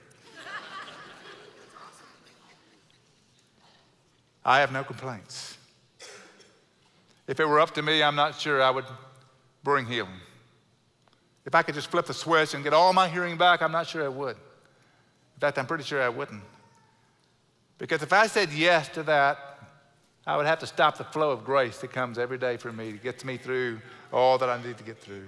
I 4.45 4.59
have 4.59 4.71
no 4.71 4.83
complaints. 4.83 5.57
If 7.28 7.39
it 7.39 7.47
were 7.47 7.59
up 7.59 7.74
to 7.76 7.82
me, 7.82 8.03
I'm 8.03 8.15
not 8.15 8.39
sure 8.39 8.61
I 8.61 8.69
would 8.69 8.86
bring 9.63 9.86
healing. 9.86 10.19
If 11.45 11.55
I 11.55 11.61
could 11.61 11.76
just 11.76 11.88
flip 11.88 12.05
the 12.05 12.13
switch 12.13 12.53
and 12.53 12.63
get 12.63 12.74
all 12.74 12.93
my 12.93 13.07
hearing 13.07 13.38
back, 13.38 13.61
I'm 13.61 13.71
not 13.71 13.88
sure 13.88 14.03
I 14.03 14.09
would. 14.09 14.36
In 14.36 15.39
fact, 15.39 15.57
I'm 15.57 15.65
pretty 15.65 15.84
sure 15.84 16.01
I 16.01 16.09
wouldn't. 16.09 16.43
Because 17.78 18.01
if 18.01 18.13
I 18.13 18.28
said 18.28 18.51
yes 18.51 18.88
to 18.89 19.03
that, 19.03 19.38
I 20.26 20.38
would 20.38 20.45
have 20.45 20.59
to 20.59 20.67
stop 20.67 20.97
the 20.97 21.03
flow 21.03 21.32
of 21.32 21.43
grace 21.43 21.80
that 21.80 21.91
comes 21.91 22.17
every 22.17 22.38
day 22.38 22.55
for 22.55 22.71
me, 22.71 22.93
that 22.93 23.03
gets 23.03 23.26
me 23.26 23.38
through 23.38 23.82
all 24.11 24.38
that 24.38 24.49
I 24.49 24.61
need 24.63 24.78
to 24.78 24.84
get 24.84 24.97
through. 24.99 25.26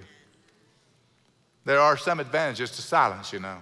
There 1.66 1.80
are 1.80 1.96
some 1.96 2.20
advantages 2.20 2.70
to 2.72 2.82
silence, 2.82 3.32
you 3.32 3.40
know. 3.40 3.58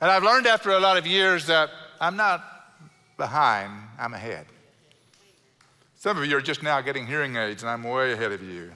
and 0.00 0.10
I've 0.10 0.22
learned 0.22 0.46
after 0.46 0.70
a 0.70 0.78
lot 0.78 0.98
of 0.98 1.06
years 1.06 1.46
that 1.46 1.70
I'm 2.00 2.16
not 2.16 2.44
behind, 3.16 3.72
I'm 3.98 4.14
ahead. 4.14 4.46
Some 6.02 6.18
of 6.18 6.26
you 6.26 6.36
are 6.36 6.42
just 6.42 6.64
now 6.64 6.80
getting 6.80 7.06
hearing 7.06 7.36
aids, 7.36 7.62
and 7.62 7.70
I'm 7.70 7.84
way 7.84 8.10
ahead 8.12 8.32
of 8.32 8.42
you. 8.42 8.72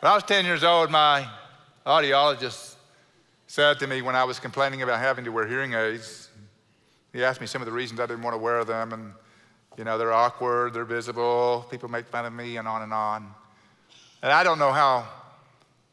when 0.00 0.10
I 0.10 0.12
was 0.12 0.24
10 0.24 0.44
years 0.44 0.64
old, 0.64 0.90
my 0.90 1.24
audiologist 1.86 2.74
said 3.46 3.78
to 3.78 3.86
me 3.86 4.02
when 4.02 4.16
I 4.16 4.24
was 4.24 4.40
complaining 4.40 4.82
about 4.82 4.98
having 4.98 5.24
to 5.24 5.30
wear 5.30 5.46
hearing 5.46 5.74
aids, 5.74 6.30
he 7.12 7.22
asked 7.22 7.40
me 7.40 7.46
some 7.46 7.62
of 7.62 7.66
the 7.66 7.70
reasons 7.70 8.00
I 8.00 8.06
didn't 8.06 8.24
want 8.24 8.34
to 8.34 8.38
wear 8.38 8.64
them, 8.64 8.92
and 8.92 9.12
you 9.78 9.84
know, 9.84 9.96
they're 9.96 10.12
awkward, 10.12 10.74
they're 10.74 10.84
visible, 10.84 11.64
people 11.70 11.88
make 11.88 12.08
fun 12.08 12.26
of 12.26 12.32
me, 12.32 12.56
and 12.56 12.66
on 12.66 12.82
and 12.82 12.92
on. 12.92 13.32
And 14.24 14.32
I 14.32 14.42
don't 14.42 14.58
know 14.58 14.72
how 14.72 15.06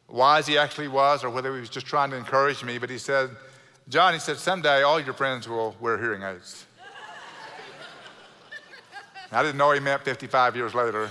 wise 0.08 0.48
he 0.48 0.58
actually 0.58 0.88
was 0.88 1.24
or 1.24 1.30
whether 1.30 1.54
he 1.54 1.60
was 1.60 1.70
just 1.70 1.86
trying 1.86 2.10
to 2.10 2.18
encourage 2.18 2.64
me, 2.64 2.80
but 2.80 2.90
he 2.90 2.98
said, 2.98 3.30
John, 3.90 4.14
he 4.14 4.20
said, 4.20 4.38
someday 4.38 4.82
all 4.82 5.00
your 5.00 5.14
friends 5.14 5.48
will 5.48 5.76
wear 5.80 5.98
hearing 5.98 6.24
aids. 6.24 6.66
I 9.32 9.42
didn't 9.42 9.58
know 9.58 9.72
he 9.72 9.80
meant 9.80 10.04
55 10.04 10.56
years 10.56 10.76
later. 10.76 11.10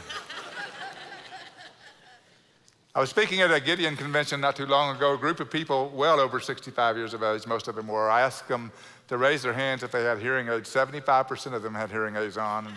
I 2.95 3.01
was 3.01 3.11
speaking 3.11 3.41
at 3.41 3.51
a 3.51 3.59
Gideon 3.59 3.97
convention 3.97 4.41
not 4.41 4.55
too 4.55 4.67
long 4.67 4.95
ago. 4.95 5.15
A 5.15 5.19
group 5.19 5.41
of 5.41 5.51
people 5.51 5.91
well 5.95 6.21
over 6.21 6.41
65 6.41 6.97
years 6.97 7.15
of 7.15 7.23
age, 7.23 7.47
most 7.47 7.67
of 7.67 7.75
them 7.75 7.89
were. 7.89 8.11
I 8.11 8.21
asked 8.21 8.49
them 8.49 8.71
to 9.09 9.17
raise 9.17 9.43
their 9.43 9.55
hands 9.55 9.83
if 9.83 9.91
they 9.91 10.05
had 10.05 10.19
hearing 10.19 10.49
aids. 10.49 10.73
75% 10.73 11.55
of 11.55 11.63
them 11.63 11.75
had 11.75 11.91
hearing 11.91 12.17
aids 12.17 12.37
on. 12.37 12.73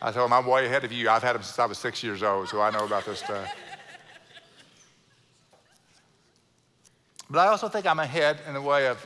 I 0.00 0.12
told 0.12 0.30
them, 0.30 0.32
I'm 0.32 0.46
way 0.46 0.66
ahead 0.66 0.84
of 0.84 0.92
you. 0.92 1.10
I've 1.10 1.22
had 1.22 1.34
them 1.34 1.42
since 1.42 1.58
I 1.58 1.66
was 1.66 1.78
six 1.78 2.02
years 2.02 2.22
old, 2.22 2.48
so 2.48 2.60
I 2.60 2.70
know 2.70 2.84
about 2.84 3.06
this 3.06 3.18
stuff. 3.18 3.48
But 7.30 7.40
I 7.40 7.48
also 7.48 7.68
think 7.68 7.86
I'm 7.86 8.00
ahead 8.00 8.38
in 8.46 8.54
the 8.54 8.60
way 8.60 8.88
of 8.88 9.04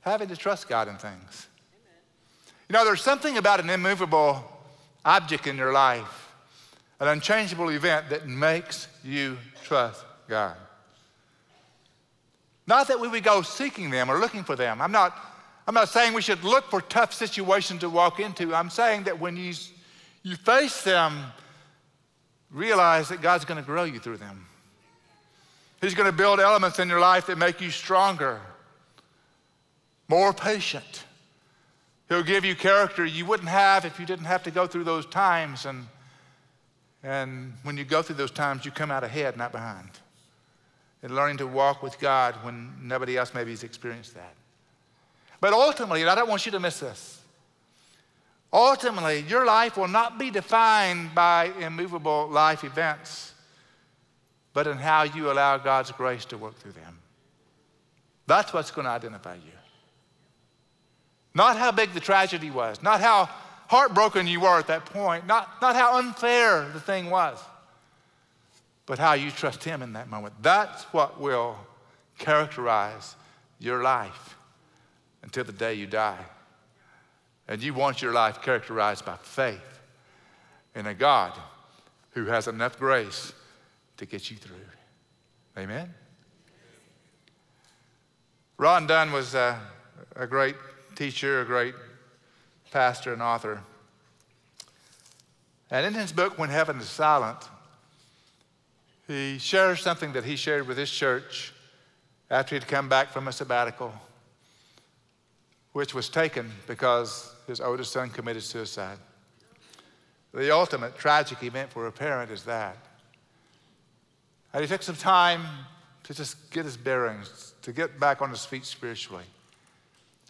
having 0.00 0.28
to 0.28 0.36
trust 0.36 0.68
God 0.68 0.88
in 0.88 0.96
things. 0.96 1.46
You 2.68 2.72
know, 2.72 2.84
there's 2.84 3.02
something 3.02 3.38
about 3.38 3.60
an 3.60 3.70
immovable 3.70 4.44
object 5.04 5.46
in 5.46 5.56
your 5.56 5.72
life, 5.72 6.32
an 6.98 7.08
unchangeable 7.08 7.68
event 7.70 8.10
that 8.10 8.26
makes 8.26 8.88
you 9.04 9.38
trust 9.64 10.04
God. 10.28 10.56
Not 12.66 12.88
that 12.88 12.98
we 12.98 13.06
would 13.06 13.22
go 13.22 13.42
seeking 13.42 13.90
them 13.90 14.10
or 14.10 14.18
looking 14.18 14.42
for 14.42 14.56
them. 14.56 14.82
I'm 14.82 14.90
not, 14.90 15.16
I'm 15.68 15.74
not 15.74 15.88
saying 15.88 16.14
we 16.14 16.22
should 16.22 16.42
look 16.42 16.68
for 16.68 16.80
tough 16.80 17.14
situations 17.14 17.80
to 17.80 17.90
walk 17.90 18.18
into. 18.18 18.52
I'm 18.54 18.70
saying 18.70 19.04
that 19.04 19.20
when 19.20 19.36
you, 19.36 19.54
you 20.24 20.34
face 20.34 20.82
them, 20.82 21.16
realize 22.50 23.08
that 23.10 23.20
God's 23.22 23.44
going 23.44 23.60
to 23.60 23.66
grow 23.66 23.84
you 23.84 24.00
through 24.00 24.16
them. 24.16 24.46
He's 25.80 25.94
going 25.94 26.10
to 26.10 26.16
build 26.16 26.40
elements 26.40 26.78
in 26.78 26.88
your 26.88 27.00
life 27.00 27.26
that 27.26 27.36
make 27.36 27.60
you 27.60 27.70
stronger, 27.70 28.40
more 30.08 30.32
patient. 30.32 31.04
He'll 32.08 32.22
give 32.22 32.44
you 32.44 32.54
character 32.54 33.04
you 33.04 33.26
wouldn't 33.26 33.48
have 33.48 33.84
if 33.84 33.98
you 34.00 34.06
didn't 34.06 34.26
have 34.26 34.42
to 34.44 34.50
go 34.50 34.66
through 34.66 34.84
those 34.84 35.06
times. 35.06 35.66
And, 35.66 35.86
and 37.02 37.52
when 37.62 37.76
you 37.76 37.84
go 37.84 38.00
through 38.02 38.16
those 38.16 38.30
times, 38.30 38.64
you 38.64 38.70
come 38.70 38.90
out 38.90 39.04
ahead, 39.04 39.36
not 39.36 39.52
behind. 39.52 39.90
And 41.02 41.14
learning 41.14 41.38
to 41.38 41.46
walk 41.46 41.82
with 41.82 41.98
God 42.00 42.36
when 42.42 42.72
nobody 42.82 43.16
else 43.16 43.34
maybe 43.34 43.50
has 43.50 43.62
experienced 43.62 44.14
that. 44.14 44.34
But 45.40 45.52
ultimately, 45.52 46.06
I 46.06 46.14
don't 46.14 46.28
want 46.28 46.46
you 46.46 46.52
to 46.52 46.60
miss 46.60 46.80
this. 46.80 47.20
Ultimately, 48.52 49.20
your 49.28 49.44
life 49.44 49.76
will 49.76 49.88
not 49.88 50.18
be 50.18 50.30
defined 50.30 51.14
by 51.14 51.52
immovable 51.60 52.28
life 52.28 52.64
events 52.64 53.34
but 54.56 54.66
in 54.66 54.78
how 54.78 55.02
you 55.02 55.30
allow 55.30 55.58
God's 55.58 55.92
grace 55.92 56.24
to 56.24 56.38
work 56.38 56.56
through 56.56 56.72
them. 56.72 56.98
That's 58.26 58.54
what's 58.54 58.70
going 58.70 58.86
to 58.86 58.90
identify 58.90 59.34
you. 59.34 59.52
Not 61.34 61.58
how 61.58 61.72
big 61.72 61.92
the 61.92 62.00
tragedy 62.00 62.50
was, 62.50 62.82
not 62.82 63.02
how 63.02 63.28
heartbroken 63.68 64.26
you 64.26 64.40
were 64.40 64.58
at 64.58 64.68
that 64.68 64.86
point, 64.86 65.26
not, 65.26 65.60
not 65.60 65.76
how 65.76 65.98
unfair 65.98 66.70
the 66.72 66.80
thing 66.80 67.10
was, 67.10 67.38
but 68.86 68.98
how 68.98 69.12
you 69.12 69.30
trust 69.30 69.62
Him 69.62 69.82
in 69.82 69.92
that 69.92 70.08
moment. 70.08 70.32
That's 70.40 70.84
what 70.84 71.20
will 71.20 71.58
characterize 72.16 73.14
your 73.58 73.82
life 73.82 74.36
until 75.22 75.44
the 75.44 75.52
day 75.52 75.74
you 75.74 75.86
die. 75.86 76.24
And 77.46 77.62
you 77.62 77.74
want 77.74 78.00
your 78.00 78.14
life 78.14 78.40
characterized 78.40 79.04
by 79.04 79.16
faith 79.16 79.80
in 80.74 80.86
a 80.86 80.94
God 80.94 81.34
who 82.12 82.24
has 82.24 82.48
enough 82.48 82.78
grace 82.78 83.34
to 83.96 84.06
get 84.06 84.30
you 84.30 84.36
through. 84.36 84.56
Amen? 85.56 85.92
Ron 88.58 88.86
Dunn 88.86 89.12
was 89.12 89.34
a, 89.34 89.60
a 90.14 90.26
great 90.26 90.56
teacher, 90.94 91.42
a 91.42 91.44
great 91.44 91.74
pastor, 92.70 93.12
and 93.12 93.22
author. 93.22 93.62
And 95.70 95.84
in 95.84 95.94
his 95.94 96.12
book, 96.12 96.38
When 96.38 96.48
Heaven 96.48 96.78
is 96.78 96.88
Silent, 96.88 97.38
he 99.06 99.38
shares 99.38 99.80
something 99.80 100.12
that 100.12 100.24
he 100.24 100.36
shared 100.36 100.66
with 100.66 100.78
his 100.78 100.90
church 100.90 101.52
after 102.30 102.54
he'd 102.54 102.66
come 102.66 102.88
back 102.88 103.12
from 103.12 103.28
a 103.28 103.32
sabbatical, 103.32 103.92
which 105.72 105.94
was 105.94 106.08
taken 106.08 106.50
because 106.66 107.34
his 107.46 107.60
oldest 107.60 107.92
son 107.92 108.10
committed 108.10 108.42
suicide. 108.42 108.98
The 110.32 110.52
ultimate 110.52 110.98
tragic 110.98 111.42
event 111.42 111.70
for 111.70 111.86
a 111.86 111.92
parent 111.92 112.30
is 112.30 112.42
that. 112.44 112.76
And 114.56 114.64
he 114.64 114.68
took 114.68 114.82
some 114.82 114.96
time 114.96 115.42
to 116.04 116.14
just 116.14 116.50
get 116.50 116.64
his 116.64 116.78
bearings, 116.78 117.52
to 117.60 117.74
get 117.74 118.00
back 118.00 118.22
on 118.22 118.30
his 118.30 118.46
feet 118.46 118.64
spiritually. 118.64 119.26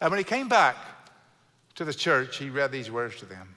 And 0.01 0.11
when 0.11 0.19
he 0.19 0.25
came 0.25 0.49
back 0.49 0.75
to 1.77 1.85
the 1.85 1.95
church, 1.95 2.39
he 2.39 2.51
read 2.51 2.73
these 2.73 2.91
words 2.91 3.15
to 3.21 3.25
them. 3.25 3.55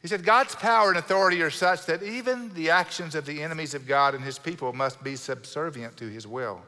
He 0.00 0.08
said, 0.08 0.24
God's 0.24 0.54
power 0.54 0.88
and 0.88 0.96
authority 0.96 1.42
are 1.42 1.50
such 1.50 1.84
that 1.84 2.02
even 2.02 2.54
the 2.54 2.70
actions 2.70 3.14
of 3.14 3.26
the 3.26 3.42
enemies 3.42 3.74
of 3.74 3.86
God 3.86 4.14
and 4.14 4.24
his 4.24 4.38
people 4.38 4.72
must 4.72 5.04
be 5.04 5.16
subservient 5.16 5.98
to 5.98 6.08
his 6.08 6.26
will. 6.26 6.62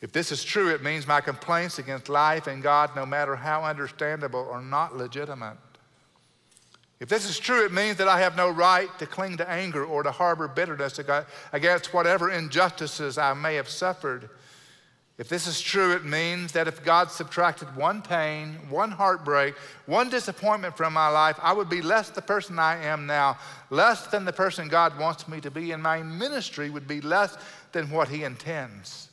If 0.00 0.10
this 0.10 0.32
is 0.32 0.42
true, 0.42 0.74
it 0.74 0.82
means 0.82 1.06
my 1.06 1.20
complaints 1.20 1.78
against 1.78 2.08
life 2.08 2.48
and 2.48 2.60
God, 2.60 2.90
no 2.96 3.06
matter 3.06 3.36
how 3.36 3.62
understandable, 3.62 4.50
are 4.50 4.60
not 4.60 4.96
legitimate. 4.96 5.58
If 7.04 7.10
this 7.10 7.28
is 7.28 7.38
true, 7.38 7.66
it 7.66 7.70
means 7.70 7.98
that 7.98 8.08
I 8.08 8.18
have 8.20 8.34
no 8.34 8.48
right 8.48 8.88
to 8.98 9.04
cling 9.04 9.36
to 9.36 9.46
anger 9.46 9.84
or 9.84 10.02
to 10.02 10.10
harbor 10.10 10.48
bitterness 10.48 10.98
against 11.52 11.92
whatever 11.92 12.30
injustices 12.30 13.18
I 13.18 13.34
may 13.34 13.56
have 13.56 13.68
suffered. 13.68 14.30
If 15.18 15.28
this 15.28 15.46
is 15.46 15.60
true, 15.60 15.92
it 15.92 16.06
means 16.06 16.52
that 16.52 16.66
if 16.66 16.82
God 16.82 17.10
subtracted 17.10 17.76
one 17.76 18.00
pain, 18.00 18.54
one 18.70 18.90
heartbreak, 18.90 19.54
one 19.84 20.08
disappointment 20.08 20.78
from 20.78 20.94
my 20.94 21.08
life, 21.08 21.38
I 21.42 21.52
would 21.52 21.68
be 21.68 21.82
less 21.82 22.08
the 22.08 22.22
person 22.22 22.58
I 22.58 22.82
am 22.82 23.04
now, 23.04 23.36
less 23.68 24.06
than 24.06 24.24
the 24.24 24.32
person 24.32 24.68
God 24.68 24.98
wants 24.98 25.28
me 25.28 25.42
to 25.42 25.50
be, 25.50 25.72
and 25.72 25.82
my 25.82 26.02
ministry 26.02 26.70
would 26.70 26.88
be 26.88 27.02
less 27.02 27.36
than 27.72 27.90
what 27.90 28.08
He 28.08 28.24
intends. 28.24 29.10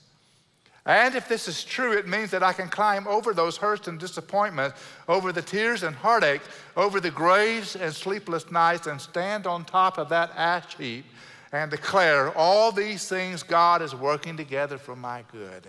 And 0.86 1.14
if 1.14 1.30
this 1.30 1.48
is 1.48 1.64
true, 1.64 1.94
it 1.94 2.08
means 2.08 2.32
that 2.32 2.42
I 2.42 2.54
can 2.54 2.68
climb 2.68 3.08
over 3.08 3.34
those 3.34 3.58
hurts 3.58 3.88
and 3.88 4.00
disappointments, 4.00 4.82
over 5.08 5.32
the 5.32 5.42
tears 5.42 5.84
and 5.84 5.96
heartache, 5.96 6.42
over 6.76 7.00
the 7.00 7.12
graves 7.12 7.76
and 7.76 7.94
sleepless 7.94 8.50
nights, 8.52 8.88
and 8.88 9.00
stand 9.00 9.46
on 9.46 9.64
top 9.64 10.00
of 10.00 10.10
that 10.10 10.32
ash 10.36 10.76
heap 10.78 11.06
and 11.52 11.70
declare 11.70 12.36
all 12.36 12.72
these 12.72 13.08
things 13.08 13.44
God 13.44 13.82
is 13.82 13.94
working 13.94 14.38
together 14.38 14.78
for 14.78 14.96
my 14.96 15.24
good. 15.32 15.68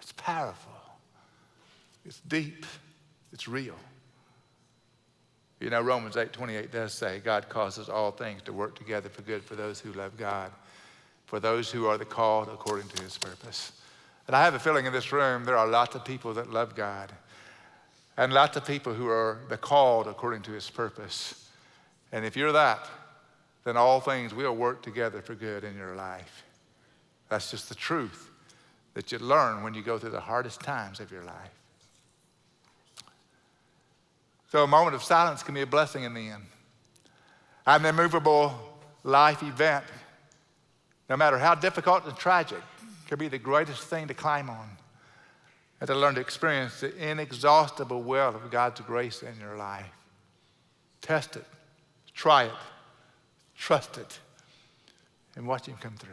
It's 0.00 0.12
powerful, 0.12 0.72
it's 2.04 2.20
deep, 2.20 2.66
it's 3.32 3.48
real. 3.48 3.76
You 5.60 5.70
know, 5.70 5.80
Romans 5.80 6.16
8 6.16 6.32
28 6.32 6.70
does 6.70 6.92
say, 6.92 7.20
God 7.20 7.48
causes 7.48 7.88
all 7.88 8.10
things 8.10 8.42
to 8.42 8.52
work 8.52 8.78
together 8.78 9.08
for 9.08 9.22
good 9.22 9.42
for 9.42 9.56
those 9.56 9.80
who 9.80 9.92
love 9.92 10.16
God, 10.16 10.52
for 11.26 11.40
those 11.40 11.70
who 11.70 11.86
are 11.86 11.98
the 11.98 12.04
called 12.04 12.48
according 12.48 12.88
to 12.88 13.02
his 13.02 13.16
purpose. 13.16 13.72
And 14.28 14.36
I 14.36 14.44
have 14.44 14.54
a 14.54 14.58
feeling 14.58 14.86
in 14.86 14.92
this 14.92 15.10
room 15.10 15.44
there 15.44 15.56
are 15.56 15.66
lots 15.66 15.96
of 15.96 16.04
people 16.04 16.34
that 16.34 16.50
love 16.50 16.76
God 16.76 17.10
and 18.18 18.32
lots 18.32 18.56
of 18.56 18.66
people 18.66 18.92
who 18.92 19.08
are 19.08 19.40
the 19.48 19.56
called 19.56 20.06
according 20.06 20.42
to 20.42 20.52
his 20.52 20.68
purpose. 20.68 21.48
And 22.12 22.24
if 22.24 22.36
you're 22.36 22.52
that, 22.52 22.88
then 23.64 23.76
all 23.76 24.00
things 24.00 24.34
will 24.34 24.54
work 24.54 24.82
together 24.82 25.22
for 25.22 25.34
good 25.34 25.64
in 25.64 25.76
your 25.76 25.96
life. 25.96 26.44
That's 27.30 27.50
just 27.50 27.70
the 27.70 27.74
truth 27.74 28.30
that 28.94 29.12
you 29.12 29.18
learn 29.18 29.62
when 29.62 29.72
you 29.72 29.82
go 29.82 29.98
through 29.98 30.10
the 30.10 30.20
hardest 30.20 30.60
times 30.60 31.00
of 31.00 31.10
your 31.10 31.22
life. 31.22 31.54
So 34.50 34.62
a 34.62 34.66
moment 34.66 34.94
of 34.94 35.02
silence 35.02 35.42
can 35.42 35.54
be 35.54 35.62
a 35.62 35.66
blessing 35.66 36.04
in 36.04 36.12
the 36.12 36.28
end. 36.28 36.44
An 37.66 37.84
immovable 37.84 38.54
life 39.04 39.42
event, 39.42 39.84
no 41.08 41.16
matter 41.16 41.38
how 41.38 41.54
difficult 41.54 42.06
and 42.06 42.16
tragic, 42.16 42.62
can 43.08 43.18
be 43.18 43.28
the 43.28 43.38
greatest 43.38 43.82
thing 43.84 44.06
to 44.06 44.14
climb 44.14 44.50
on 44.50 44.68
and 45.80 45.88
to 45.88 45.94
learn 45.94 46.14
to 46.14 46.20
experience 46.20 46.80
the 46.80 46.94
inexhaustible 46.96 48.02
well 48.02 48.34
of 48.34 48.50
God's 48.50 48.80
grace 48.82 49.22
in 49.22 49.34
your 49.40 49.56
life. 49.56 49.86
Test 51.00 51.36
it, 51.36 51.44
try 52.14 52.44
it, 52.44 52.52
trust 53.56 53.96
it, 53.96 54.18
and 55.36 55.46
watch 55.46 55.66
Him 55.66 55.76
come 55.80 55.94
through. 55.94 56.10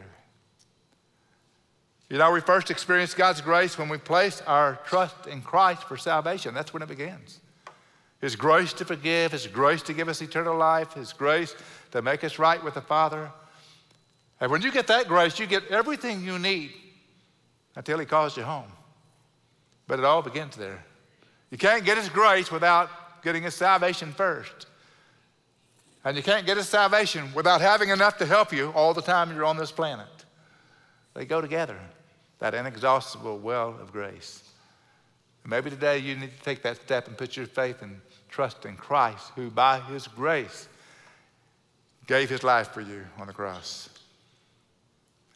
You 2.08 2.18
know, 2.18 2.30
we 2.30 2.40
first 2.40 2.70
experience 2.70 3.12
God's 3.14 3.40
grace 3.40 3.76
when 3.76 3.88
we 3.88 3.98
place 3.98 4.40
our 4.46 4.78
trust 4.86 5.26
in 5.26 5.42
Christ 5.42 5.84
for 5.84 5.96
salvation. 5.96 6.54
That's 6.54 6.72
when 6.72 6.82
it 6.82 6.88
begins. 6.88 7.40
His 8.20 8.36
grace 8.36 8.72
to 8.74 8.84
forgive, 8.84 9.32
His 9.32 9.46
grace 9.48 9.82
to 9.82 9.92
give 9.92 10.08
us 10.08 10.22
eternal 10.22 10.56
life, 10.56 10.94
His 10.94 11.12
grace 11.12 11.54
to 11.90 12.00
make 12.00 12.24
us 12.24 12.38
right 12.38 12.62
with 12.62 12.74
the 12.74 12.80
Father. 12.80 13.30
And 14.40 14.50
when 14.50 14.62
you 14.62 14.70
get 14.70 14.86
that 14.86 15.08
grace, 15.08 15.38
you 15.38 15.46
get 15.46 15.66
everything 15.68 16.24
you 16.24 16.38
need 16.38 16.72
until 17.76 17.98
He 17.98 18.06
calls 18.06 18.36
you 18.36 18.42
home. 18.42 18.72
But 19.86 20.00
it 20.00 20.04
all 20.04 20.22
begins 20.22 20.56
there. 20.56 20.84
You 21.50 21.58
can't 21.58 21.84
get 21.84 21.96
His 21.96 22.08
grace 22.08 22.50
without 22.50 23.22
getting 23.22 23.44
His 23.44 23.54
salvation 23.54 24.12
first. 24.12 24.66
And 26.04 26.16
you 26.16 26.22
can't 26.22 26.46
get 26.46 26.56
His 26.56 26.68
salvation 26.68 27.32
without 27.34 27.60
having 27.60 27.90
enough 27.90 28.18
to 28.18 28.26
help 28.26 28.52
you 28.52 28.70
all 28.70 28.94
the 28.94 29.02
time 29.02 29.32
you're 29.34 29.44
on 29.44 29.56
this 29.56 29.70
planet. 29.70 30.08
They 31.14 31.24
go 31.24 31.40
together, 31.40 31.78
that 32.40 32.54
inexhaustible 32.54 33.38
well 33.38 33.76
of 33.80 33.92
grace. 33.92 34.42
Maybe 35.46 35.70
today 35.70 35.98
you 35.98 36.16
need 36.16 36.36
to 36.36 36.44
take 36.44 36.62
that 36.62 36.76
step 36.82 37.06
and 37.06 37.16
put 37.16 37.36
your 37.36 37.46
faith 37.46 37.80
and 37.80 38.00
trust 38.28 38.64
in 38.64 38.76
Christ, 38.76 39.30
who 39.36 39.48
by 39.48 39.78
His 39.80 40.08
grace 40.08 40.68
gave 42.06 42.28
His 42.28 42.42
life 42.42 42.72
for 42.72 42.80
you 42.80 43.04
on 43.18 43.28
the 43.28 43.32
cross. 43.32 43.88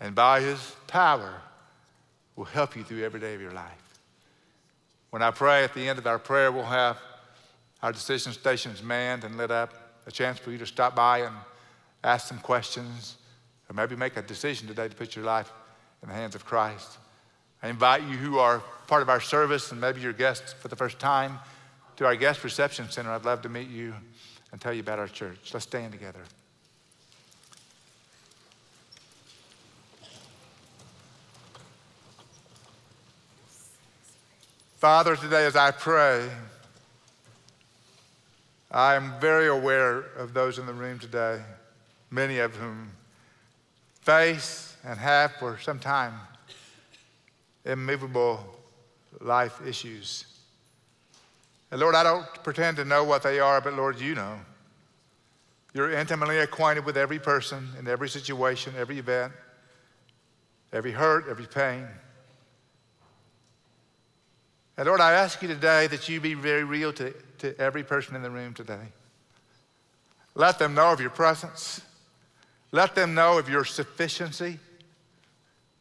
And 0.00 0.14
by 0.14 0.40
His 0.40 0.74
power, 0.86 1.40
will 2.40 2.46
help 2.46 2.74
you 2.74 2.82
through 2.82 3.04
every 3.04 3.20
day 3.20 3.34
of 3.34 3.40
your 3.42 3.52
life. 3.52 4.00
When 5.10 5.20
I 5.20 5.30
pray 5.30 5.62
at 5.62 5.74
the 5.74 5.86
end 5.86 5.98
of 5.98 6.06
our 6.06 6.18
prayer, 6.18 6.50
we'll 6.50 6.64
have 6.64 6.96
our 7.82 7.92
decision 7.92 8.32
stations 8.32 8.82
manned 8.82 9.24
and 9.24 9.36
lit 9.36 9.50
up, 9.50 9.74
a 10.06 10.10
chance 10.10 10.38
for 10.38 10.50
you 10.50 10.56
to 10.56 10.64
stop 10.64 10.96
by 10.96 11.18
and 11.18 11.34
ask 12.02 12.28
some 12.28 12.38
questions, 12.38 13.16
or 13.68 13.74
maybe 13.74 13.94
make 13.94 14.16
a 14.16 14.22
decision 14.22 14.66
today 14.66 14.88
to 14.88 14.94
put 14.94 15.14
your 15.14 15.26
life 15.26 15.52
in 16.02 16.08
the 16.08 16.14
hands 16.14 16.34
of 16.34 16.46
Christ. 16.46 16.96
I 17.62 17.68
invite 17.68 18.04
you 18.04 18.16
who 18.16 18.38
are 18.38 18.60
part 18.86 19.02
of 19.02 19.10
our 19.10 19.20
service 19.20 19.70
and 19.70 19.78
maybe 19.78 20.00
you're 20.00 20.14
guests 20.14 20.54
for 20.54 20.68
the 20.68 20.76
first 20.76 20.98
time 20.98 21.38
to 21.96 22.06
our 22.06 22.16
guest 22.16 22.42
reception 22.42 22.88
center. 22.88 23.10
I'd 23.10 23.26
love 23.26 23.42
to 23.42 23.50
meet 23.50 23.68
you 23.68 23.92
and 24.50 24.58
tell 24.58 24.72
you 24.72 24.80
about 24.80 24.98
our 24.98 25.08
church. 25.08 25.52
Let's 25.52 25.66
stand 25.66 25.92
together. 25.92 26.22
Father, 34.80 35.14
today 35.14 35.44
as 35.44 35.56
I 35.56 35.72
pray, 35.72 36.26
I 38.70 38.94
am 38.94 39.12
very 39.20 39.46
aware 39.46 39.98
of 40.16 40.32
those 40.32 40.58
in 40.58 40.64
the 40.64 40.72
room 40.72 40.98
today, 40.98 41.42
many 42.10 42.38
of 42.38 42.56
whom 42.56 42.90
face 44.00 44.74
and 44.82 44.98
have 44.98 45.32
for 45.32 45.58
some 45.58 45.80
time 45.80 46.14
immovable 47.66 48.40
life 49.20 49.60
issues. 49.66 50.24
And 51.70 51.78
Lord, 51.78 51.94
I 51.94 52.02
don't 52.02 52.24
pretend 52.42 52.78
to 52.78 52.86
know 52.86 53.04
what 53.04 53.22
they 53.22 53.38
are, 53.38 53.60
but 53.60 53.74
Lord, 53.74 54.00
you 54.00 54.14
know. 54.14 54.38
You're 55.74 55.92
intimately 55.92 56.38
acquainted 56.38 56.86
with 56.86 56.96
every 56.96 57.18
person 57.18 57.68
in 57.78 57.86
every 57.86 58.08
situation, 58.08 58.72
every 58.78 58.98
event, 58.98 59.34
every 60.72 60.92
hurt, 60.92 61.28
every 61.28 61.46
pain. 61.46 61.86
Lord, 64.84 65.00
I 65.00 65.12
ask 65.12 65.42
you 65.42 65.48
today 65.48 65.86
that 65.88 66.08
you 66.08 66.20
be 66.20 66.34
very 66.34 66.64
real 66.64 66.92
to, 66.94 67.12
to 67.38 67.58
every 67.60 67.84
person 67.84 68.16
in 68.16 68.22
the 68.22 68.30
room 68.30 68.54
today. 68.54 68.92
Let 70.34 70.58
them 70.58 70.74
know 70.74 70.92
of 70.92 71.00
your 71.00 71.10
presence. 71.10 71.82
Let 72.72 72.94
them 72.94 73.14
know 73.14 73.38
of 73.38 73.48
your 73.48 73.64
sufficiency. 73.64 74.58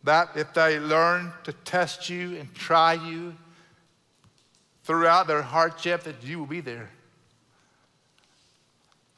That 0.04 0.32
if 0.36 0.54
they 0.54 0.80
learn 0.80 1.32
to 1.44 1.54
test 1.54 2.10
you 2.10 2.38
and 2.38 2.54
try 2.54 2.94
you 2.94 3.36
throughout 4.84 5.28
their 5.28 5.44
hardship, 5.44 6.04
that 6.04 6.24
you 6.24 6.40
will 6.40 6.46
be 6.46 6.62
there. 6.62 6.90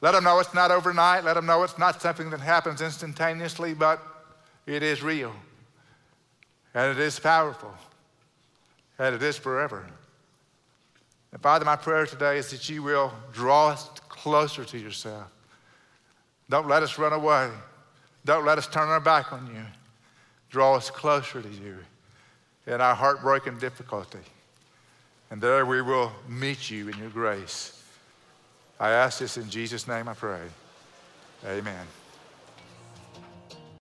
Let 0.00 0.12
them 0.12 0.24
know 0.24 0.38
it's 0.38 0.54
not 0.54 0.70
overnight. 0.70 1.24
Let 1.24 1.34
them 1.34 1.46
know 1.46 1.62
it's 1.62 1.78
not 1.78 2.02
something 2.02 2.30
that 2.30 2.40
happens 2.40 2.82
instantaneously, 2.82 3.74
but 3.74 4.00
it 4.66 4.82
is 4.82 5.02
real 5.02 5.32
and 6.74 6.90
it 6.90 7.02
is 7.02 7.18
powerful 7.18 7.72
and 8.98 9.14
it 9.14 9.22
is 9.22 9.36
forever. 9.36 9.86
And 11.32 11.40
Father, 11.40 11.64
my 11.64 11.76
prayer 11.76 12.06
today 12.06 12.38
is 12.38 12.50
that 12.50 12.68
you 12.68 12.82
will 12.82 13.12
draw 13.32 13.68
us 13.68 13.88
closer 14.08 14.64
to 14.64 14.78
yourself. 14.78 15.28
Don't 16.50 16.68
let 16.68 16.82
us 16.82 16.98
run 16.98 17.12
away. 17.12 17.50
Don't 18.24 18.44
let 18.44 18.58
us 18.58 18.66
turn 18.66 18.88
our 18.88 19.00
back 19.00 19.32
on 19.32 19.46
you. 19.46 19.64
Draw 20.50 20.76
us 20.76 20.90
closer 20.90 21.40
to 21.40 21.48
you 21.48 21.78
in 22.66 22.80
our 22.80 22.94
heartbreaking 22.94 23.58
difficulty. 23.58 24.18
And 25.30 25.40
there 25.40 25.64
we 25.64 25.80
will 25.80 26.12
meet 26.28 26.70
you 26.70 26.88
in 26.88 26.98
your 26.98 27.08
grace. 27.08 27.82
I 28.78 28.90
ask 28.90 29.20
this 29.20 29.38
in 29.38 29.48
Jesus' 29.48 29.88
name, 29.88 30.08
I 30.08 30.14
pray. 30.14 30.42
Amen. 31.46 32.01